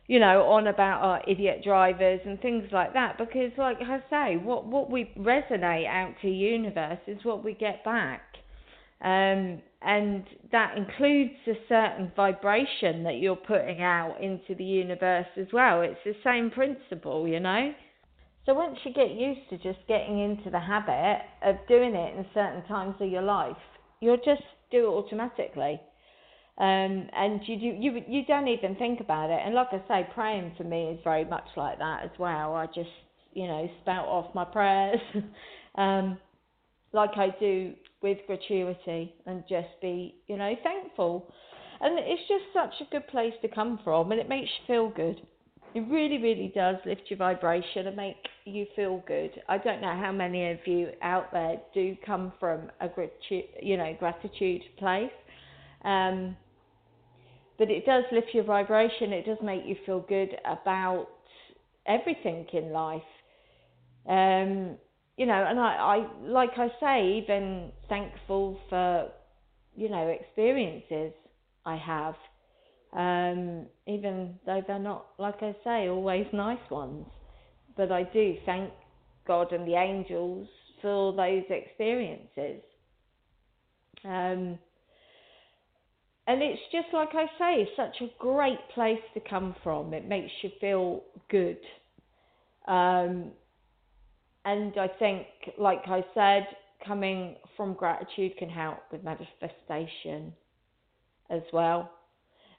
you 0.07 0.19
know, 0.19 0.43
on 0.43 0.67
about 0.67 1.01
our 1.01 1.21
idiot 1.29 1.61
drivers 1.63 2.19
and 2.25 2.41
things 2.41 2.65
like 2.73 2.91
that. 2.93 3.17
Because, 3.17 3.51
like 3.57 3.77
I 3.81 3.99
say, 4.09 4.35
what 4.35 4.65
what 4.65 4.91
we 4.91 5.13
resonate 5.17 5.87
out 5.87 6.13
to 6.23 6.29
universe 6.29 6.99
is 7.07 7.23
what 7.23 7.41
we 7.41 7.53
get 7.53 7.85
back. 7.85 8.21
Um, 9.03 9.61
and 9.81 10.23
that 10.53 10.77
includes 10.77 11.33
a 11.47 11.55
certain 11.67 12.11
vibration 12.15 13.03
that 13.03 13.17
you're 13.17 13.35
putting 13.35 13.81
out 13.81 14.15
into 14.21 14.55
the 14.55 14.63
universe 14.63 15.27
as 15.37 15.47
well. 15.51 15.81
It's 15.81 15.99
the 16.05 16.15
same 16.23 16.49
principle, 16.49 17.27
you 17.27 17.41
know. 17.41 17.73
So 18.45 18.53
once 18.53 18.77
you 18.85 18.93
get 18.93 19.11
used 19.11 19.49
to 19.49 19.57
just 19.57 19.85
getting 19.87 20.19
into 20.19 20.49
the 20.49 20.59
habit 20.59 21.21
of 21.43 21.55
doing 21.67 21.95
it 21.95 22.17
in 22.17 22.25
certain 22.33 22.63
times 22.65 22.95
of 23.01 23.09
your 23.09 23.21
life, 23.21 23.57
you'll 23.99 24.17
just 24.17 24.43
do 24.71 24.85
it 24.85 24.89
automatically. 24.89 25.81
Um, 26.57 27.09
and 27.13 27.41
you 27.45 27.57
do 27.57 27.65
you 27.65 28.01
you 28.07 28.25
don't 28.25 28.47
even 28.47 28.75
think 28.75 28.99
about 28.99 29.31
it. 29.31 29.39
And 29.43 29.55
like 29.55 29.69
I 29.71 29.81
say, 29.87 30.07
praying 30.13 30.53
for 30.55 30.63
me 30.63 30.91
is 30.91 30.99
very 31.03 31.25
much 31.25 31.47
like 31.57 31.79
that 31.79 32.03
as 32.03 32.11
well. 32.19 32.53
I 32.53 32.67
just 32.67 32.89
you 33.33 33.47
know 33.47 33.67
spout 33.81 34.05
off 34.05 34.35
my 34.35 34.45
prayers, 34.45 34.99
um, 35.75 36.19
like 36.91 37.17
I 37.17 37.35
do 37.39 37.73
with 38.03 38.17
gratuity 38.27 39.15
and 39.25 39.43
just 39.49 39.69
be, 39.81 40.15
you 40.27 40.37
know, 40.37 40.53
thankful. 40.61 41.33
And 41.81 41.97
it's 41.99 42.21
just 42.27 42.43
such 42.53 42.87
a 42.87 42.91
good 42.91 43.07
place 43.07 43.33
to 43.41 43.47
come 43.47 43.79
from 43.83 44.11
and 44.11 44.19
it 44.19 44.29
makes 44.29 44.49
you 44.59 44.75
feel 44.75 44.89
good. 44.89 45.21
It 45.73 45.81
really, 45.89 46.21
really 46.21 46.51
does 46.53 46.75
lift 46.85 47.01
your 47.07 47.17
vibration 47.17 47.87
and 47.87 47.95
make 47.95 48.17
you 48.45 48.67
feel 48.75 49.03
good. 49.07 49.31
I 49.49 49.57
don't 49.57 49.81
know 49.81 49.97
how 49.99 50.11
many 50.11 50.51
of 50.51 50.59
you 50.65 50.89
out 51.01 51.31
there 51.31 51.57
do 51.73 51.95
come 52.05 52.31
from 52.39 52.69
a 52.79 52.87
gratu- 52.87 53.47
you 53.61 53.77
know, 53.77 53.95
gratitude 53.99 54.61
place. 54.77 55.09
Um, 55.83 56.37
but 57.57 57.71
it 57.71 57.85
does 57.85 58.03
lift 58.11 58.27
your 58.33 58.43
vibration. 58.43 59.13
It 59.13 59.25
does 59.25 59.37
make 59.41 59.65
you 59.65 59.75
feel 59.85 60.01
good 60.01 60.37
about 60.45 61.07
everything 61.87 62.45
in 62.53 62.71
life. 62.71 63.01
Um, 64.07 64.77
you 65.17 65.25
know, 65.25 65.45
and 65.47 65.59
I, 65.59 65.75
I, 65.75 66.07
like 66.21 66.57
I 66.57 66.69
say, 66.79 67.21
even 67.23 67.71
thankful 67.87 68.59
for, 68.69 69.09
you 69.75 69.89
know, 69.89 70.07
experiences 70.07 71.13
I 71.65 71.75
have, 71.77 72.15
um, 72.93 73.67
even 73.87 74.35
though 74.45 74.61
they're 74.65 74.79
not, 74.79 75.07
like 75.19 75.41
I 75.41 75.55
say, 75.63 75.87
always 75.87 76.25
nice 76.33 76.69
ones. 76.69 77.05
But 77.75 77.91
I 77.91 78.03
do 78.03 78.35
thank 78.45 78.71
God 79.27 79.51
and 79.51 79.67
the 79.67 79.75
angels 79.75 80.47
for 80.81 81.13
those 81.13 81.43
experiences. 81.49 82.61
Um, 84.03 84.59
and 86.25 86.41
it's 86.41 86.61
just 86.71 86.87
like 86.93 87.09
I 87.13 87.25
say, 87.37 87.69
such 87.75 88.01
a 88.01 88.11
great 88.17 88.59
place 88.73 89.01
to 89.13 89.19
come 89.19 89.55
from. 89.63 89.93
It 89.93 90.07
makes 90.07 90.31
you 90.41 90.51
feel 90.59 91.03
good. 91.29 91.57
Um, 92.67 93.31
and 94.45 94.73
I 94.77 94.87
think, 94.99 95.27
like 95.57 95.83
I 95.87 96.03
said, 96.13 96.47
coming 96.85 97.35
from 97.55 97.73
gratitude 97.73 98.35
can 98.37 98.49
help 98.49 98.79
with 98.91 99.03
manifestation 99.03 100.33
as 101.29 101.41
well. 101.51 101.89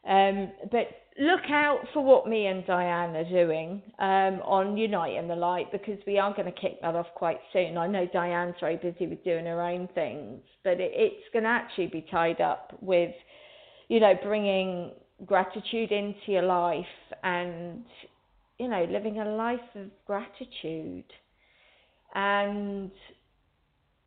Um, 0.07 0.53
but 0.70 0.89
look 1.18 1.49
out 1.49 1.80
for 1.93 2.05
what 2.05 2.28
me 2.28 2.47
and 2.47 2.64
Dianne 2.64 3.14
are 3.14 3.30
doing 3.30 3.82
um, 3.99 4.41
on 4.45 4.76
Unite 4.76 5.16
in 5.16 5.28
the 5.28 5.37
Light 5.37 5.72
because 5.72 5.99
we 6.07 6.18
are 6.18 6.35
going 6.35 6.53
to 6.53 6.61
kick 6.61 6.80
that 6.82 6.95
off 6.95 7.07
quite 7.14 7.39
soon. 7.53 7.78
I 7.78 7.87
know 7.87 8.07
Dianne's 8.07 8.57
very 8.61 8.76
busy 8.76 9.07
with 9.07 9.24
doing 9.24 9.47
her 9.47 9.62
own 9.62 9.89
things, 9.95 10.41
but 10.62 10.80
it, 10.80 10.93
it's 10.95 11.24
going 11.32 11.45
to 11.45 11.51
actually 11.51 11.87
be 11.87 12.07
tied 12.11 12.41
up 12.41 12.76
with, 12.80 13.14
you 13.89 14.01
know, 14.01 14.14
bringing 14.22 14.93
gratitude 15.24 15.93
into 15.93 16.18
your 16.26 16.43
life 16.43 16.85
and, 17.22 17.85
you 18.59 18.68
know, 18.68 18.87
living 18.91 19.20
a 19.20 19.24
life 19.24 19.61
of 19.74 19.89
gratitude. 20.07 21.05
And, 22.14 22.90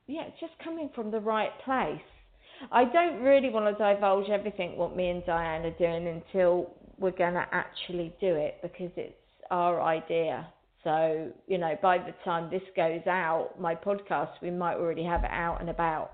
yeah, 0.08 0.26
just 0.40 0.54
coming 0.64 0.90
from 0.96 1.12
the 1.12 1.20
right 1.20 1.52
place. 1.64 2.02
I 2.72 2.86
don't 2.86 3.22
really 3.22 3.50
want 3.50 3.66
to 3.66 3.84
divulge 3.84 4.30
everything 4.30 4.78
what 4.78 4.96
me 4.96 5.10
and 5.10 5.24
Dianne 5.24 5.66
are 5.66 5.78
doing 5.78 6.08
until 6.08 6.74
we're 6.98 7.12
going 7.12 7.34
to 7.34 7.46
actually 7.52 8.14
do 8.20 8.34
it 8.34 8.58
because 8.62 8.92
it's 8.96 9.14
our 9.52 9.82
idea. 9.82 10.48
So, 10.84 11.32
you 11.48 11.58
know, 11.58 11.76
by 11.82 11.98
the 11.98 12.14
time 12.24 12.50
this 12.50 12.62
goes 12.76 13.06
out, 13.08 13.60
my 13.60 13.76
podcast, 13.76 14.32
we 14.42 14.52
might 14.52 14.76
already 14.76 15.04
have 15.04 15.24
it 15.24 15.32
out 15.32 15.60
and 15.60 15.70
about 15.70 16.12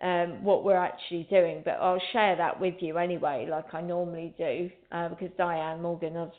um, 0.00 0.44
what 0.44 0.64
we're 0.64 0.76
actually 0.76 1.26
doing. 1.28 1.62
But 1.64 1.78
I'll 1.80 2.02
share 2.12 2.36
that 2.36 2.60
with 2.60 2.74
you 2.80 2.98
anyway, 2.98 3.48
like 3.50 3.74
I 3.74 3.80
normally 3.80 4.34
do, 4.38 4.70
uh, 4.92 5.08
because 5.08 5.30
Dianne 5.38 5.80
Morgan 5.80 6.16
is 6.16 6.32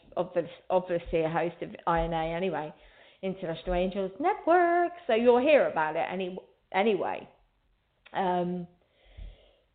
obviously 0.69 1.21
a 1.23 1.29
host 1.29 1.55
of 1.61 1.69
INA 1.87 2.33
anyway, 2.35 2.73
International 3.21 3.75
Angels 3.75 4.11
Network. 4.19 4.91
So 5.07 5.13
you'll 5.13 5.41
hear 5.41 5.67
about 5.67 5.95
it 5.95 6.05
any, 6.11 6.37
anyway. 6.73 7.27
Um, 8.13 8.67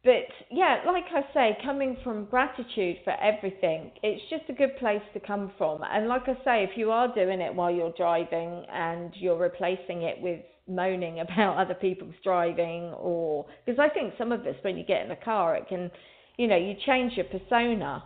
but 0.05 0.26
yeah, 0.51 0.78
like 0.84 1.05
I 1.14 1.32
say, 1.32 1.59
coming 1.64 1.97
from 2.03 2.24
gratitude 2.24 2.97
for 3.05 3.12
everything, 3.12 3.93
it's 4.03 4.22
just 4.30 4.43
a 4.49 4.53
good 4.53 4.76
place 4.78 5.03
to 5.14 5.20
come 5.20 5.53
from. 5.57 5.82
And 5.84 6.09
like 6.09 6.22
I 6.26 6.34
say, 6.45 6.64
if 6.64 6.76
you 6.76 6.90
are 6.90 7.14
doing 7.14 7.40
it 7.40 7.55
while 7.55 7.70
you're 7.70 7.95
driving 7.97 8.64
and 8.72 9.12
you're 9.14 9.38
replacing 9.38 10.03
it 10.03 10.20
with 10.20 10.40
moaning 10.66 11.20
about 11.32 11.57
other 11.57 11.74
people's 11.74 12.14
driving, 12.24 12.93
or 12.95 13.47
because 13.64 13.78
I 13.78 13.88
think 13.95 14.14
some 14.18 14.32
of 14.32 14.40
us, 14.40 14.57
when 14.62 14.76
you 14.76 14.84
get 14.84 15.05
in 15.05 15.12
a 15.12 15.16
car, 15.16 15.55
it 15.55 15.68
can, 15.68 15.88
you 16.36 16.49
know, 16.49 16.57
you 16.57 16.74
change 16.84 17.12
your 17.14 17.26
persona. 17.26 18.03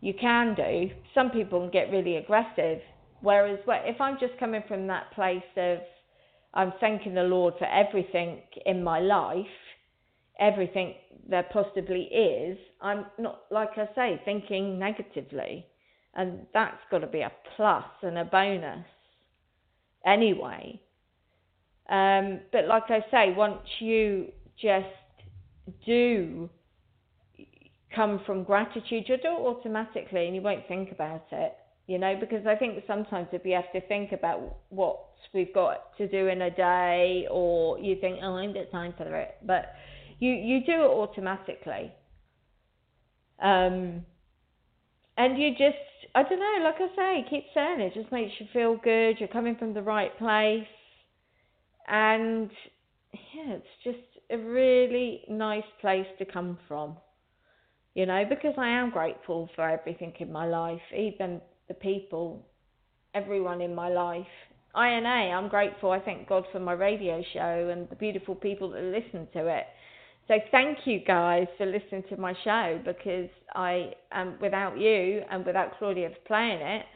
You 0.00 0.14
can 0.20 0.54
do. 0.54 0.90
Some 1.14 1.30
people 1.30 1.60
can 1.60 1.70
get 1.70 1.90
really 1.90 2.16
aggressive. 2.16 2.80
Whereas 3.22 3.60
if 3.66 4.00
I'm 4.00 4.18
just 4.20 4.38
coming 4.38 4.62
from 4.68 4.86
that 4.88 5.10
place 5.12 5.42
of, 5.56 5.78
I'm 6.54 6.72
thanking 6.80 7.14
the 7.14 7.22
Lord 7.22 7.54
for 7.58 7.66
everything 7.66 8.40
in 8.66 8.84
my 8.84 9.00
life, 9.00 9.46
everything 10.38 10.94
there 11.28 11.44
possibly 11.52 12.02
is, 12.02 12.58
I'm 12.80 13.06
not, 13.18 13.42
like 13.50 13.70
I 13.76 13.88
say, 13.94 14.20
thinking 14.24 14.78
negatively. 14.78 15.64
And 16.14 16.46
that's 16.52 16.80
got 16.90 16.98
to 16.98 17.06
be 17.06 17.20
a 17.20 17.32
plus 17.56 17.84
and 18.02 18.18
a 18.18 18.24
bonus 18.24 18.84
anyway. 20.04 20.80
Um, 21.88 22.40
but 22.52 22.66
like 22.66 22.90
I 22.90 23.04
say, 23.10 23.32
once 23.34 23.66
you 23.78 24.28
just 24.60 24.86
do 25.86 26.50
come 27.94 28.20
from 28.26 28.44
gratitude, 28.44 29.04
you'll 29.06 29.18
do 29.18 29.28
it 29.28 29.46
automatically 29.46 30.26
and 30.26 30.34
you 30.34 30.42
won't 30.42 30.66
think 30.68 30.90
about 30.90 31.24
it, 31.30 31.54
you 31.86 31.98
know, 31.98 32.16
because 32.18 32.46
I 32.46 32.54
think 32.54 32.82
sometimes 32.86 33.28
if 33.32 33.44
you 33.44 33.54
have 33.54 33.70
to 33.72 33.80
think 33.88 34.12
about 34.12 34.56
what 34.68 35.00
we've 35.34 35.52
got 35.52 35.96
to 35.98 36.08
do 36.08 36.28
in 36.28 36.42
a 36.42 36.50
day 36.50 37.26
or 37.30 37.78
you 37.78 37.96
think, 38.00 38.18
oh, 38.22 38.36
I 38.36 38.42
ain't 38.42 38.54
got 38.54 38.70
time 38.70 38.94
for 38.96 39.14
it. 39.16 39.36
But 39.44 39.74
you 40.20 40.30
you 40.30 40.64
do 40.64 40.72
it 40.72 40.90
automatically. 40.90 41.92
Um, 43.42 44.04
and 45.16 45.38
you 45.38 45.50
just 45.50 45.76
I 46.14 46.22
don't 46.22 46.38
know, 46.38 46.64
like 46.64 46.76
I 46.78 46.96
say, 46.96 47.26
keep 47.28 47.44
saying 47.54 47.80
it, 47.80 47.94
just 47.94 48.12
makes 48.12 48.32
you 48.38 48.46
feel 48.52 48.76
good. 48.76 49.18
You're 49.18 49.28
coming 49.28 49.56
from 49.56 49.74
the 49.74 49.82
right 49.82 50.16
place, 50.18 50.66
and 51.88 52.50
yeah, 53.12 53.54
it's 53.54 53.66
just 53.82 53.98
a 54.30 54.38
really 54.38 55.22
nice 55.28 55.64
place 55.80 56.06
to 56.18 56.24
come 56.24 56.58
from. 56.68 56.96
You 57.94 58.06
know, 58.06 58.24
because 58.28 58.54
I 58.56 58.68
am 58.68 58.90
grateful 58.90 59.50
for 59.54 59.68
everything 59.68 60.14
in 60.18 60.32
my 60.32 60.46
life, 60.46 60.80
even 60.96 61.40
the 61.68 61.74
people, 61.74 62.46
everyone 63.14 63.60
in 63.60 63.74
my 63.74 63.88
life. 63.88 64.26
INA, 64.74 65.08
I'm 65.34 65.48
grateful. 65.48 65.90
I 65.90 66.00
thank 66.00 66.28
God 66.28 66.44
for 66.50 66.58
my 66.58 66.72
radio 66.72 67.22
show 67.32 67.68
and 67.70 67.88
the 67.90 67.96
beautiful 67.96 68.34
people 68.34 68.70
that 68.70 68.82
listen 68.82 69.28
to 69.34 69.46
it. 69.46 69.66
So 70.28 70.34
thank 70.50 70.78
you 70.86 71.00
guys 71.04 71.46
for 71.58 71.66
listening 71.66 72.04
to 72.08 72.16
my 72.16 72.32
show 72.44 72.80
because 72.84 73.28
I 73.54 73.92
um 74.12 74.38
without 74.40 74.78
you 74.78 75.22
and 75.30 75.44
without 75.44 75.78
Claudia 75.78 76.10
playing 76.26 76.60
it, 76.60 76.86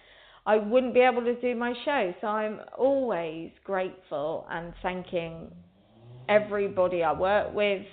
I 0.47 0.57
wouldn't 0.57 0.95
be 0.95 1.01
able 1.01 1.23
to 1.23 1.39
do 1.41 1.55
my 1.57 1.75
show. 1.85 2.14
So 2.21 2.29
I'm 2.29 2.61
always 2.79 3.51
grateful 3.64 4.47
and 4.49 4.73
thanking 4.81 5.51
everybody 6.29 7.03
I 7.03 7.12
work 7.12 7.53
with 7.53 7.85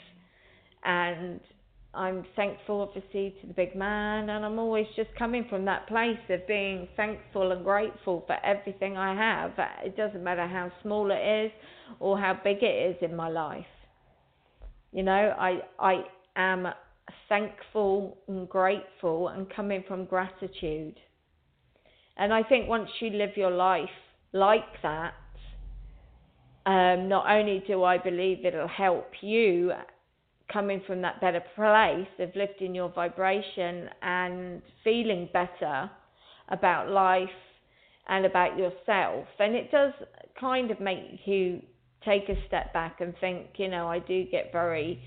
and 0.83 1.39
I'm 1.95 2.25
thankful 2.35 2.81
obviously 2.81 3.35
to 3.41 3.47
the 3.47 3.53
big 3.53 3.75
man 3.75 4.29
and 4.29 4.43
I'm 4.43 4.57
always 4.57 4.87
just 4.95 5.09
coming 5.15 5.45
from 5.47 5.63
that 5.65 5.87
place 5.87 6.17
of 6.29 6.45
being 6.47 6.87
thankful 6.97 7.51
and 7.51 7.63
grateful 7.63 8.23
for 8.25 8.35
everything 8.43 8.97
I 8.97 9.13
have. 9.15 9.51
It 9.85 9.95
doesn't 9.95 10.23
matter 10.23 10.47
how 10.47 10.71
small 10.81 11.11
it 11.11 11.45
is 11.45 11.51
or 11.99 12.17
how 12.17 12.39
big 12.43 12.63
it 12.63 12.95
is 12.95 12.97
in 13.01 13.15
my 13.15 13.29
life. 13.29 13.65
You 14.91 15.03
know, 15.03 15.35
I 15.37 15.59
I 15.79 16.03
am 16.35 16.67
thankful 17.29 18.17
and 18.27 18.49
grateful 18.49 19.27
and 19.27 19.47
coming 19.49 19.83
from 19.87 20.05
gratitude. 20.05 20.99
And 22.17 22.33
I 22.33 22.43
think 22.43 22.67
once 22.67 22.89
you 23.01 23.11
live 23.11 23.35
your 23.35 23.51
life 23.51 23.89
like 24.33 24.81
that, 24.81 25.13
um, 26.65 27.09
not 27.09 27.29
only 27.29 27.63
do 27.67 27.83
I 27.83 27.97
believe 27.97 28.45
it'll 28.45 28.67
help 28.67 29.11
you 29.21 29.73
coming 30.51 30.81
from 30.85 31.01
that 31.01 31.21
better 31.21 31.41
place 31.55 32.07
of 32.19 32.35
lifting 32.35 32.75
your 32.75 32.89
vibration 32.89 33.89
and 34.01 34.61
feeling 34.83 35.29
better 35.33 35.89
about 36.49 36.89
life 36.89 37.29
and 38.07 38.25
about 38.25 38.57
yourself, 38.57 39.25
and 39.39 39.55
it 39.55 39.71
does 39.71 39.93
kind 40.39 40.71
of 40.71 40.79
make 40.79 41.21
you 41.25 41.61
take 42.03 42.27
a 42.27 42.35
step 42.47 42.73
back 42.73 42.99
and 42.99 43.13
think, 43.21 43.47
you 43.55 43.69
know, 43.69 43.87
I 43.87 43.99
do 43.99 44.25
get 44.25 44.51
very 44.51 45.01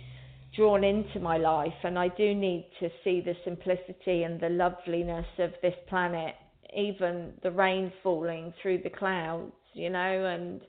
drawn 0.55 0.82
into 0.82 1.20
my 1.20 1.37
life 1.37 1.74
and 1.84 1.99
I 1.99 2.09
do 2.09 2.34
need 2.34 2.66
to 2.80 2.89
see 3.05 3.20
the 3.20 3.34
simplicity 3.45 4.22
and 4.22 4.41
the 4.41 4.49
loveliness 4.49 5.26
of 5.39 5.51
this 5.61 5.74
planet, 5.89 6.34
even 6.74 7.34
the 7.43 7.51
rain 7.51 7.93
falling 8.03 8.55
through 8.62 8.82
the 8.82 8.91
clouds, 8.91 9.53
you 9.74 9.91
know, 9.91 10.24
and 10.24 10.62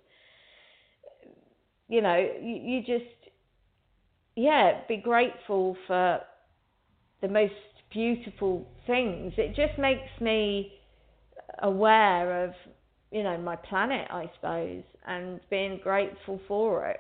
you 1.88 2.02
know, 2.02 2.18
you, 2.42 2.56
you 2.56 2.80
just 2.82 3.10
yeah, 4.38 4.80
be 4.88 4.98
grateful 4.98 5.76
for 5.86 6.22
the 7.22 7.28
most 7.28 7.54
beautiful 7.92 8.66
things. 8.86 9.34
It 9.38 9.56
just 9.56 9.78
makes 9.78 10.10
me 10.22 10.74
aware 11.62 12.46
of 12.46 12.54
you 13.12 13.24
know, 13.24 13.38
my 13.38 13.56
planet, 13.56 14.08
I 14.10 14.30
suppose, 14.36 14.84
and 15.06 15.40
being 15.50 15.80
grateful 15.82 16.42
for 16.48 16.88
it, 16.88 17.00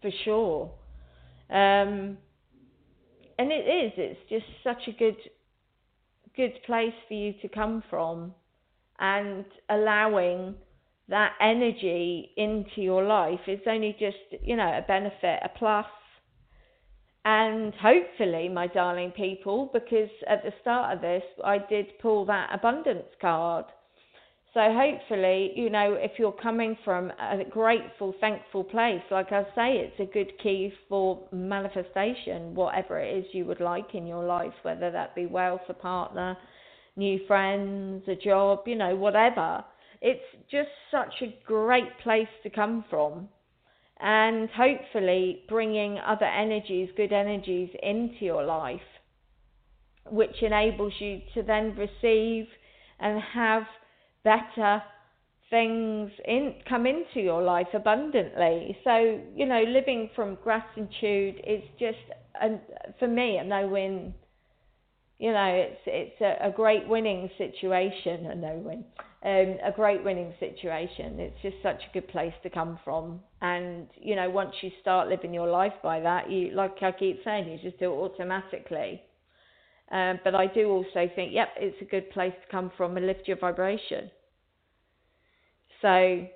for 0.00 0.10
sure. 0.24 0.70
Um, 1.50 2.16
and 3.38 3.52
it 3.52 3.66
is, 3.66 3.92
it's 3.96 4.20
just 4.30 4.46
such 4.64 4.88
a 4.88 4.92
good, 4.92 5.16
good 6.34 6.54
place 6.64 6.94
for 7.08 7.14
you 7.14 7.34
to 7.42 7.48
come 7.48 7.82
from, 7.90 8.34
and 8.98 9.44
allowing 9.68 10.54
that 11.08 11.32
energy 11.40 12.30
into 12.36 12.80
your 12.80 13.04
life 13.04 13.40
is 13.46 13.60
only 13.68 13.94
just, 14.00 14.42
you 14.42 14.56
know, 14.56 14.78
a 14.78 14.84
benefit, 14.88 15.40
a 15.44 15.50
plus. 15.56 15.86
And 17.26 17.74
hopefully, 17.74 18.48
my 18.48 18.68
darling 18.68 19.10
people, 19.10 19.68
because 19.74 20.08
at 20.26 20.42
the 20.42 20.52
start 20.62 20.94
of 20.94 21.02
this, 21.02 21.24
I 21.44 21.58
did 21.58 21.98
pull 22.00 22.24
that 22.26 22.48
abundance 22.54 23.08
card 23.20 23.66
so 24.56 24.72
hopefully, 24.72 25.52
you 25.54 25.68
know, 25.68 25.98
if 26.00 26.12
you're 26.18 26.32
coming 26.32 26.78
from 26.82 27.12
a 27.20 27.44
grateful, 27.44 28.14
thankful 28.22 28.64
place, 28.64 29.02
like 29.10 29.30
I 29.30 29.42
say, 29.54 29.76
it's 29.76 30.00
a 30.00 30.10
good 30.10 30.32
key 30.42 30.72
for 30.88 31.28
manifestation, 31.30 32.54
whatever 32.54 32.98
it 32.98 33.18
is 33.18 33.26
you 33.32 33.44
would 33.44 33.60
like 33.60 33.94
in 33.94 34.06
your 34.06 34.24
life, 34.24 34.54
whether 34.62 34.90
that 34.90 35.14
be 35.14 35.26
wealth, 35.26 35.60
a 35.68 35.74
partner, 35.74 36.38
new 36.96 37.20
friends, 37.26 38.04
a 38.08 38.14
job, 38.14 38.60
you 38.64 38.76
know, 38.76 38.96
whatever. 38.96 39.62
It's 40.00 40.24
just 40.50 40.70
such 40.90 41.12
a 41.20 41.36
great 41.44 41.98
place 42.02 42.26
to 42.42 42.48
come 42.48 42.86
from. 42.88 43.28
And 43.98 44.50
hopefully 44.50 45.42
bringing 45.48 45.98
other 45.98 46.26
energies, 46.26 46.90
good 46.96 47.12
energies 47.12 47.70
into 47.82 48.24
your 48.24 48.44
life, 48.44 48.80
which 50.10 50.42
enables 50.42 50.92
you 50.98 51.20
to 51.34 51.42
then 51.42 51.74
receive 51.76 52.46
and 53.00 53.22
have 53.34 53.62
better 54.22 54.82
things 55.48 56.10
in 56.26 56.54
come 56.68 56.86
into 56.86 57.20
your 57.20 57.42
life 57.42 57.68
abundantly. 57.72 58.76
So, 58.84 59.20
you 59.34 59.46
know, 59.46 59.62
living 59.62 60.10
from 60.14 60.36
gratitude 60.42 61.40
is 61.46 61.62
just 61.78 61.98
for 62.98 63.08
me 63.08 63.38
a 63.38 63.44
no 63.44 63.68
win. 63.68 64.12
You 65.18 65.32
know, 65.32 65.46
it's 65.46 65.80
it's 65.86 66.20
a, 66.20 66.48
a 66.48 66.50
great 66.50 66.86
winning 66.86 67.30
situation, 67.38 68.26
a 68.26 68.34
no 68.34 68.54
win, 68.56 68.84
um, 69.24 69.56
a 69.64 69.72
great 69.74 70.04
winning 70.04 70.34
situation. 70.38 71.18
It's 71.18 71.40
just 71.42 71.56
such 71.62 71.80
a 71.88 71.92
good 71.94 72.08
place 72.08 72.34
to 72.42 72.50
come 72.50 72.78
from, 72.84 73.20
and 73.40 73.86
you 73.94 74.14
know, 74.14 74.28
once 74.28 74.54
you 74.60 74.70
start 74.80 75.08
living 75.08 75.32
your 75.32 75.48
life 75.48 75.72
by 75.82 76.00
that, 76.00 76.30
you 76.30 76.50
like 76.50 76.82
I 76.82 76.92
keep 76.92 77.24
saying, 77.24 77.48
you 77.50 77.58
just 77.62 77.78
do 77.78 77.92
it 77.92 77.96
automatically, 77.96 79.00
Um, 79.90 80.18
but 80.24 80.34
I 80.34 80.46
do 80.48 80.68
also 80.70 81.08
think, 81.14 81.32
yep, 81.32 81.48
it's 81.56 81.80
a 81.80 81.84
good 81.84 82.10
place 82.10 82.34
to 82.44 82.50
come 82.50 82.72
from 82.76 82.96
and 82.96 83.06
lift 83.06 83.28
your 83.28 83.36
vibration. 83.36 84.10
So, 85.80 86.26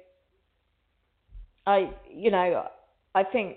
I, 1.66 1.90
you 2.12 2.30
know, 2.30 2.68
I 3.14 3.24
think 3.24 3.56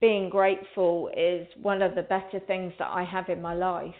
being 0.00 0.28
grateful 0.28 1.10
is 1.16 1.46
one 1.62 1.80
of 1.80 1.94
the 1.94 2.02
better 2.02 2.40
things 2.46 2.72
that 2.78 2.90
I 2.90 3.04
have 3.04 3.28
in 3.28 3.40
my 3.40 3.54
life. 3.54 3.94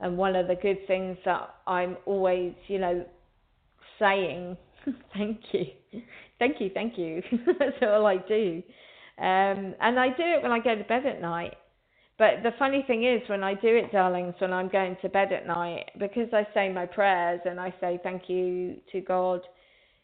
And 0.00 0.16
one 0.16 0.34
of 0.34 0.48
the 0.48 0.54
good 0.54 0.86
things 0.86 1.18
that 1.24 1.54
I'm 1.66 1.96
always, 2.06 2.54
you 2.68 2.78
know, 2.78 3.04
saying, 3.98 4.56
thank 5.14 5.40
you, 5.52 5.66
thank 6.38 6.60
you, 6.60 6.70
thank 6.72 6.96
you. 6.98 7.22
That's 7.58 7.76
all 7.82 8.06
I 8.06 8.16
do. 8.16 8.62
Um, 9.18 9.74
and 9.80 9.98
I 9.98 10.08
do 10.08 10.22
it 10.24 10.42
when 10.42 10.52
I 10.52 10.58
go 10.60 10.74
to 10.74 10.84
bed 10.84 11.04
at 11.04 11.20
night. 11.20 11.54
But 12.18 12.42
the 12.42 12.52
funny 12.58 12.84
thing 12.86 13.04
is, 13.04 13.20
when 13.28 13.42
I 13.42 13.54
do 13.54 13.68
it, 13.68 13.92
darlings, 13.92 14.34
when 14.38 14.52
I'm 14.52 14.68
going 14.68 14.96
to 15.00 15.08
bed 15.08 15.32
at 15.32 15.46
night, 15.46 15.90
because 15.98 16.28
I 16.32 16.46
say 16.52 16.70
my 16.70 16.86
prayers 16.86 17.40
and 17.46 17.58
I 17.58 17.74
say 17.80 17.98
thank 18.02 18.28
you 18.28 18.76
to 18.92 19.00
God, 19.00 19.40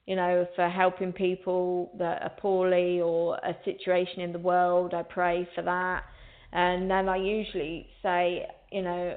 you 0.06 0.16
know, 0.16 0.46
for 0.56 0.68
helping 0.68 1.12
people 1.12 1.90
that 1.98 2.22
are 2.22 2.32
poorly 2.38 3.00
or 3.00 3.36
a 3.36 3.54
situation 3.64 4.20
in 4.20 4.32
the 4.32 4.38
world, 4.38 4.94
I 4.94 5.02
pray 5.02 5.46
for 5.54 5.62
that. 5.62 6.04
And 6.52 6.90
then 6.90 7.08
I 7.08 7.16
usually 7.16 7.86
say, 8.02 8.46
you 8.72 8.82
know, 8.82 9.16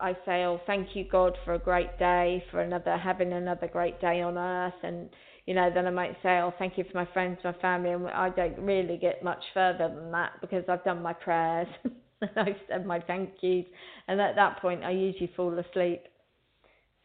I 0.00 0.14
say, 0.24 0.44
oh, 0.44 0.60
thank 0.66 0.88
you, 0.94 1.04
God, 1.10 1.36
for 1.44 1.54
a 1.54 1.58
great 1.58 1.98
day, 1.98 2.42
for 2.50 2.60
another 2.60 2.96
having 2.96 3.32
another 3.32 3.68
great 3.68 4.00
day 4.00 4.20
on 4.22 4.38
earth, 4.38 4.74
and 4.82 5.08
you 5.46 5.54
know, 5.54 5.70
then 5.72 5.86
I 5.86 5.90
might 5.90 6.16
say, 6.22 6.38
oh, 6.38 6.52
thank 6.58 6.78
you 6.78 6.84
for 6.84 6.96
my 6.96 7.12
friends, 7.12 7.38
my 7.42 7.52
family, 7.54 7.90
and 7.90 8.06
I 8.08 8.28
don't 8.30 8.58
really 8.58 8.96
get 8.96 9.24
much 9.24 9.42
further 9.54 9.88
than 9.88 10.12
that 10.12 10.32
because 10.40 10.64
I've 10.68 10.84
done 10.84 11.02
my 11.02 11.12
prayers, 11.12 11.66
and 11.84 12.30
I've 12.36 12.56
said 12.68 12.86
my 12.86 13.00
thank 13.00 13.30
yous, 13.40 13.66
and 14.08 14.20
at 14.20 14.36
that 14.36 14.60
point 14.60 14.84
I 14.84 14.90
usually 14.90 15.32
fall 15.36 15.58
asleep. 15.58 16.02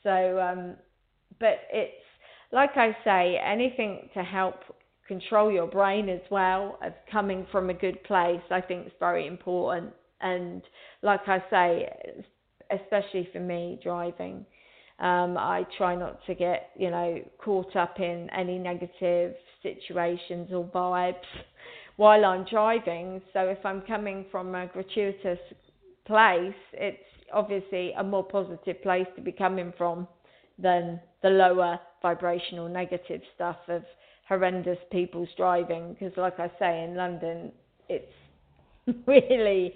So, 0.03 0.39
um, 0.39 0.75
but 1.39 1.61
it's 1.71 1.93
like 2.51 2.71
I 2.75 2.95
say, 3.03 3.37
anything 3.43 4.09
to 4.13 4.23
help 4.23 4.55
control 5.07 5.51
your 5.51 5.67
brain 5.67 6.09
as 6.09 6.21
well 6.31 6.77
as 6.83 6.93
coming 7.11 7.45
from 7.51 7.69
a 7.69 7.73
good 7.73 8.03
place, 8.03 8.41
I 8.49 8.61
think 8.61 8.87
is 8.87 8.93
very 8.99 9.27
important. 9.27 9.93
And 10.21 10.61
like 11.01 11.27
I 11.27 11.43
say, 11.49 11.89
especially 12.72 13.30
for 13.32 13.39
me 13.39 13.80
driving, 13.84 14.45
um, 14.99 15.38
I 15.38 15.66
try 15.78 15.95
not 15.95 16.26
to 16.26 16.36
get, 16.36 16.70
you 16.78 16.89
know, 16.89 17.20
caught 17.38 17.76
up 17.76 17.99
in 17.99 18.30
any 18.36 18.57
negative 18.57 19.36
situations 19.61 20.49
or 20.53 20.63
vibes 20.66 21.16
while 21.97 22.24
I'm 22.24 22.45
driving. 22.45 23.22
So 23.34 23.41
if 23.41 23.66
I'm 23.66 23.82
coming 23.82 24.26
from 24.32 24.55
a 24.55 24.68
gratuitous 24.68 25.39
place, 26.05 26.53
it's 26.74 27.03
obviously 27.34 27.91
a 27.97 28.03
more 28.03 28.24
positive 28.24 28.82
place 28.82 29.07
to 29.16 29.22
be 29.22 29.32
coming 29.32 29.74
from 29.78 30.07
than 30.57 31.01
the 31.22 31.30
lower 31.30 31.80
vibrational 32.01 32.70
negative 32.70 33.22
stuff 33.36 33.57
of 33.68 33.84
horrendous 34.30 34.78
people's 34.91 35.30
driving. 35.36 35.93
Because, 35.93 36.16
like 36.16 36.39
I 36.39 36.49
say, 36.57 36.84
in 36.84 36.95
London, 36.95 37.51
it's 37.89 38.13
really 39.07 39.74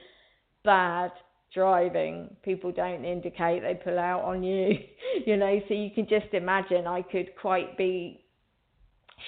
bad 0.63 1.11
driving, 1.53 2.35
people 2.43 2.71
don't 2.71 3.05
indicate 3.05 3.61
they 3.61 3.79
pull 3.83 3.97
out 3.97 4.21
on 4.21 4.43
you, 4.43 4.79
you 5.25 5.37
know. 5.37 5.59
So 5.67 5.73
you 5.73 5.89
can 5.91 6.07
just 6.07 6.33
imagine 6.33 6.87
I 6.87 7.01
could 7.01 7.31
quite 7.39 7.77
be 7.77 8.23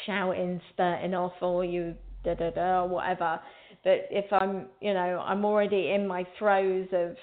shouting, 0.05 0.61
spurting 0.71 1.13
off, 1.13 1.33
or 1.41 1.65
you 1.65 1.95
da 2.23 2.35
da 2.35 2.51
da, 2.51 2.83
or 2.83 2.89
whatever. 2.89 3.39
But 3.83 4.07
if 4.11 4.31
I'm, 4.31 4.67
you 4.79 4.93
know, 4.93 5.23
I'm 5.25 5.43
already 5.43 5.91
in 5.91 6.07
my 6.07 6.25
throes 6.37 6.87
of 6.91 7.15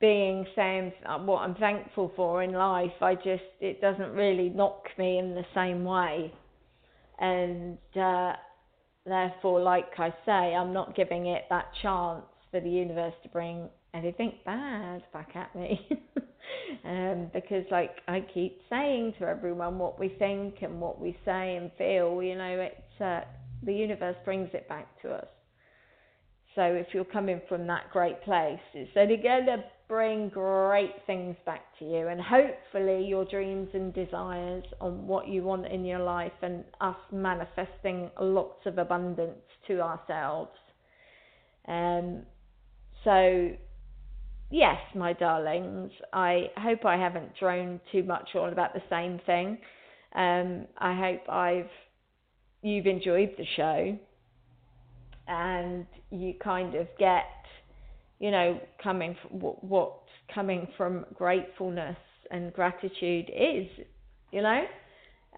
being 0.00 0.46
saying 0.56 0.92
what 1.24 1.42
I'm 1.42 1.54
thankful 1.56 2.12
for 2.16 2.42
in 2.42 2.52
life, 2.52 2.92
I 3.00 3.14
just 3.16 3.42
it 3.60 3.80
doesn't 3.80 4.12
really 4.12 4.48
knock 4.48 4.84
me 4.98 5.18
in 5.18 5.34
the 5.34 5.44
same 5.54 5.84
way, 5.84 6.32
and 7.18 7.76
uh, 8.00 8.34
therefore, 9.04 9.60
like 9.60 9.98
I 9.98 10.10
say, 10.24 10.54
I'm 10.54 10.72
not 10.72 10.94
giving 10.94 11.26
it 11.26 11.44
that 11.50 11.66
chance 11.82 12.24
for 12.50 12.60
the 12.60 12.70
universe 12.70 13.14
to 13.22 13.28
bring 13.28 13.68
anything 13.94 14.34
bad 14.44 15.02
back 15.12 15.30
at 15.34 15.54
me. 15.54 15.88
um, 16.84 17.30
because, 17.32 17.64
like 17.70 17.96
I 18.08 18.24
keep 18.32 18.60
saying 18.68 19.14
to 19.18 19.26
everyone, 19.26 19.78
what 19.78 19.98
we 19.98 20.08
think 20.18 20.56
and 20.62 20.80
what 20.80 21.00
we 21.00 21.16
say 21.24 21.56
and 21.56 21.70
feel, 21.78 22.22
you 22.22 22.36
know, 22.36 22.68
it's 22.68 23.00
uh, 23.00 23.20
the 23.64 23.72
universe 23.72 24.16
brings 24.24 24.50
it 24.52 24.68
back 24.68 25.00
to 25.02 25.10
us. 25.10 25.26
So 26.54 26.62
if 26.62 26.88
you're 26.92 27.04
coming 27.04 27.40
from 27.48 27.66
that 27.68 27.90
great 27.92 28.22
place, 28.22 28.58
it's 28.74 28.90
only 28.96 29.16
going 29.16 29.46
to 29.46 29.64
bring 29.88 30.28
great 30.28 30.94
things 31.06 31.36
back 31.46 31.62
to 31.78 31.84
you, 31.84 32.08
and 32.08 32.20
hopefully 32.20 33.04
your 33.06 33.24
dreams 33.24 33.68
and 33.72 33.94
desires 33.94 34.64
on 34.80 35.06
what 35.06 35.28
you 35.28 35.42
want 35.42 35.66
in 35.66 35.84
your 35.84 36.00
life, 36.00 36.32
and 36.42 36.64
us 36.80 36.96
manifesting 37.12 38.10
lots 38.20 38.66
of 38.66 38.78
abundance 38.78 39.38
to 39.68 39.80
ourselves. 39.80 40.50
Um, 41.68 42.22
so 43.04 43.50
yes, 44.50 44.78
my 44.94 45.12
darlings, 45.12 45.92
I 46.12 46.50
hope 46.56 46.84
I 46.84 46.96
haven't 46.96 47.36
droned 47.38 47.80
too 47.92 48.02
much 48.02 48.30
on 48.34 48.52
about 48.52 48.74
the 48.74 48.82
same 48.90 49.20
thing. 49.24 49.58
Um, 50.14 50.66
I 50.78 50.94
hope 50.94 51.28
I've 51.28 51.70
you've 52.62 52.86
enjoyed 52.86 53.30
the 53.38 53.46
show 53.56 53.98
and 55.28 55.86
you 56.10 56.34
kind 56.42 56.74
of 56.74 56.88
get, 56.98 57.24
you 58.18 58.30
know, 58.30 58.60
coming 58.82 59.16
from 59.22 59.40
what, 59.40 59.94
coming 60.34 60.68
from 60.76 61.06
gratefulness 61.14 61.96
and 62.30 62.52
gratitude 62.52 63.30
is, 63.34 63.66
you 64.32 64.42
know. 64.42 64.64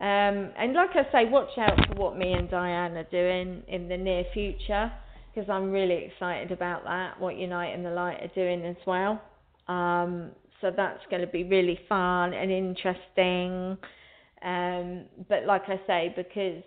Um, 0.01 0.51
and 0.59 0.73
like 0.73 0.91
I 0.95 1.13
say, 1.13 1.31
watch 1.31 1.51
out 1.59 1.79
for 1.87 1.95
what 1.95 2.19
me 2.19 2.33
and 2.33 2.49
Dianne 2.49 2.97
are 2.97 3.09
doing 3.11 3.63
in 3.69 3.89
the 3.89 3.97
near 3.97 4.25
future 4.33 4.91
because 5.35 5.49
I'm 5.49 5.71
really 5.71 6.07
excited 6.07 6.53
about 6.53 6.85
that, 6.85 7.19
what 7.21 7.37
Unite 7.37 7.75
in 7.75 7.83
the 7.83 7.91
Light 7.91 8.23
are 8.23 8.35
doing 8.35 8.65
as 8.67 8.77
well. 8.87 9.21
Um, 9.69 10.31
so 10.61 10.71
that's 10.75 11.01
going 11.11 11.23
to 11.23 11.29
be 11.29 11.45
really 11.45 11.79
fun 11.89 12.35
and 12.35 12.51
interesting. 12.51 13.77
Um, 14.43 15.05
but 15.29 15.45
like 15.47 15.63
I 15.69 15.81
say, 15.87 16.13
because 16.15 16.63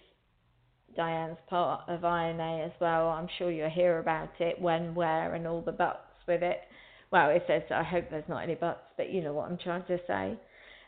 Dianne's 0.97 1.37
part 1.47 1.81
of 1.87 2.03
INA 2.03 2.63
as 2.65 2.71
well, 2.79 3.09
I'm 3.09 3.27
sure 3.37 3.51
you'll 3.51 3.69
hear 3.69 3.99
about 3.99 4.29
it 4.39 4.59
when, 4.59 4.95
where, 4.95 5.35
and 5.35 5.45
all 5.45 5.61
the 5.61 5.71
buts 5.71 5.99
with 6.27 6.41
it. 6.41 6.59
Well, 7.11 7.29
it 7.29 7.43
says, 7.47 7.61
I 7.71 7.83
hope 7.83 8.05
there's 8.09 8.27
not 8.27 8.43
any 8.43 8.55
buts, 8.55 8.81
but 8.97 9.11
you 9.11 9.21
know 9.21 9.33
what 9.33 9.49
I'm 9.49 9.57
trying 9.57 9.85
to 9.85 9.99
say. 10.07 10.37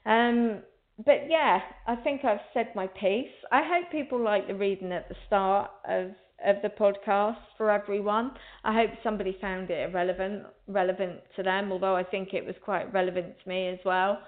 Um, 0.06 0.62
but 1.06 1.30
yeah, 1.30 1.60
I 1.86 1.96
think 1.98 2.26
I've 2.26 2.40
said 2.54 2.70
my 2.74 2.88
piece. 2.88 3.30
I 3.52 3.62
hope 3.64 3.92
people 3.92 4.20
like 4.22 4.48
the 4.48 4.56
reading 4.56 4.92
at 4.92 5.08
the 5.10 5.16
start 5.28 5.70
of 5.88 6.12
of 6.46 6.58
the 6.62 6.70
podcast 6.70 7.38
for 7.58 7.72
everyone. 7.72 8.32
I 8.64 8.74
hope 8.74 8.92
somebody 9.04 9.38
found 9.42 9.70
it 9.70 9.94
relevant 9.94 10.44
relevant 10.68 11.22
to 11.36 11.44
them, 11.44 11.72
although 11.72 11.96
I 11.96 12.04
think 12.04 12.34
it 12.34 12.46
was 12.46 12.56
quite 12.64 12.92
relevant 12.94 13.36
to 13.44 13.50
me 13.50 13.70
as 13.70 13.80
well. 13.84 14.20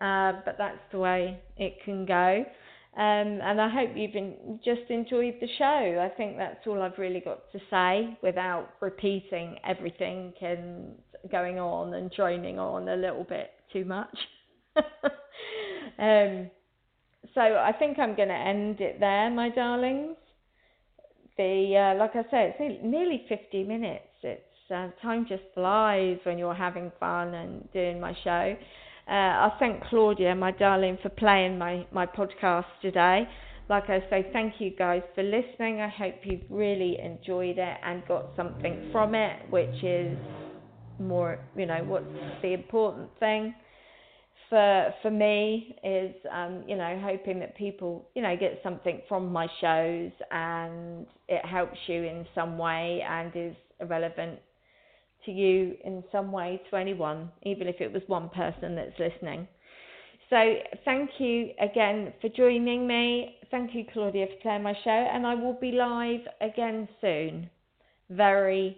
Uh, 0.00 0.32
but 0.44 0.56
that's 0.58 0.80
the 0.90 0.98
way 0.98 1.40
it 1.56 1.76
can 1.84 2.04
go. 2.04 2.44
Um, 2.94 3.40
and 3.42 3.60
I 3.60 3.68
hope 3.70 3.90
you've 3.94 4.12
been, 4.12 4.60
just 4.62 4.90
enjoyed 4.90 5.36
the 5.40 5.48
show. 5.56 5.64
I 6.04 6.10
think 6.14 6.36
that's 6.36 6.66
all 6.66 6.82
I've 6.82 6.98
really 6.98 7.20
got 7.20 7.50
to 7.52 7.58
say 7.70 8.18
without 8.22 8.68
repeating 8.80 9.56
everything 9.66 10.34
and 10.42 10.92
going 11.30 11.58
on 11.58 11.94
and 11.94 12.10
droning 12.10 12.58
on 12.58 12.88
a 12.88 12.96
little 12.96 13.24
bit 13.24 13.50
too 13.72 13.86
much. 13.86 14.14
um, 14.76 16.50
so 17.34 17.40
I 17.40 17.72
think 17.78 17.98
I'm 17.98 18.14
going 18.14 18.28
to 18.28 18.34
end 18.34 18.80
it 18.80 19.00
there, 19.00 19.30
my 19.30 19.48
darlings 19.48 20.16
the 21.36 21.94
uh, 21.94 21.98
like 21.98 22.12
I 22.14 22.22
said, 22.30 22.54
it's 22.58 22.80
nearly 22.84 23.24
50 23.28 23.64
minutes. 23.64 24.04
It's 24.22 24.42
uh, 24.70 24.88
time 25.02 25.26
just 25.28 25.42
flies 25.54 26.18
when 26.24 26.38
you're 26.38 26.54
having 26.54 26.92
fun 27.00 27.34
and 27.34 27.70
doing 27.72 28.00
my 28.00 28.14
show. 28.24 28.56
Uh, 29.08 29.12
I 29.12 29.52
thank 29.58 29.82
Claudia, 29.84 30.34
my 30.34 30.52
darling, 30.52 30.98
for 31.02 31.08
playing 31.08 31.58
my 31.58 31.86
my 31.92 32.06
podcast 32.06 32.66
today. 32.80 33.26
Like 33.68 33.84
I 33.88 34.00
say, 34.10 34.26
thank 34.32 34.54
you 34.60 34.70
guys 34.76 35.02
for 35.14 35.22
listening. 35.22 35.80
I 35.80 35.88
hope 35.88 36.14
you've 36.24 36.42
really 36.50 36.98
enjoyed 37.02 37.58
it 37.58 37.78
and 37.84 38.02
got 38.06 38.26
something 38.36 38.88
from 38.92 39.14
it, 39.14 39.38
which 39.50 39.82
is 39.82 40.16
more, 40.98 41.38
you 41.56 41.66
know, 41.66 41.82
what's 41.84 42.06
the 42.42 42.52
important 42.52 43.08
thing 43.18 43.54
for 44.52 44.94
for 45.00 45.10
me 45.10 45.74
is 45.82 46.14
um, 46.30 46.62
you 46.68 46.76
know 46.76 47.00
hoping 47.02 47.40
that 47.40 47.56
people 47.56 48.06
you 48.14 48.20
know 48.20 48.36
get 48.36 48.60
something 48.62 49.00
from 49.08 49.32
my 49.32 49.46
shows 49.62 50.12
and 50.30 51.06
it 51.26 51.42
helps 51.46 51.78
you 51.86 52.02
in 52.02 52.26
some 52.34 52.58
way 52.58 53.02
and 53.08 53.32
is 53.34 53.56
relevant 53.88 54.38
to 55.24 55.32
you 55.32 55.74
in 55.86 56.04
some 56.12 56.30
way 56.30 56.60
to 56.68 56.76
anyone 56.76 57.30
even 57.44 57.66
if 57.66 57.80
it 57.80 57.90
was 57.90 58.02
one 58.08 58.28
person 58.28 58.76
that's 58.76 58.92
listening. 58.98 59.48
So 60.28 60.36
thank 60.84 61.08
you 61.18 61.52
again 61.58 62.12
for 62.20 62.28
joining 62.28 62.86
me. 62.86 63.36
Thank 63.50 63.74
you 63.74 63.84
claudia 63.90 64.26
for 64.26 64.42
playing 64.42 64.64
my 64.64 64.74
show 64.84 64.90
and 64.90 65.26
i 65.26 65.34
will 65.34 65.58
be 65.58 65.72
live 65.72 66.20
again 66.42 66.86
soon. 67.00 67.48
Very 68.10 68.76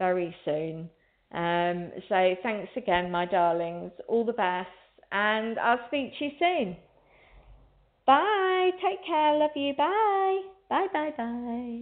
very 0.00 0.34
soon. 0.44 0.90
Um, 1.32 1.92
so 2.08 2.34
thanks 2.42 2.70
again, 2.76 3.10
my 3.10 3.24
darlings. 3.24 3.92
All 4.08 4.24
the 4.24 4.32
best, 4.32 4.68
and 5.16 5.58
I'll 5.58 5.86
speak 5.88 6.18
to 6.18 6.24
you 6.26 6.30
soon. 6.38 6.76
Bye. 8.06 8.70
Take 8.82 9.04
care. 9.06 9.34
Love 9.38 9.56
you. 9.56 9.74
Bye. 9.74 10.42
Bye. 10.68 10.88
Bye. 10.92 11.14
Bye. 11.16 11.80